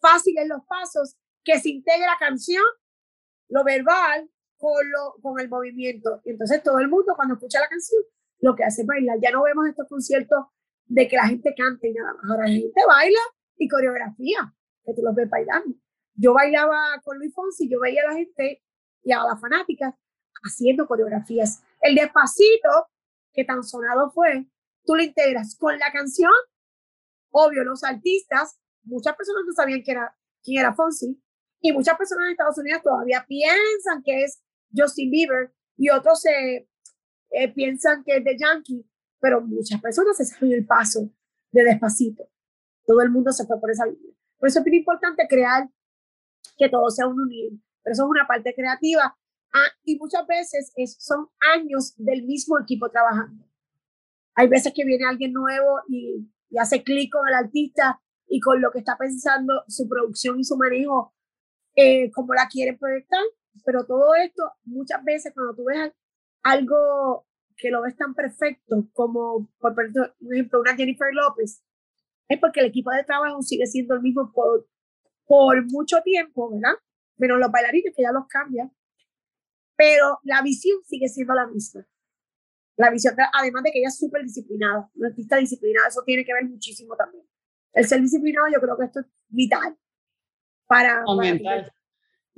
fáciles 0.00 0.46
los 0.48 0.64
pasos, 0.66 1.16
que 1.44 1.58
se 1.58 1.70
integra 1.70 2.16
canción, 2.18 2.64
lo 3.48 3.64
verbal, 3.64 4.28
con, 4.56 4.90
lo, 4.90 5.14
con 5.22 5.40
el 5.40 5.48
movimiento. 5.48 6.20
Y 6.24 6.30
entonces 6.30 6.62
todo 6.62 6.78
el 6.78 6.88
mundo 6.88 7.14
cuando 7.14 7.34
escucha 7.34 7.60
la 7.60 7.68
canción, 7.68 8.02
lo 8.40 8.54
que 8.54 8.64
hace 8.64 8.82
es 8.82 8.86
bailar. 8.86 9.18
Ya 9.22 9.30
no 9.30 9.42
vemos 9.42 9.68
estos 9.68 9.88
conciertos 9.88 10.46
de 10.86 11.08
que 11.08 11.16
la 11.16 11.26
gente 11.26 11.54
cante 11.56 11.88
y 11.88 11.92
nada 11.92 12.14
más. 12.14 12.30
Ahora 12.30 12.48
la 12.48 12.54
gente 12.54 12.80
baila 12.86 13.20
y 13.56 13.68
coreografía, 13.68 14.54
que 14.84 14.94
tú 14.94 15.02
los 15.02 15.14
ves 15.14 15.28
bailando. 15.30 15.74
Yo 16.14 16.32
bailaba 16.32 17.00
con 17.04 17.18
Luis 17.18 17.34
Fonsi, 17.34 17.68
yo 17.68 17.80
veía 17.80 18.02
a 18.02 18.10
la 18.10 18.14
gente 18.14 18.62
y 19.02 19.12
a 19.12 19.22
las 19.22 19.40
fanáticas 19.40 19.94
haciendo 20.42 20.86
coreografías. 20.86 21.62
El 21.80 21.94
despacito, 21.94 22.88
que 23.36 23.44
tan 23.44 23.62
sonado 23.62 24.10
fue, 24.10 24.46
tú 24.84 24.96
lo 24.96 25.02
integras 25.02 25.56
con 25.58 25.78
la 25.78 25.92
canción. 25.92 26.32
Obvio, 27.30 27.62
los 27.64 27.84
artistas, 27.84 28.58
muchas 28.82 29.14
personas 29.14 29.42
no 29.46 29.52
sabían 29.52 29.82
quién 29.82 29.98
era, 29.98 30.16
quién 30.42 30.60
era 30.60 30.74
Fonsi, 30.74 31.22
y 31.60 31.72
muchas 31.72 31.96
personas 31.96 32.26
en 32.26 32.30
Estados 32.32 32.58
Unidos 32.58 32.82
todavía 32.82 33.24
piensan 33.28 34.02
que 34.02 34.24
es 34.24 34.42
Justin 34.74 35.10
Bieber 35.10 35.52
y 35.76 35.90
otros 35.90 36.24
eh, 36.26 36.66
piensan 37.54 38.02
que 38.04 38.16
es 38.16 38.24
de 38.24 38.36
Yankee, 38.38 38.88
pero 39.20 39.40
muchas 39.40 39.80
personas 39.80 40.16
se 40.16 40.24
saben 40.24 40.52
el 40.52 40.66
paso 40.66 41.10
de 41.52 41.64
despacito. 41.64 42.28
Todo 42.86 43.02
el 43.02 43.10
mundo 43.10 43.32
se 43.32 43.46
fue 43.46 43.60
por 43.60 43.70
esa 43.70 43.84
línea. 43.84 44.14
Por 44.38 44.48
eso 44.48 44.60
es 44.60 44.66
muy 44.66 44.76
importante 44.76 45.26
crear 45.28 45.68
que 46.56 46.68
todo 46.68 46.88
sea 46.90 47.06
un 47.06 47.20
unido. 47.20 47.58
Pero 47.82 47.92
eso 47.92 48.04
es 48.04 48.10
una 48.10 48.26
parte 48.26 48.54
creativa. 48.54 49.16
Ah, 49.52 49.68
y 49.84 49.96
muchas 49.96 50.26
veces 50.26 50.72
es, 50.76 50.96
son 50.98 51.28
años 51.54 51.94
del 51.96 52.24
mismo 52.24 52.58
equipo 52.58 52.90
trabajando. 52.90 53.44
Hay 54.34 54.48
veces 54.48 54.72
que 54.74 54.84
viene 54.84 55.06
alguien 55.06 55.32
nuevo 55.32 55.80
y, 55.88 56.30
y 56.50 56.58
hace 56.58 56.82
clic 56.82 57.10
con 57.12 57.26
el 57.26 57.34
artista 57.34 58.00
y 58.28 58.40
con 58.40 58.60
lo 58.60 58.70
que 58.70 58.80
está 58.80 58.96
pensando, 58.98 59.62
su 59.68 59.88
producción 59.88 60.38
y 60.38 60.44
su 60.44 60.56
manejo, 60.56 61.14
eh, 61.74 62.10
como 62.10 62.34
la 62.34 62.48
quiere 62.48 62.76
proyectar. 62.76 63.22
Pero 63.64 63.86
todo 63.86 64.14
esto, 64.14 64.42
muchas 64.64 65.02
veces 65.04 65.32
cuando 65.34 65.54
tú 65.54 65.64
ves 65.64 65.92
algo 66.42 67.26
que 67.56 67.70
lo 67.70 67.82
ves 67.82 67.96
tan 67.96 68.14
perfecto 68.14 68.88
como, 68.92 69.48
por 69.58 69.74
ejemplo, 70.30 70.60
una 70.60 70.76
Jennifer 70.76 71.08
López, 71.12 71.62
es 72.28 72.38
porque 72.38 72.60
el 72.60 72.66
equipo 72.66 72.90
de 72.90 73.04
trabajo 73.04 73.40
sigue 73.42 73.66
siendo 73.66 73.94
el 73.94 74.02
mismo 74.02 74.30
por, 74.32 74.66
por 75.26 75.64
mucho 75.70 76.02
tiempo, 76.02 76.50
¿verdad? 76.50 76.78
Menos 77.16 77.38
los 77.38 77.50
bailarines 77.50 77.94
que 77.96 78.02
ya 78.02 78.12
los 78.12 78.26
cambian, 78.28 78.70
pero 79.76 80.18
la 80.22 80.42
visión 80.42 80.78
sigue 80.84 81.08
siendo 81.08 81.34
la 81.34 81.46
misma. 81.46 81.86
La 82.76 82.90
visión, 82.90 83.14
además 83.32 83.62
de 83.62 83.70
que 83.70 83.78
ella 83.78 83.88
es 83.88 83.98
súper 83.98 84.22
disciplinada, 84.22 84.90
una 84.94 85.08
artista 85.08 85.36
disciplinada, 85.36 85.88
eso 85.88 86.02
tiene 86.04 86.24
que 86.24 86.32
ver 86.32 86.44
muchísimo 86.44 86.94
también. 86.96 87.24
El 87.72 87.86
ser 87.86 88.00
disciplinado, 88.00 88.48
yo 88.52 88.60
creo 88.60 88.76
que 88.76 88.84
esto 88.84 89.00
es 89.00 89.06
vital 89.28 89.76
para, 90.66 91.04
para 91.04 91.75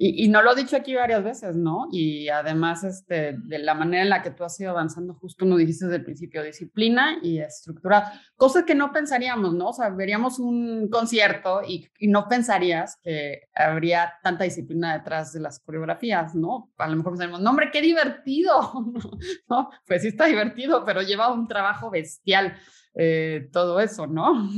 y, 0.01 0.28
no 0.28 0.42
lo 0.42 0.53
he 0.53 0.55
dicho 0.55 0.76
aquí 0.76 0.94
varias 0.94 1.24
veces, 1.24 1.57
¿no? 1.57 1.88
Y 1.90 2.28
además, 2.28 2.84
este, 2.84 3.36
de 3.36 3.59
la 3.59 3.74
manera 3.74 4.05
en 4.05 4.11
la 4.11 4.22
que 4.22 4.30
tú 4.30 4.44
has 4.44 4.59
ido 4.61 4.70
avanzando, 4.70 5.14
justo 5.14 5.44
nos 5.44 5.59
dijiste 5.59 5.86
desde 5.86 5.96
el 5.96 6.05
principio, 6.05 6.44
disciplina 6.44 7.18
y 7.20 7.40
estructura, 7.40 8.12
cosas 8.36 8.62
que 8.62 8.76
no 8.76 8.92
pensaríamos, 8.92 9.55
¿no? 9.55 9.70
O 9.70 9.72
sea, 9.72 9.90
veríamos 9.90 10.38
un 10.38 10.88
concierto 10.88 11.62
y, 11.66 11.88
y, 11.99 12.07
no 12.07 12.28
pensarías 12.28 12.96
que 13.03 13.49
habría 13.53 14.12
tanta 14.22 14.44
disciplina 14.44 14.96
detrás 14.96 15.32
de 15.32 15.40
las 15.40 15.59
coreografías, 15.59 16.32
¿no? 16.36 16.70
A 16.78 16.86
lo 16.86 16.96
mejor 16.96 17.14
pensaríamos, 17.14 17.40
no, 17.40 17.51
hombre, 17.51 17.70
qué 17.72 17.82
divertido, 17.82 18.61
¿no? 19.51 19.70
Pues 19.84 20.03
sí 20.03 20.09
está 20.09 20.26
divertido, 20.26 20.84
pero 20.84 21.03
lleva 21.03 21.32
un 21.32 21.49
trabajo 21.49 21.90
bestial 21.90 22.57
eh, 22.94 23.49
todo 23.53 23.80
eso, 23.80 24.07
¿no? 24.07 24.49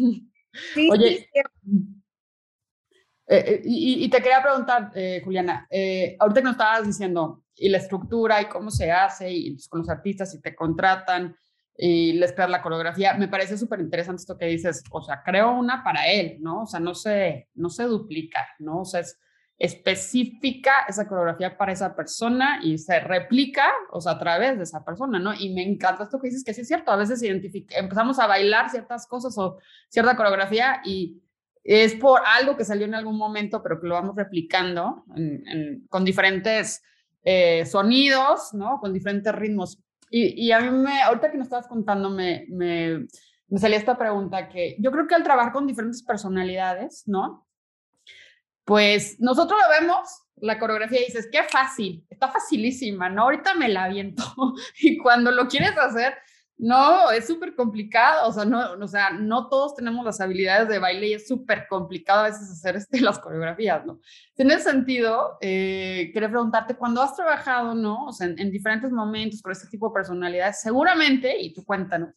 Sí, 0.75 0.91
Oye, 0.91 1.17
sí, 1.17 1.27
eh, 1.33 1.43
eh, 3.33 3.63
y, 3.65 4.09
te 4.11 4.19
quería 4.23 4.43
preguntar, 4.43 4.91
eh, 4.95 5.21
Juliana, 5.25 5.69
ahorita 6.19 6.41
que 6.41 6.45
nos 6.45 6.53
estabas 6.53 6.87
diciendo, 6.87 7.45
y 7.55 7.69
la 7.69 7.79
estructura 7.79 8.43
y 8.43 8.47
cómo 8.47 8.71
se 8.71 8.91
hace, 8.91 9.31
y 9.31 9.57
con 9.69 9.81
los 9.81 9.89
artistas, 9.89 10.35
y 10.35 10.41
te 10.41 10.55
contratan, 10.55 11.37
y 11.77 12.15
les 12.15 12.33
creas 12.33 12.51
la 12.51 12.63
coreografía, 12.63 13.15
me 13.15 13.29
parece 13.29 13.57
súper 13.57 13.81
interesante 13.81 14.21
esto 14.21 14.37
que 14.37 14.47
dices, 14.47 14.83
o 14.91 15.03
sea, 15.03 15.23
creo 15.25 15.53
una 15.53 15.83
para 15.83 16.09
él, 16.09 16.39
¿no? 16.41 16.63
O 16.63 16.67
sea, 16.67 16.81
no 16.81 16.95
se, 16.95 17.49
no 17.55 17.71
se 17.71 17.85
duplica, 17.85 18.47
¿no? 18.59 18.81
O 18.81 18.85
sea, 18.85 19.01
es 19.01 19.19
específica 19.61 20.87
esa 20.89 21.07
coreografía 21.07 21.57
para 21.59 21.73
esa 21.73 21.95
persona 21.95 22.61
y 22.63 22.79
se 22.79 22.99
replica, 22.99 23.71
o 23.93 24.01
sea, 24.01 24.13
a 24.13 24.19
través 24.19 24.57
de 24.57 24.65
esa 24.65 24.83
persona, 24.83 25.19
¿no? 25.19 25.35
Y 25.35 25.53
me 25.53 25.63
encanta 25.63 26.05
esto 26.05 26.19
que 26.19 26.29
dices, 26.29 26.43
que 26.43 26.55
sí 26.55 26.63
es 26.63 26.69
cierto, 26.69 26.91
a 26.91 26.97
veces 26.97 27.23
empezamos 27.23 28.19
a 28.19 28.27
bailar 28.27 28.71
ciertas 28.71 29.07
cosas 29.07 29.37
o 29.37 29.59
cierta 29.91 30.17
coreografía 30.17 30.81
y 30.83 31.23
es 31.63 31.95
por 31.95 32.23
algo 32.27 32.57
que 32.57 32.65
salió 32.65 32.87
en 32.87 32.95
algún 32.95 33.17
momento, 33.17 33.63
pero 33.63 33.81
que 33.81 33.87
lo 33.87 33.95
vamos 33.95 34.17
replicando 34.17 35.05
con 35.89 36.05
diferentes 36.05 36.83
eh, 37.23 37.67
sonidos, 37.67 38.55
¿no? 38.55 38.79
Con 38.81 38.93
diferentes 38.93 39.35
ritmos. 39.35 39.79
Y, 40.11 40.47
y, 40.47 40.53
a 40.53 40.61
mí, 40.61 40.71
me, 40.71 41.03
ahorita 41.03 41.31
que 41.31 41.39
nos 41.39 41.47
estabas 41.47 41.69
contando, 41.69 42.11
me, 42.11 42.47
me, 42.49 43.07
me 43.49 43.59
salía 43.59 43.79
esta 43.79 43.97
pregunta 43.97 44.49
que 44.49 44.77
yo 44.79 44.91
creo 44.91 45.07
que 45.07 45.15
al 45.15 45.23
trabajar 45.23 45.53
con 45.53 45.67
diferentes 45.67 46.03
personalidades, 46.03 47.05
¿no? 47.07 47.47
Pues 48.65 49.21
nosotros 49.21 49.59
lo 49.61 49.81
vemos, 49.81 50.09
la 50.37 50.59
coreografía, 50.59 51.03
y 51.03 51.07
dices, 51.07 51.29
qué 51.31 51.43
fácil, 51.45 52.07
está 52.09 52.29
facilísima, 52.29 53.09
¿no? 53.09 53.23
Ahorita 53.23 53.55
me 53.55 53.69
la 53.69 53.85
aviento. 53.85 54.25
y 54.81 54.97
cuando 54.97 55.31
lo 55.31 55.47
quieres 55.47 55.77
hacer, 55.77 56.15
no, 56.61 57.11
es 57.11 57.27
súper 57.27 57.55
complicado, 57.55 58.29
o 58.29 58.33
sea, 58.33 58.45
no, 58.45 58.73
o 58.73 58.87
sea, 58.87 59.11
no 59.11 59.49
todos 59.49 59.75
tenemos 59.75 60.05
las 60.05 60.21
habilidades 60.21 60.69
de 60.69 60.79
baile 60.79 61.09
y 61.09 61.15
es 61.15 61.27
súper 61.27 61.67
complicado 61.69 62.21
a 62.21 62.25
veces 62.25 62.51
hacer 62.51 62.77
este, 62.77 63.01
las 63.01 63.19
coreografías, 63.19 63.87
¿no? 63.87 63.99
En 64.37 64.51
ese 64.51 64.65
sentido, 64.65 65.39
eh, 65.41 66.11
quería 66.13 66.29
preguntarte, 66.29 66.77
cuando 66.77 67.01
has 67.01 67.17
trabajado, 67.17 67.75
¿no? 67.75 68.05
O 68.07 68.13
sea, 68.13 68.27
en, 68.27 68.51
diferentes 68.51 68.93
momentos 68.93 69.41
con 69.41 69.53
este 69.53 69.69
tipo 69.69 69.89
de 69.89 69.95
personalidades, 69.95 70.61
seguramente, 70.61 71.41
y 71.41 71.55
tú 71.55 71.65
cuéntanos, 71.65 72.11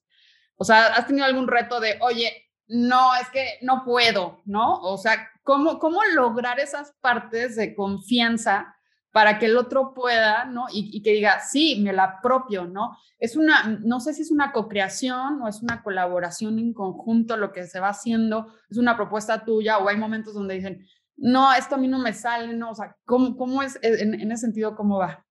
o 0.58 0.66
sea, 0.66 0.88
has 0.88 1.08
tenido 1.08 1.26
algún 1.26 1.48
reto 1.48 1.80
de, 1.80 1.98
oye, 2.02 2.50
no, 2.68 3.16
es 3.16 3.30
que 3.30 3.60
no 3.62 3.86
puedo, 3.86 4.42
¿no? 4.44 4.82
O 4.82 4.98
sea, 4.98 5.30
¿cómo, 5.44 5.80
cómo 5.80 6.02
lograr 6.16 6.60
esas 6.60 6.94
partes 7.00 7.56
de 7.56 7.76
confianza 7.76 8.73
para 9.14 9.38
que 9.38 9.46
el 9.46 9.58
otro 9.58 9.94
pueda, 9.94 10.46
¿no? 10.46 10.66
Y, 10.74 11.04
que 11.04 11.12
diga, 11.12 11.40
sí, 11.40 11.80
me 11.84 11.94
la 11.94 12.04
apropio, 12.06 12.66
¿no? 12.66 12.98
Es 13.20 13.38
una, 13.38 13.80
no 13.84 14.00
sé 14.00 14.12
si 14.12 14.24
es 14.24 14.32
una 14.32 14.52
co-creación 14.52 15.40
o 15.40 15.48
es 15.48 15.62
una 15.62 15.84
colaboración 15.84 16.58
en 16.58 16.74
conjunto 16.74 17.38
lo 17.38 17.52
que 17.52 17.68
se 17.68 17.80
va 17.80 17.90
haciendo, 17.90 18.52
es 18.72 18.78
una 18.80 18.98
propuesta 18.98 19.46
tuya 19.46 19.78
o 19.78 19.88
hay 19.88 19.98
momentos 19.98 20.34
donde 20.34 20.56
dicen, 20.56 20.88
no, 21.16 21.54
esto 21.54 21.76
a 21.76 21.78
mí 21.78 21.88
no 21.88 22.00
me 22.00 22.12
sale, 22.12 22.54
¿no? 22.54 22.72
O 22.72 22.76
sea, 22.76 22.98
¿cómo, 23.06 23.38
cómo 23.38 23.62
es, 23.62 23.78
en, 23.84 24.32
ese 24.32 24.42
sentido, 24.42 24.76
cómo 24.76 24.98
va? 24.98 25.24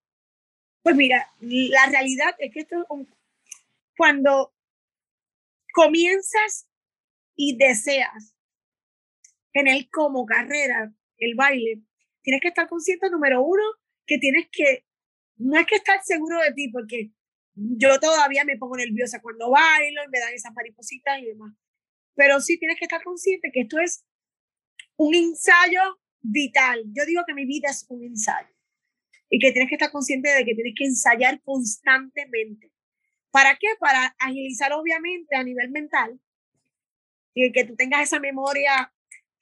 Pues 0.85 0.95
mira, 0.95 1.29
la 1.41 1.87
realidad 1.91 2.37
es 2.39 2.55
que 2.55 2.61
esto, 2.61 2.87
cuando 3.97 4.55
comienzas 5.75 6.69
y 7.35 7.57
deseas 7.57 8.37
tener 9.53 9.89
como 9.91 10.25
carrera 10.25 10.93
el 11.19 11.35
baile, 11.35 11.83
tienes 12.23 12.41
que 12.41 12.49
estar 12.49 12.69
consciente, 12.69 13.11
número 13.11 13.43
uno, 13.43 13.63
que 14.07 14.19
tienes 14.19 14.49
que, 14.51 14.85
no 15.37 15.59
es 15.59 15.67
que 15.67 15.77
estar 15.77 16.03
seguro 16.03 16.39
de 16.41 16.53
ti, 16.53 16.69
porque 16.71 17.11
yo 17.55 17.99
todavía 18.01 18.45
me 18.45 18.57
pongo 18.57 18.77
nerviosa 18.77 19.21
cuando 19.21 19.51
bailo 19.51 20.03
y 20.05 20.09
me 20.09 20.21
dan 20.21 20.33
esas 20.33 20.53
maripositas 20.55 21.21
y 21.21 21.27
demás. 21.27 21.55
Pero 22.15 22.41
sí 22.41 22.59
tienes 22.59 22.79
que 22.79 22.85
estar 22.85 23.03
consciente 23.03 23.51
que 23.53 23.63
esto 23.63 23.79
es 23.79 24.05
un 24.97 25.15
ensayo 25.15 25.81
vital. 26.21 26.85
Yo 26.95 27.05
digo 27.05 27.23
que 27.27 27.35
mi 27.35 27.47
vida 27.47 27.71
es 27.71 27.87
un 27.89 28.05
ensayo 28.05 28.55
y 29.29 29.39
que 29.39 29.53
tienes 29.53 29.69
que 29.69 29.77
estar 29.77 29.91
consciente 29.91 30.31
de 30.31 30.45
que 30.45 30.55
tienes 30.55 30.75
que 30.77 30.85
ensayar 30.85 31.41
constantemente. 31.43 32.71
¿Para 33.31 33.57
qué? 33.57 33.69
Para 33.81 34.15
agilizar 34.19 34.73
obviamente 34.73 35.35
a 35.37 35.43
nivel 35.43 35.71
mental 35.71 36.21
y 37.35 37.51
que 37.51 37.65
tú 37.65 37.75
tengas 37.77 38.03
esa 38.03 38.21
memoria 38.21 38.93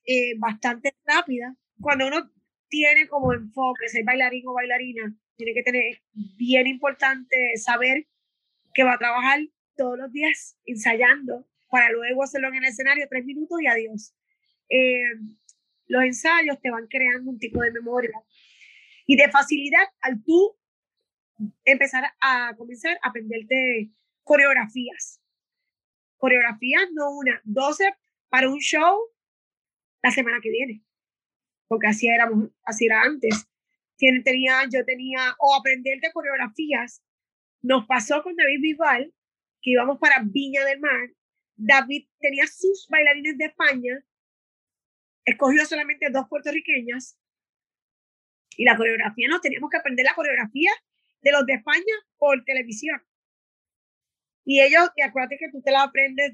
eh, 0.06 0.34
bastante 0.38 0.94
rápida. 1.04 1.56
Cuando 1.80 2.06
uno 2.06 2.30
tiene 2.70 3.08
como 3.08 3.34
enfoque 3.34 3.88
ser 3.88 4.04
bailarín 4.04 4.46
o 4.48 4.54
bailarina, 4.54 5.14
tiene 5.36 5.52
que 5.52 5.62
tener 5.62 6.02
bien 6.12 6.66
importante 6.66 7.56
saber 7.56 8.06
que 8.72 8.84
va 8.84 8.94
a 8.94 8.98
trabajar 8.98 9.40
todos 9.76 9.98
los 9.98 10.12
días 10.12 10.56
ensayando 10.64 11.46
para 11.70 11.90
luego 11.90 12.22
hacerlo 12.22 12.48
en 12.48 12.56
el 12.56 12.64
escenario 12.64 13.06
tres 13.10 13.24
minutos 13.24 13.60
y 13.60 13.66
adiós. 13.66 14.14
Eh, 14.68 15.02
los 15.86 16.02
ensayos 16.04 16.60
te 16.60 16.70
van 16.70 16.86
creando 16.86 17.30
un 17.30 17.38
tipo 17.38 17.60
de 17.62 17.72
memoria 17.72 18.12
y 19.06 19.16
de 19.16 19.28
facilidad 19.30 19.86
al 20.00 20.22
tú 20.22 20.56
empezar 21.64 22.04
a 22.20 22.54
comenzar 22.56 22.98
a 23.02 23.08
aprenderte 23.08 23.90
coreografías. 24.22 25.20
Coreografías, 26.16 26.88
no 26.92 27.10
una, 27.16 27.40
12 27.44 27.92
para 28.28 28.48
un 28.48 28.60
show 28.60 28.98
la 30.02 30.10
semana 30.10 30.38
que 30.40 30.50
viene, 30.50 30.84
porque 31.70 31.86
así, 31.86 32.08
éramos, 32.08 32.50
así 32.64 32.86
era 32.86 33.00
antes. 33.02 33.46
Tenía, 33.96 34.64
yo 34.68 34.84
tenía, 34.84 35.36
o 35.38 35.54
aprenderte 35.54 36.10
coreografías. 36.12 37.00
Nos 37.62 37.86
pasó 37.86 38.24
con 38.24 38.34
David 38.34 38.60
Bisbal, 38.60 39.14
que 39.62 39.70
íbamos 39.70 40.00
para 40.00 40.20
Viña 40.24 40.64
del 40.64 40.80
Mar. 40.80 41.10
David 41.54 42.08
tenía 42.18 42.44
sus 42.48 42.88
bailarines 42.90 43.38
de 43.38 43.44
España, 43.44 44.04
escogió 45.24 45.64
solamente 45.64 46.10
dos 46.10 46.26
puertorriqueñas 46.28 47.16
y 48.56 48.64
la 48.64 48.76
coreografía, 48.76 49.28
no, 49.28 49.40
teníamos 49.40 49.70
que 49.70 49.76
aprender 49.76 50.04
la 50.04 50.14
coreografía 50.14 50.72
de 51.20 51.30
los 51.30 51.46
de 51.46 51.52
España 51.52 51.94
por 52.18 52.42
televisión. 52.44 53.00
Y 54.44 54.60
ellos, 54.60 54.90
y 54.96 55.02
acuérdate 55.02 55.38
que 55.38 55.50
tú 55.52 55.62
te 55.62 55.70
la 55.70 55.82
aprendes 55.82 56.32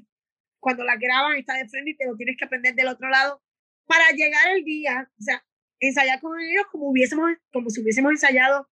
cuando 0.59 0.83
la 0.83 0.95
graban, 0.95 1.35
está 1.35 1.53
de 1.53 1.69
frente 1.69 1.91
y 1.91 1.95
te 1.95 2.07
lo 2.07 2.15
tienes 2.15 2.37
que 2.37 2.45
aprender 2.45 2.73
del 2.73 2.87
otro 2.87 3.07
lado 3.09 3.43
para 3.87 4.11
llegar 4.11 4.55
el 4.55 4.63
día, 4.63 5.09
o 5.17 5.21
sea, 5.21 5.43
ensayar 5.79 6.19
con 6.19 6.39
ellos 6.39 6.65
como, 6.71 6.89
hubiésemos, 6.89 7.31
como 7.51 7.69
si 7.69 7.81
hubiésemos 7.81 8.11
ensayado 8.11 8.69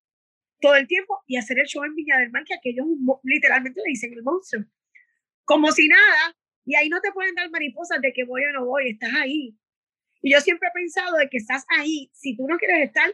todo 0.60 0.76
el 0.76 0.88
tiempo 0.88 1.22
y 1.28 1.38
hacer 1.38 1.60
el 1.60 1.66
show 1.66 1.84
en 1.84 1.96
Viña 1.96 2.20
del 2.20 2.32
Mar, 2.32 2.44
que 2.46 2.56
aquellos 2.56 2.86
literalmente 3.24 3.82
le 3.84 3.90
dicen 3.90 4.14
el 4.14 4.24
monstruo. 4.24 4.66
Como 5.44 5.72
si 5.72 5.88
nada, 5.88 6.36
y 6.66 6.76
ahí 6.76 6.90
no 6.90 7.00
te 7.02 7.12
pueden 7.12 7.36
dar 7.36 7.50
mariposas 7.50 8.02
de 8.02 8.12
que 8.14 8.24
voy 8.26 8.44
o 8.46 8.52
no 8.54 8.66
voy, 8.66 8.90
estás 8.90 9.14
ahí. 9.14 9.58
Y 10.22 10.34
yo 10.34 10.42
siempre 10.42 10.70
he 10.70 10.72
pensado 10.72 11.18
de 11.18 11.30
que 11.30 11.38
estás 11.38 11.66
ahí, 11.78 12.10
si 12.14 12.36
tú 12.36 12.48
no 12.48 12.58
quieres 12.58 12.88
estar, 12.88 13.14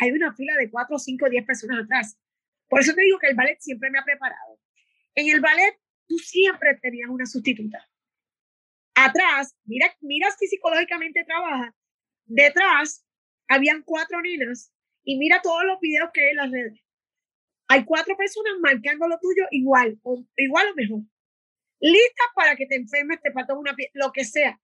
hay 0.00 0.10
una 0.10 0.34
fila 0.34 0.54
de 0.56 0.70
cuatro, 0.70 0.98
cinco, 0.98 1.28
diez 1.30 1.44
personas 1.44 1.84
atrás. 1.84 2.18
Por 2.68 2.80
eso 2.80 2.94
te 2.94 3.02
digo 3.02 3.18
que 3.18 3.28
el 3.28 3.36
ballet 3.36 3.58
siempre 3.60 3.90
me 3.90 3.98
ha 3.98 4.04
preparado. 4.04 4.60
En 5.14 5.28
el 5.28 5.40
ballet, 5.40 5.78
tú 6.06 6.18
siempre 6.18 6.76
tenías 6.82 7.08
una 7.08 7.24
sustituta. 7.24 7.88
Atrás, 8.94 9.56
mira, 9.64 9.94
mira 10.00 10.30
si 10.38 10.46
psicológicamente 10.46 11.24
trabaja. 11.24 11.74
Detrás, 12.26 13.04
habían 13.48 13.82
cuatro 13.82 14.20
nenas 14.22 14.72
y 15.02 15.18
mira 15.18 15.40
todos 15.42 15.64
los 15.64 15.80
videos 15.80 16.10
que 16.12 16.22
hay 16.22 16.30
en 16.30 16.36
las 16.36 16.50
redes. 16.50 16.80
Hay 17.68 17.84
cuatro 17.84 18.16
personas 18.16 18.54
marcando 18.60 19.08
lo 19.08 19.18
tuyo 19.18 19.46
igual, 19.50 19.98
o 20.02 20.24
igual 20.36 20.68
o 20.70 20.74
mejor. 20.74 21.00
Listas 21.80 22.26
para 22.34 22.56
que 22.56 22.66
te 22.66 22.76
enfermes, 22.76 23.20
te 23.20 23.30
patas 23.30 23.56
una 23.56 23.74
piel, 23.74 23.90
lo 23.94 24.12
que 24.12 24.24
sea, 24.24 24.60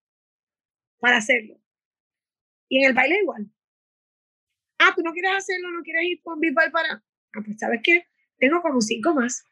para 0.98 1.16
hacerlo. 1.16 1.60
Y 2.68 2.78
en 2.78 2.88
el 2.88 2.94
baile 2.94 3.18
igual. 3.20 3.50
Ah, 4.78 4.92
tú 4.94 5.02
no 5.02 5.12
quieres 5.12 5.32
hacerlo, 5.36 5.70
no 5.70 5.82
quieres 5.82 6.04
ir 6.04 6.22
con 6.22 6.40
Bisbal 6.40 6.70
para. 6.70 7.02
Ah, 7.34 7.40
pues 7.44 7.58
sabes 7.58 7.80
qué, 7.82 8.06
tengo 8.38 8.62
como 8.62 8.80
cinco 8.80 9.14
más. 9.14 9.44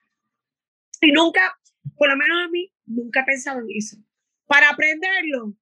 Y 1.00 1.12
nunca, 1.12 1.58
por 1.96 2.08
lo 2.08 2.16
menos 2.16 2.38
a 2.44 2.48
mí, 2.48 2.72
nunca 2.86 3.20
he 3.20 3.24
pensado 3.24 3.60
en 3.60 3.66
eso. 3.70 3.96
Para 4.48 4.70
aprenderlo, 4.70 5.54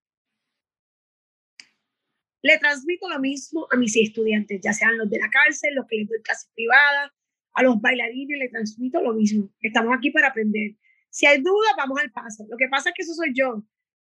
le 2.40 2.58
transmito 2.58 3.08
lo 3.08 3.18
mismo 3.18 3.66
a 3.70 3.76
mis 3.76 3.96
estudiantes, 3.96 4.60
ya 4.62 4.72
sean 4.72 4.96
los 4.96 5.10
de 5.10 5.18
la 5.18 5.28
cárcel, 5.28 5.74
los 5.74 5.86
que 5.88 5.96
les 5.96 6.08
doy 6.08 6.22
clases 6.22 6.48
privadas, 6.54 7.10
a 7.54 7.62
los 7.62 7.80
bailarines, 7.80 8.38
le 8.38 8.48
transmito 8.48 9.02
lo 9.02 9.12
mismo. 9.12 9.50
Estamos 9.60 9.92
aquí 9.96 10.10
para 10.10 10.28
aprender. 10.28 10.76
Si 11.10 11.26
hay 11.26 11.40
dudas, 11.40 11.72
vamos 11.76 12.00
al 12.00 12.12
paso. 12.12 12.46
Lo 12.48 12.56
que 12.56 12.68
pasa 12.68 12.90
es 12.90 12.94
que 12.94 13.02
eso 13.02 13.14
soy 13.14 13.32
yo. 13.34 13.64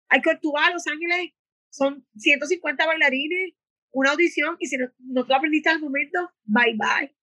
Hay 0.09 0.21
que 0.21 0.31
actuar, 0.31 0.73
Los 0.73 0.85
Ángeles 0.87 1.31
son 1.69 2.05
150 2.17 2.85
bailarines, 2.85 3.53
una 3.91 4.11
audición 4.11 4.57
y 4.59 4.67
si 4.67 4.77
no, 4.77 4.91
no 4.99 5.25
tú 5.25 5.33
aprendiste 5.33 5.69
al 5.69 5.79
momento, 5.79 6.29
bye 6.43 6.75
bye. 6.75 7.15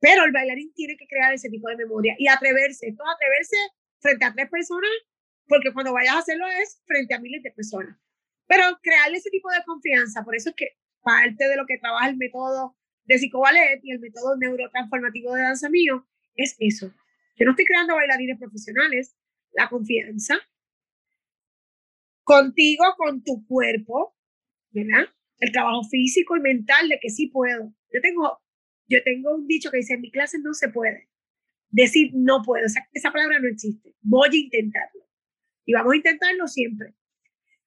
Pero 0.00 0.24
el 0.24 0.32
bailarín 0.32 0.72
tiene 0.74 0.96
que 0.96 1.06
crear 1.06 1.32
ese 1.32 1.48
tipo 1.48 1.68
de 1.68 1.76
memoria 1.76 2.16
y 2.18 2.26
atreverse. 2.26 2.88
Esto 2.88 3.04
atreverse 3.06 3.56
frente 4.00 4.24
a 4.24 4.32
tres 4.32 4.50
personas, 4.50 4.90
porque 5.48 5.72
cuando 5.72 5.92
vayas 5.92 6.14
a 6.14 6.18
hacerlo 6.18 6.46
es 6.46 6.80
frente 6.86 7.14
a 7.14 7.20
miles 7.20 7.42
de 7.42 7.52
personas. 7.52 7.96
Pero 8.46 8.64
crearle 8.82 9.18
ese 9.18 9.30
tipo 9.30 9.50
de 9.50 9.62
confianza, 9.64 10.24
por 10.24 10.34
eso 10.34 10.50
es 10.50 10.56
que 10.56 10.68
parte 11.02 11.48
de 11.48 11.56
lo 11.56 11.66
que 11.66 11.78
trabaja 11.78 12.08
el 12.08 12.16
método 12.16 12.76
de 13.04 13.18
psicoballet 13.18 13.80
y 13.82 13.92
el 13.92 14.00
método 14.00 14.36
neurotransformativo 14.36 15.34
de 15.34 15.42
danza 15.42 15.68
mío 15.68 16.06
es 16.36 16.56
eso. 16.58 16.92
Yo 17.36 17.44
no 17.44 17.52
estoy 17.52 17.64
creando 17.64 17.94
bailarines 17.94 18.38
profesionales, 18.38 19.16
la 19.52 19.68
confianza 19.68 20.38
contigo, 22.24 22.84
con 22.96 23.22
tu 23.24 23.44
cuerpo, 23.46 24.16
¿verdad? 24.70 25.08
el 25.42 25.50
trabajo 25.50 25.82
físico 25.82 26.36
y 26.36 26.40
mental 26.40 26.88
de 26.88 27.00
que 27.00 27.10
sí 27.10 27.26
puedo. 27.26 27.74
Yo 27.92 28.00
tengo, 28.00 28.40
yo 28.86 29.02
tengo 29.02 29.34
un 29.34 29.48
dicho 29.48 29.72
que 29.72 29.78
dice, 29.78 29.94
en 29.94 30.00
mi 30.00 30.10
clase 30.12 30.38
no 30.38 30.54
se 30.54 30.68
puede. 30.68 31.08
Decir 31.68 32.12
no 32.14 32.42
puedo, 32.44 32.64
esa, 32.64 32.88
esa 32.92 33.10
palabra 33.10 33.40
no 33.40 33.48
existe. 33.48 33.92
Voy 34.02 34.28
a 34.30 34.36
intentarlo. 34.36 35.02
Y 35.64 35.72
vamos 35.72 35.92
a 35.92 35.96
intentarlo 35.96 36.46
siempre. 36.48 36.94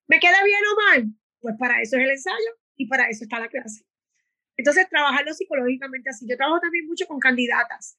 ¿Me 0.06 0.20
queda 0.20 0.42
bien 0.44 0.60
o 0.72 0.76
mal? 0.76 1.14
Pues 1.40 1.56
para 1.58 1.80
eso 1.80 1.96
es 1.96 2.04
el 2.04 2.10
ensayo 2.10 2.58
y 2.76 2.86
para 2.86 3.08
eso 3.08 3.24
está 3.24 3.40
la 3.40 3.48
clase. 3.48 3.84
Entonces, 4.56 4.88
trabajarlo 4.88 5.34
psicológicamente 5.34 6.10
así. 6.10 6.26
Yo 6.28 6.36
trabajo 6.36 6.60
también 6.60 6.86
mucho 6.86 7.06
con 7.06 7.18
candidatas, 7.18 7.98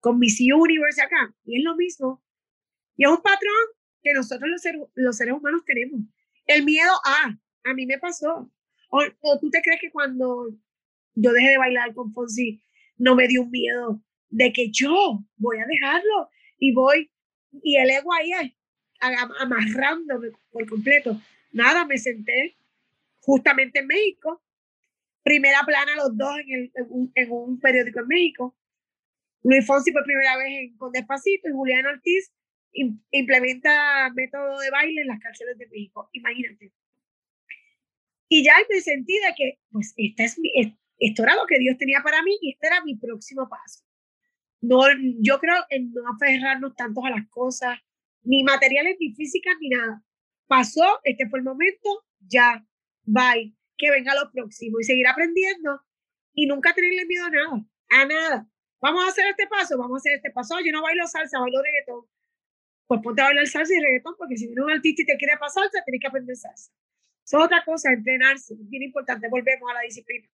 con 0.00 0.18
Miss 0.18 0.40
Universe 0.40 1.02
acá, 1.02 1.34
y 1.44 1.58
es 1.58 1.64
lo 1.64 1.76
mismo. 1.76 2.22
Y 2.96 3.04
es 3.04 3.10
un 3.10 3.22
patrón 3.22 3.66
que 4.02 4.12
nosotros 4.14 4.48
los, 4.94 5.16
seres 5.16 5.34
humanos 5.34 5.62
tenemos. 5.64 6.00
El 6.46 6.64
miedo 6.64 6.92
a, 7.04 7.36
a 7.64 7.74
mí 7.74 7.86
me 7.86 7.98
pasó. 7.98 8.50
O, 8.90 9.02
tú 9.40 9.50
te 9.50 9.60
crees 9.62 9.80
que 9.80 9.90
cuando 9.90 10.48
yo 11.14 11.32
dejé 11.32 11.50
de 11.50 11.58
bailar 11.58 11.92
con 11.92 12.12
Fonsi, 12.12 12.62
no 12.96 13.16
me 13.16 13.26
dio 13.26 13.42
un 13.42 13.50
miedo 13.50 14.00
de 14.28 14.52
que 14.52 14.70
yo 14.70 15.24
voy 15.36 15.58
a 15.58 15.66
dejarlo 15.66 16.30
y 16.58 16.72
voy, 16.72 17.10
y 17.62 17.76
el 17.76 17.90
ego 17.90 18.12
ahí 18.14 18.32
amarrándome 19.00 20.30
por 20.50 20.66
completo. 20.68 21.20
Nada, 21.52 21.84
me 21.84 21.98
senté 21.98 22.56
justamente 23.20 23.80
en 23.80 23.86
México, 23.86 24.42
primera 25.22 25.60
plana 25.66 25.96
los 25.96 26.16
dos 26.16 26.36
en, 26.46 26.70
en, 27.14 27.30
un, 27.30 27.60
periódico 27.60 28.00
en 28.00 28.08
México. 28.08 28.56
Luis 29.42 29.66
Fonsi 29.66 29.92
por 29.92 30.04
primera 30.04 30.36
vez 30.36 30.46
en, 30.48 30.76
con 30.76 30.92
Despacito 30.92 31.48
y 31.48 31.52
Julián 31.52 31.86
Ortiz 31.86 32.32
implementa 33.10 34.10
método 34.14 34.58
de 34.58 34.70
baile 34.70 35.00
en 35.00 35.08
las 35.08 35.20
cárceles 35.20 35.56
de 35.58 35.66
México. 35.66 36.08
Imagínate. 36.12 36.72
Y 38.28 38.44
ya 38.44 38.54
me 38.68 38.80
sentí 38.80 39.14
de 39.14 39.34
que, 39.36 39.58
pues, 39.70 39.94
esta 39.96 40.24
es 40.24 40.38
mi, 40.38 40.50
esto 40.98 41.22
era 41.22 41.36
lo 41.36 41.46
que 41.46 41.58
Dios 41.58 41.76
tenía 41.78 42.00
para 42.02 42.22
mí 42.22 42.36
y 42.40 42.52
este 42.52 42.66
era 42.66 42.82
mi 42.82 42.96
próximo 42.96 43.48
paso. 43.48 43.84
No, 44.60 44.82
yo 45.20 45.38
creo 45.38 45.56
en 45.70 45.92
no 45.92 46.02
aferrarnos 46.08 46.74
tanto 46.74 47.04
a 47.04 47.10
las 47.10 47.28
cosas, 47.28 47.78
ni 48.26 48.44
materiales, 48.44 48.96
ni 49.00 49.14
físicas, 49.14 49.54
ni 49.60 49.70
nada. 49.70 50.02
Pasó, 50.46 51.00
este 51.04 51.28
fue 51.28 51.38
el 51.38 51.44
momento, 51.44 52.04
ya, 52.20 52.64
bye, 53.04 53.54
que 53.76 53.90
venga 53.90 54.14
lo 54.14 54.30
próximo 54.30 54.78
y 54.80 54.84
seguir 54.84 55.06
aprendiendo 55.06 55.80
y 56.32 56.46
nunca 56.46 56.74
tenerle 56.74 57.06
miedo 57.06 57.24
a 57.26 57.30
nada, 57.30 57.66
a 57.90 58.04
nada. 58.04 58.48
Vamos 58.80 59.04
a 59.04 59.08
hacer 59.08 59.24
este 59.28 59.46
paso, 59.46 59.78
vamos 59.78 59.96
a 59.96 59.98
hacer 59.98 60.12
este 60.16 60.30
paso. 60.30 60.56
Yo 60.64 60.70
no 60.72 60.82
bailo 60.82 61.06
salsa, 61.06 61.40
bailo 61.40 61.62
reggaetón. 61.62 62.04
Pues 62.86 63.00
ponte 63.02 63.22
a 63.22 63.26
bailar 63.26 63.46
salsa 63.46 63.74
y 63.74 63.80
reggaetón, 63.80 64.14
porque 64.18 64.36
si 64.36 64.46
viene 64.46 64.62
un 64.62 64.70
artista 64.70 65.02
y 65.02 65.06
te 65.06 65.16
quiere 65.16 65.36
pasar 65.38 65.64
salsa, 65.64 65.82
tienes 65.84 66.00
que 66.00 66.06
aprender 66.06 66.36
salsa 66.36 66.70
es 67.26 67.34
otra 67.34 67.64
cosa, 67.64 67.92
entrenarse, 67.92 68.54
es 68.54 68.68
bien 68.68 68.84
importante, 68.84 69.28
volvemos 69.28 69.68
a 69.70 69.74
la 69.74 69.80
disciplina. 69.80 70.28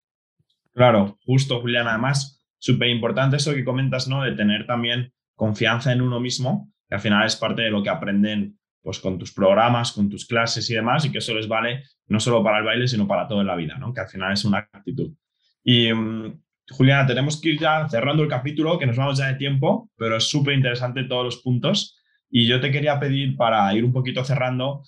Claro, 0.75 1.19
justo, 1.25 1.61
Julián. 1.61 1.89
Además, 1.89 2.45
súper 2.59 2.89
importante 2.89 3.37
eso 3.37 3.55
que 3.55 3.65
comentas, 3.65 4.09
¿no? 4.09 4.23
De 4.23 4.33
tener 4.33 4.67
también 4.67 5.13
confianza 5.35 5.93
en 5.93 6.03
uno 6.03 6.21
mismo, 6.21 6.72
que 6.93 6.97
al 6.97 7.01
final 7.01 7.27
es 7.27 7.37
parte 7.37 7.63
de 7.63 7.71
lo 7.71 7.83
que 7.83 7.91
aprenden 7.91 8.59
pues 8.83 8.99
con 8.99 9.19
tus 9.19 9.33
programas, 9.33 9.93
con 9.93 10.11
tus 10.11 10.27
clases 10.27 10.69
y 10.69 10.75
demás, 10.75 11.05
y 11.05 11.13
que 11.13 11.19
eso 11.19 11.35
les 11.35 11.49
vale 11.49 11.85
no 12.09 12.19
solo 12.21 12.43
para 12.43 12.59
el 12.59 12.65
baile, 12.65 12.89
sino 12.89 13.07
para 13.07 13.27
todo 13.27 13.41
en 13.41 13.47
la 13.47 13.57
vida, 13.57 13.79
¿no? 13.79 13.95
Que 13.95 14.01
al 14.01 14.09
final 14.09 14.33
es 14.33 14.45
una 14.45 14.59
actitud. 14.59 15.13
Y 15.63 15.93
mm, 15.93 16.41
Juliana, 16.71 17.07
tenemos 17.07 17.41
que 17.41 17.51
ir 17.51 17.61
ya 17.61 17.89
cerrando 17.89 18.23
el 18.23 18.29
capítulo, 18.29 18.79
que 18.79 18.87
nos 18.87 18.97
vamos 18.97 19.19
ya 19.19 19.29
de 19.29 19.35
tiempo, 19.35 19.91
pero 19.97 20.17
es 20.17 20.25
súper 20.25 20.55
interesante 20.55 21.05
todos 21.05 21.25
los 21.25 21.37
puntos. 21.43 21.99
Y 22.29 22.47
yo 22.47 22.61
te 22.61 22.71
quería 22.73 22.99
pedir 22.99 23.37
para 23.37 23.73
ir 23.75 23.85
un 23.85 23.93
poquito 23.93 24.25
cerrando, 24.25 24.83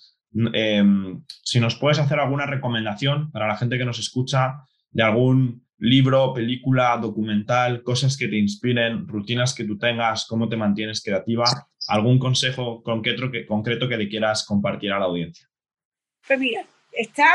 Em, 0.53 1.23
si 1.43 1.59
nos 1.59 1.75
puedes 1.75 1.99
hacer 1.99 2.19
alguna 2.19 2.45
recomendación 2.45 3.31
para 3.31 3.47
la 3.47 3.55
gente 3.55 3.77
que 3.77 3.85
nos 3.85 3.99
escucha 3.99 4.57
de 4.91 5.03
algún 5.03 5.65
libro, 5.77 6.33
película, 6.33 6.97
documental, 6.97 7.83
cosas 7.83 8.17
que 8.17 8.27
te 8.27 8.37
inspiren, 8.37 9.07
rutinas 9.07 9.53
que 9.53 9.63
tú 9.63 9.77
tengas, 9.77 10.25
cómo 10.27 10.49
te 10.49 10.57
mantienes 10.57 11.01
creativa, 11.01 11.45
algún 11.87 12.19
consejo 12.19 12.83
concreto 12.83 13.31
que, 13.31 13.45
concreto 13.45 13.87
que 13.87 13.95
le 13.97 14.09
quieras 14.09 14.45
compartir 14.45 14.91
a 14.91 14.99
la 14.99 15.05
audiencia. 15.05 15.49
Pues 16.27 16.39
mira, 16.39 16.65
está 16.91 17.33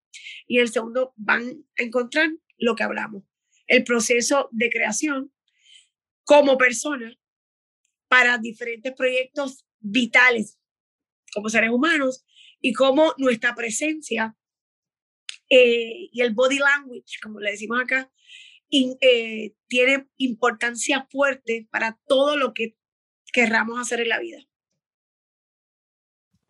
y 0.47 0.59
en 0.59 0.63
el 0.63 0.69
segundo 0.69 1.13
van 1.17 1.43
a 1.77 1.83
encontrar 1.83 2.31
lo 2.59 2.77
que 2.77 2.85
hablamos, 2.85 3.25
el 3.67 3.83
proceso 3.83 4.51
de 4.53 4.71
creación 4.71 5.33
como 6.23 6.57
persona 6.57 7.13
para 8.07 8.39
diferentes 8.39 8.93
proyectos 8.93 9.67
vitales 9.81 10.61
como 11.35 11.49
seres 11.49 11.71
humanos 11.71 12.25
y 12.61 12.73
cómo 12.73 13.15
nuestra 13.19 13.57
presencia 13.57 14.37
eh, 15.51 16.09
y 16.13 16.21
el 16.21 16.35
body 16.35 16.61
language, 16.61 17.19
como 17.21 17.41
le 17.41 17.51
decimos 17.51 17.81
acá, 17.83 18.13
eh, 18.73 19.55
tiene 19.69 20.09
importancia 20.17 21.07
fuerte 21.11 21.69
para 21.71 21.99
todo 22.07 22.37
lo 22.37 22.55
que 22.55 22.77
querramos 23.33 23.79
hacer 23.79 24.01
en 24.01 24.09
la 24.09 24.19
vida. 24.19 24.39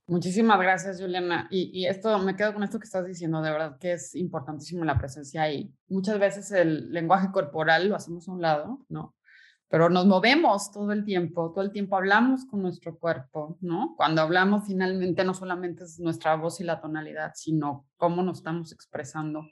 Muchísimas 0.07 0.61
gracias, 0.61 1.01
Juliana. 1.01 1.49
Y, 1.51 1.87
esto, 1.87 2.19
me 2.19 2.37
quedo 2.37 2.53
con 2.53 2.63
esto 2.63 2.79
que 2.79 2.85
estás 2.85 3.07
diciendo, 3.07 3.41
de 3.41 3.51
verdad 3.51 3.79
que 3.79 3.93
es 3.93 4.15
importantísimo 4.15 4.85
la 4.85 4.99
presencia 4.99 5.51
y 5.51 5.73
muchas 5.89 6.19
veces 6.19 6.51
el 6.53 6.93
lenguaje 6.93 7.31
corporal 7.33 7.89
lo 7.89 7.97
hacemos 7.97 8.29
a 8.29 8.33
un 8.33 8.43
lado, 8.43 8.85
¿no? 8.89 9.15
pero 9.73 9.89
nos 9.89 10.05
movemos 10.05 10.71
todo 10.71 10.93
el 10.93 11.03
tiempo, 11.03 11.51
todo 11.51 11.65
el 11.65 11.73
tiempo 11.73 11.97
hablamos 11.97 12.45
con 12.45 12.61
nuestro 12.61 12.99
cuerpo, 12.99 13.57
¿no? 13.63 13.95
Cuando 13.97 14.21
hablamos 14.21 14.67
finalmente 14.67 15.25
no 15.25 15.33
solamente 15.33 15.85
es 15.85 15.99
nuestra 15.99 16.37
voz 16.37 16.61
y 16.61 16.65
la 16.65 16.79
tonalidad, 16.79 17.33
sino 17.35 17.87
cómo 17.97 18.23
nos 18.23 18.37
estamos 18.37 18.71
expresando. 18.71 19.47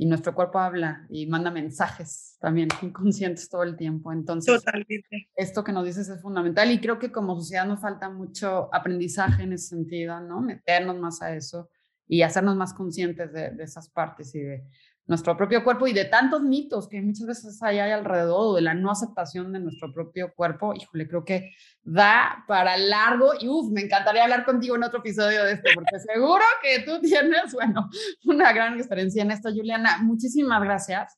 Y 0.00 0.06
nuestro 0.06 0.34
cuerpo 0.34 0.60
habla 0.60 1.06
y 1.10 1.26
manda 1.26 1.50
mensajes 1.50 2.36
también 2.40 2.68
inconscientes 2.82 3.48
todo 3.48 3.64
el 3.64 3.76
tiempo. 3.76 4.12
Entonces, 4.12 4.64
Totalmente. 4.64 5.28
esto 5.34 5.64
que 5.64 5.72
nos 5.72 5.84
dices 5.84 6.08
es 6.08 6.22
fundamental 6.22 6.70
y 6.70 6.80
creo 6.80 6.98
que 6.98 7.12
como 7.12 7.36
sociedad 7.36 7.66
nos 7.66 7.80
falta 7.80 8.08
mucho 8.08 8.72
aprendizaje 8.72 9.42
en 9.42 9.52
ese 9.52 9.68
sentido, 9.68 10.20
¿no? 10.20 10.40
Meternos 10.40 10.96
más 10.98 11.20
a 11.20 11.34
eso 11.34 11.68
y 12.06 12.22
hacernos 12.22 12.56
más 12.56 12.72
conscientes 12.72 13.32
de, 13.32 13.50
de 13.50 13.64
esas 13.64 13.90
partes 13.90 14.34
y 14.34 14.40
de, 14.40 14.64
nuestro 15.08 15.36
propio 15.38 15.64
cuerpo 15.64 15.86
y 15.86 15.94
de 15.94 16.04
tantos 16.04 16.42
mitos 16.42 16.86
que 16.86 17.00
muchas 17.00 17.26
veces 17.26 17.62
hay, 17.62 17.78
hay 17.78 17.92
alrededor 17.92 18.54
de 18.54 18.60
la 18.60 18.74
no 18.74 18.90
aceptación 18.90 19.52
de 19.54 19.58
nuestro 19.58 19.90
propio 19.92 20.34
cuerpo, 20.34 20.74
híjole, 20.74 21.08
creo 21.08 21.24
que 21.24 21.54
da 21.82 22.44
para 22.46 22.76
largo 22.76 23.32
y 23.40 23.48
uff, 23.48 23.72
me 23.72 23.80
encantaría 23.80 24.22
hablar 24.22 24.44
contigo 24.44 24.76
en 24.76 24.84
otro 24.84 24.98
episodio 24.98 25.44
de 25.44 25.52
esto, 25.52 25.70
porque 25.74 25.98
seguro 25.98 26.44
que 26.62 26.80
tú 26.80 27.00
tienes, 27.00 27.54
bueno, 27.54 27.88
una 28.26 28.52
gran 28.52 28.76
experiencia 28.76 29.22
en 29.22 29.30
esto, 29.30 29.48
Juliana. 29.48 29.98
Muchísimas 30.02 30.62
gracias. 30.62 31.16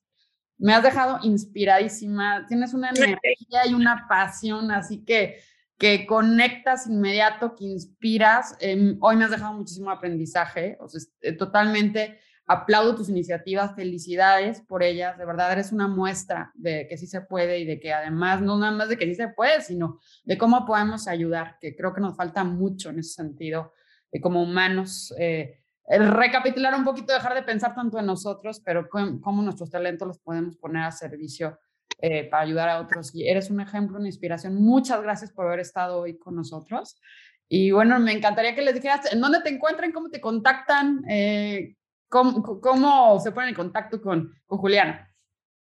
Me 0.56 0.72
has 0.72 0.84
dejado 0.84 1.18
inspiradísima, 1.24 2.46
tienes 2.46 2.72
una 2.72 2.90
energía 2.90 3.66
y 3.66 3.74
una 3.74 4.06
pasión, 4.08 4.70
así 4.70 5.04
que 5.04 5.38
que 5.78 6.06
conectas 6.06 6.86
inmediato, 6.86 7.56
que 7.56 7.64
inspiras. 7.64 8.54
Em, 8.60 8.98
hoy 9.00 9.16
me 9.16 9.24
has 9.24 9.30
dejado 9.30 9.54
muchísimo 9.54 9.90
aprendizaje, 9.90 10.76
o 10.78 10.86
sea, 10.86 11.00
eh, 11.22 11.32
totalmente 11.32 12.20
aplaudo 12.50 12.96
tus 12.96 13.08
iniciativas, 13.08 13.76
felicidades 13.76 14.60
por 14.60 14.82
ellas, 14.82 15.16
de 15.16 15.24
verdad 15.24 15.52
eres 15.52 15.70
una 15.70 15.86
muestra 15.86 16.50
de 16.54 16.88
que 16.88 16.98
sí 16.98 17.06
se 17.06 17.20
puede 17.20 17.60
y 17.60 17.64
de 17.64 17.78
que 17.78 17.92
además 17.92 18.42
no 18.42 18.58
nada 18.58 18.72
más 18.72 18.88
de 18.88 18.98
que 18.98 19.06
sí 19.06 19.14
se 19.14 19.28
puede, 19.28 19.60
sino 19.60 20.00
de 20.24 20.36
cómo 20.36 20.66
podemos 20.66 21.06
ayudar, 21.06 21.58
que 21.60 21.76
creo 21.76 21.94
que 21.94 22.00
nos 22.00 22.16
falta 22.16 22.42
mucho 22.42 22.90
en 22.90 22.98
ese 22.98 23.12
sentido, 23.12 23.72
de 24.10 24.20
como 24.20 24.42
humanos, 24.42 25.14
eh, 25.16 25.60
recapitular 25.86 26.74
un 26.74 26.82
poquito, 26.82 27.12
dejar 27.12 27.34
de 27.34 27.44
pensar 27.44 27.72
tanto 27.72 28.00
en 28.00 28.06
nosotros, 28.06 28.60
pero 28.64 28.88
cómo, 28.88 29.42
nuestros 29.42 29.70
talentos 29.70 30.08
los 30.08 30.18
podemos 30.18 30.56
poner 30.56 30.82
a 30.82 30.90
servicio 30.90 31.56
eh, 32.00 32.24
para 32.28 32.42
ayudar 32.42 32.68
a 32.68 32.80
otros. 32.80 33.14
Y 33.14 33.28
eres 33.28 33.48
un 33.50 33.60
ejemplo, 33.60 33.96
una 33.96 34.08
inspiración. 34.08 34.56
Muchas 34.56 35.00
gracias 35.02 35.30
por 35.30 35.46
haber 35.46 35.60
estado 35.60 36.00
hoy 36.00 36.18
con 36.18 36.34
nosotros. 36.34 37.00
Y 37.48 37.70
bueno, 37.70 37.98
me 38.00 38.12
encantaría 38.12 38.56
que 38.56 38.62
les 38.62 38.74
dijeras 38.74 39.12
en 39.12 39.20
dónde 39.20 39.40
te 39.40 39.50
encuentran, 39.50 39.92
cómo 39.92 40.08
te 40.08 40.20
contactan, 40.20 41.04
eh, 41.08 41.76
¿Cómo, 42.10 43.20
se 43.20 43.30
ponen 43.30 43.50
en 43.50 43.54
contacto 43.54 44.02
con, 44.02 44.34
con 44.46 44.58
Juliana? 44.58 45.14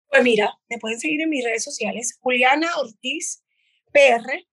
Pues 0.09 0.23
mira, 0.23 0.57
me 0.69 0.77
pueden 0.77 0.97
seguir 0.97 1.21
en 1.21 1.29
mis 1.29 1.43
redes 1.43 1.63
sociales, 1.63 2.17
Juliana 2.21 2.69
Ortiz 2.77 3.43
PR, 3.91 4.47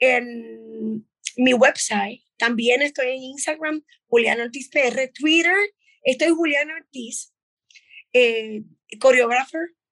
en 0.00 1.06
mi 1.36 1.54
website. 1.54 2.20
También 2.36 2.82
estoy 2.82 3.10
en 3.10 3.22
Instagram, 3.22 3.84
Juliana 4.06 4.42
Ortiz 4.44 4.68
PR, 4.70 5.08
Twitter, 5.16 5.56
estoy 6.02 6.30
Juliana 6.30 6.74
Ortiz, 6.74 7.32
eh, 8.12 8.64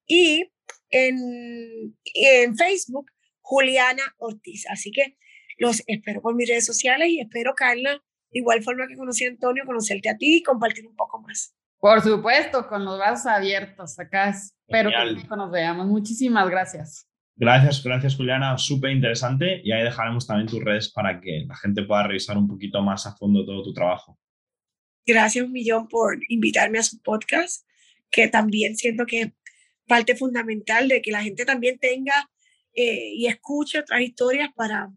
y 0.08 0.50
en, 0.90 1.96
en 2.14 2.56
Facebook, 2.56 3.12
Juliana 3.42 4.02
Ortiz. 4.18 4.64
Así 4.68 4.90
que 4.90 5.16
los 5.58 5.84
espero 5.86 6.20
por 6.20 6.34
mis 6.34 6.48
redes 6.48 6.66
sociales 6.66 7.08
y 7.10 7.20
espero, 7.20 7.54
Carla, 7.54 8.02
igual 8.32 8.62
forma 8.62 8.86
que 8.88 8.96
conocí 8.96 9.24
a 9.24 9.28
Antonio, 9.28 9.64
conocerte 9.64 10.08
a 10.08 10.16
ti 10.16 10.38
y 10.38 10.42
compartir 10.42 10.86
un 10.86 10.96
poco 10.96 11.20
más. 11.20 11.54
Por 11.78 12.00
supuesto, 12.00 12.66
con 12.68 12.84
los 12.84 12.98
brazos 12.98 13.26
abiertos. 13.26 13.98
Acá 13.98 14.30
espero 14.30 14.90
que 14.90 15.36
nos 15.36 15.50
veamos. 15.50 15.86
Muchísimas 15.86 16.48
gracias. 16.48 17.08
Gracias, 17.34 17.82
gracias 17.82 18.14
Juliana, 18.14 18.56
súper 18.58 18.90
interesante 18.90 19.60
y 19.64 19.72
ahí 19.72 19.82
dejaremos 19.82 20.26
también 20.26 20.48
tus 20.48 20.62
redes 20.62 20.92
para 20.92 21.20
que 21.20 21.44
la 21.48 21.56
gente 21.56 21.82
pueda 21.82 22.06
revisar 22.06 22.36
un 22.36 22.46
poquito 22.46 22.82
más 22.82 23.06
a 23.06 23.16
fondo 23.16 23.44
todo 23.44 23.62
tu 23.62 23.72
trabajo. 23.72 24.18
Gracias 25.04 25.44
un 25.44 25.50
millón 25.50 25.88
por 25.88 26.18
invitarme 26.28 26.78
a 26.78 26.82
su 26.82 27.00
podcast, 27.00 27.66
que 28.10 28.28
también 28.28 28.76
siento 28.76 29.06
que 29.06 29.22
es 29.22 29.32
parte 29.88 30.14
fundamental 30.14 30.88
de 30.88 31.02
que 31.02 31.10
la 31.10 31.22
gente 31.22 31.44
también 31.44 31.78
tenga 31.78 32.30
eh, 32.74 33.12
y 33.14 33.26
escuche 33.26 33.80
otras 33.80 34.00
historias 34.02 34.50
para 34.54 34.92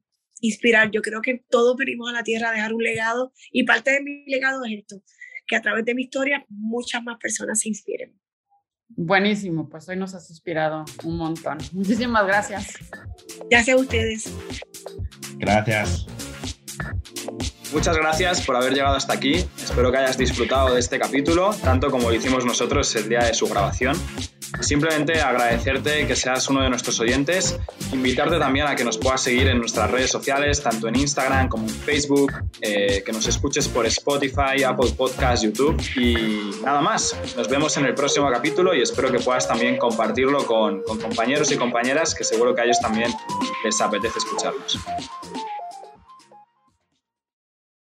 inspirar. 0.47 0.91
Yo 0.91 1.01
creo 1.01 1.21
que 1.21 1.43
todos 1.49 1.75
venimos 1.75 2.09
a 2.09 2.13
la 2.13 2.23
tierra 2.23 2.49
a 2.49 2.53
dejar 2.53 2.73
un 2.73 2.83
legado 2.83 3.33
y 3.51 3.63
parte 3.63 3.91
de 3.91 4.01
mi 4.01 4.25
legado 4.25 4.63
es 4.65 4.79
esto, 4.79 5.01
que 5.47 5.55
a 5.55 5.61
través 5.61 5.85
de 5.85 5.95
mi 5.95 6.03
historia 6.03 6.45
muchas 6.49 7.03
más 7.03 7.17
personas 7.17 7.59
se 7.59 7.69
inspiren. 7.69 8.19
Buenísimo, 8.87 9.67
pues 9.67 9.89
hoy 9.89 9.97
nos 9.97 10.13
has 10.13 10.29
inspirado 10.29 10.85
un 11.03 11.17
montón. 11.17 11.57
Muchísimas 11.73 12.25
gracias. 12.27 12.75
Gracias 13.49 13.77
a 13.77 13.79
ustedes. 13.79 14.33
Gracias. 15.37 16.05
Muchas 17.73 17.97
gracias 17.97 18.45
por 18.45 18.55
haber 18.55 18.73
llegado 18.73 18.95
hasta 18.95 19.13
aquí. 19.13 19.33
Espero 19.57 19.91
que 19.91 19.97
hayas 19.97 20.17
disfrutado 20.17 20.73
de 20.73 20.79
este 20.79 20.99
capítulo, 20.99 21.53
tanto 21.63 21.89
como 21.89 22.09
lo 22.09 22.15
hicimos 22.15 22.45
nosotros 22.45 22.95
el 22.95 23.09
día 23.09 23.23
de 23.23 23.33
su 23.33 23.47
grabación. 23.47 23.97
Simplemente 24.61 25.21
agradecerte 25.21 26.07
que 26.07 26.15
seas 26.15 26.47
uno 26.49 26.61
de 26.61 26.69
nuestros 26.69 26.99
oyentes, 26.99 27.57
invitarte 27.91 28.39
también 28.39 28.67
a 28.67 28.75
que 28.75 28.83
nos 28.83 28.97
puedas 28.97 29.21
seguir 29.21 29.47
en 29.47 29.59
nuestras 29.59 29.91
redes 29.91 30.11
sociales, 30.11 30.61
tanto 30.61 30.87
en 30.87 30.95
Instagram 30.95 31.49
como 31.49 31.63
en 31.63 31.73
Facebook, 31.73 32.33
eh, 32.61 33.03
que 33.05 33.11
nos 33.11 33.27
escuches 33.27 33.67
por 33.67 33.85
Spotify, 33.85 34.63
Apple 34.65 34.91
Podcasts, 34.97 35.43
YouTube 35.43 35.81
y 35.95 36.61
nada 36.63 36.81
más. 36.81 37.15
Nos 37.35 37.47
vemos 37.47 37.75
en 37.77 37.85
el 37.85 37.95
próximo 37.95 38.29
capítulo 38.31 38.73
y 38.73 38.81
espero 38.81 39.11
que 39.11 39.19
puedas 39.19 39.47
también 39.47 39.77
compartirlo 39.77 40.45
con, 40.45 40.81
con 40.83 40.99
compañeros 40.99 41.51
y 41.51 41.57
compañeras 41.57 42.15
que 42.15 42.23
seguro 42.23 42.55
que 42.55 42.61
a 42.61 42.63
ellos 42.65 42.79
también 42.79 43.11
les 43.63 43.81
apetece 43.81 44.19
escucharnos. 44.19 44.79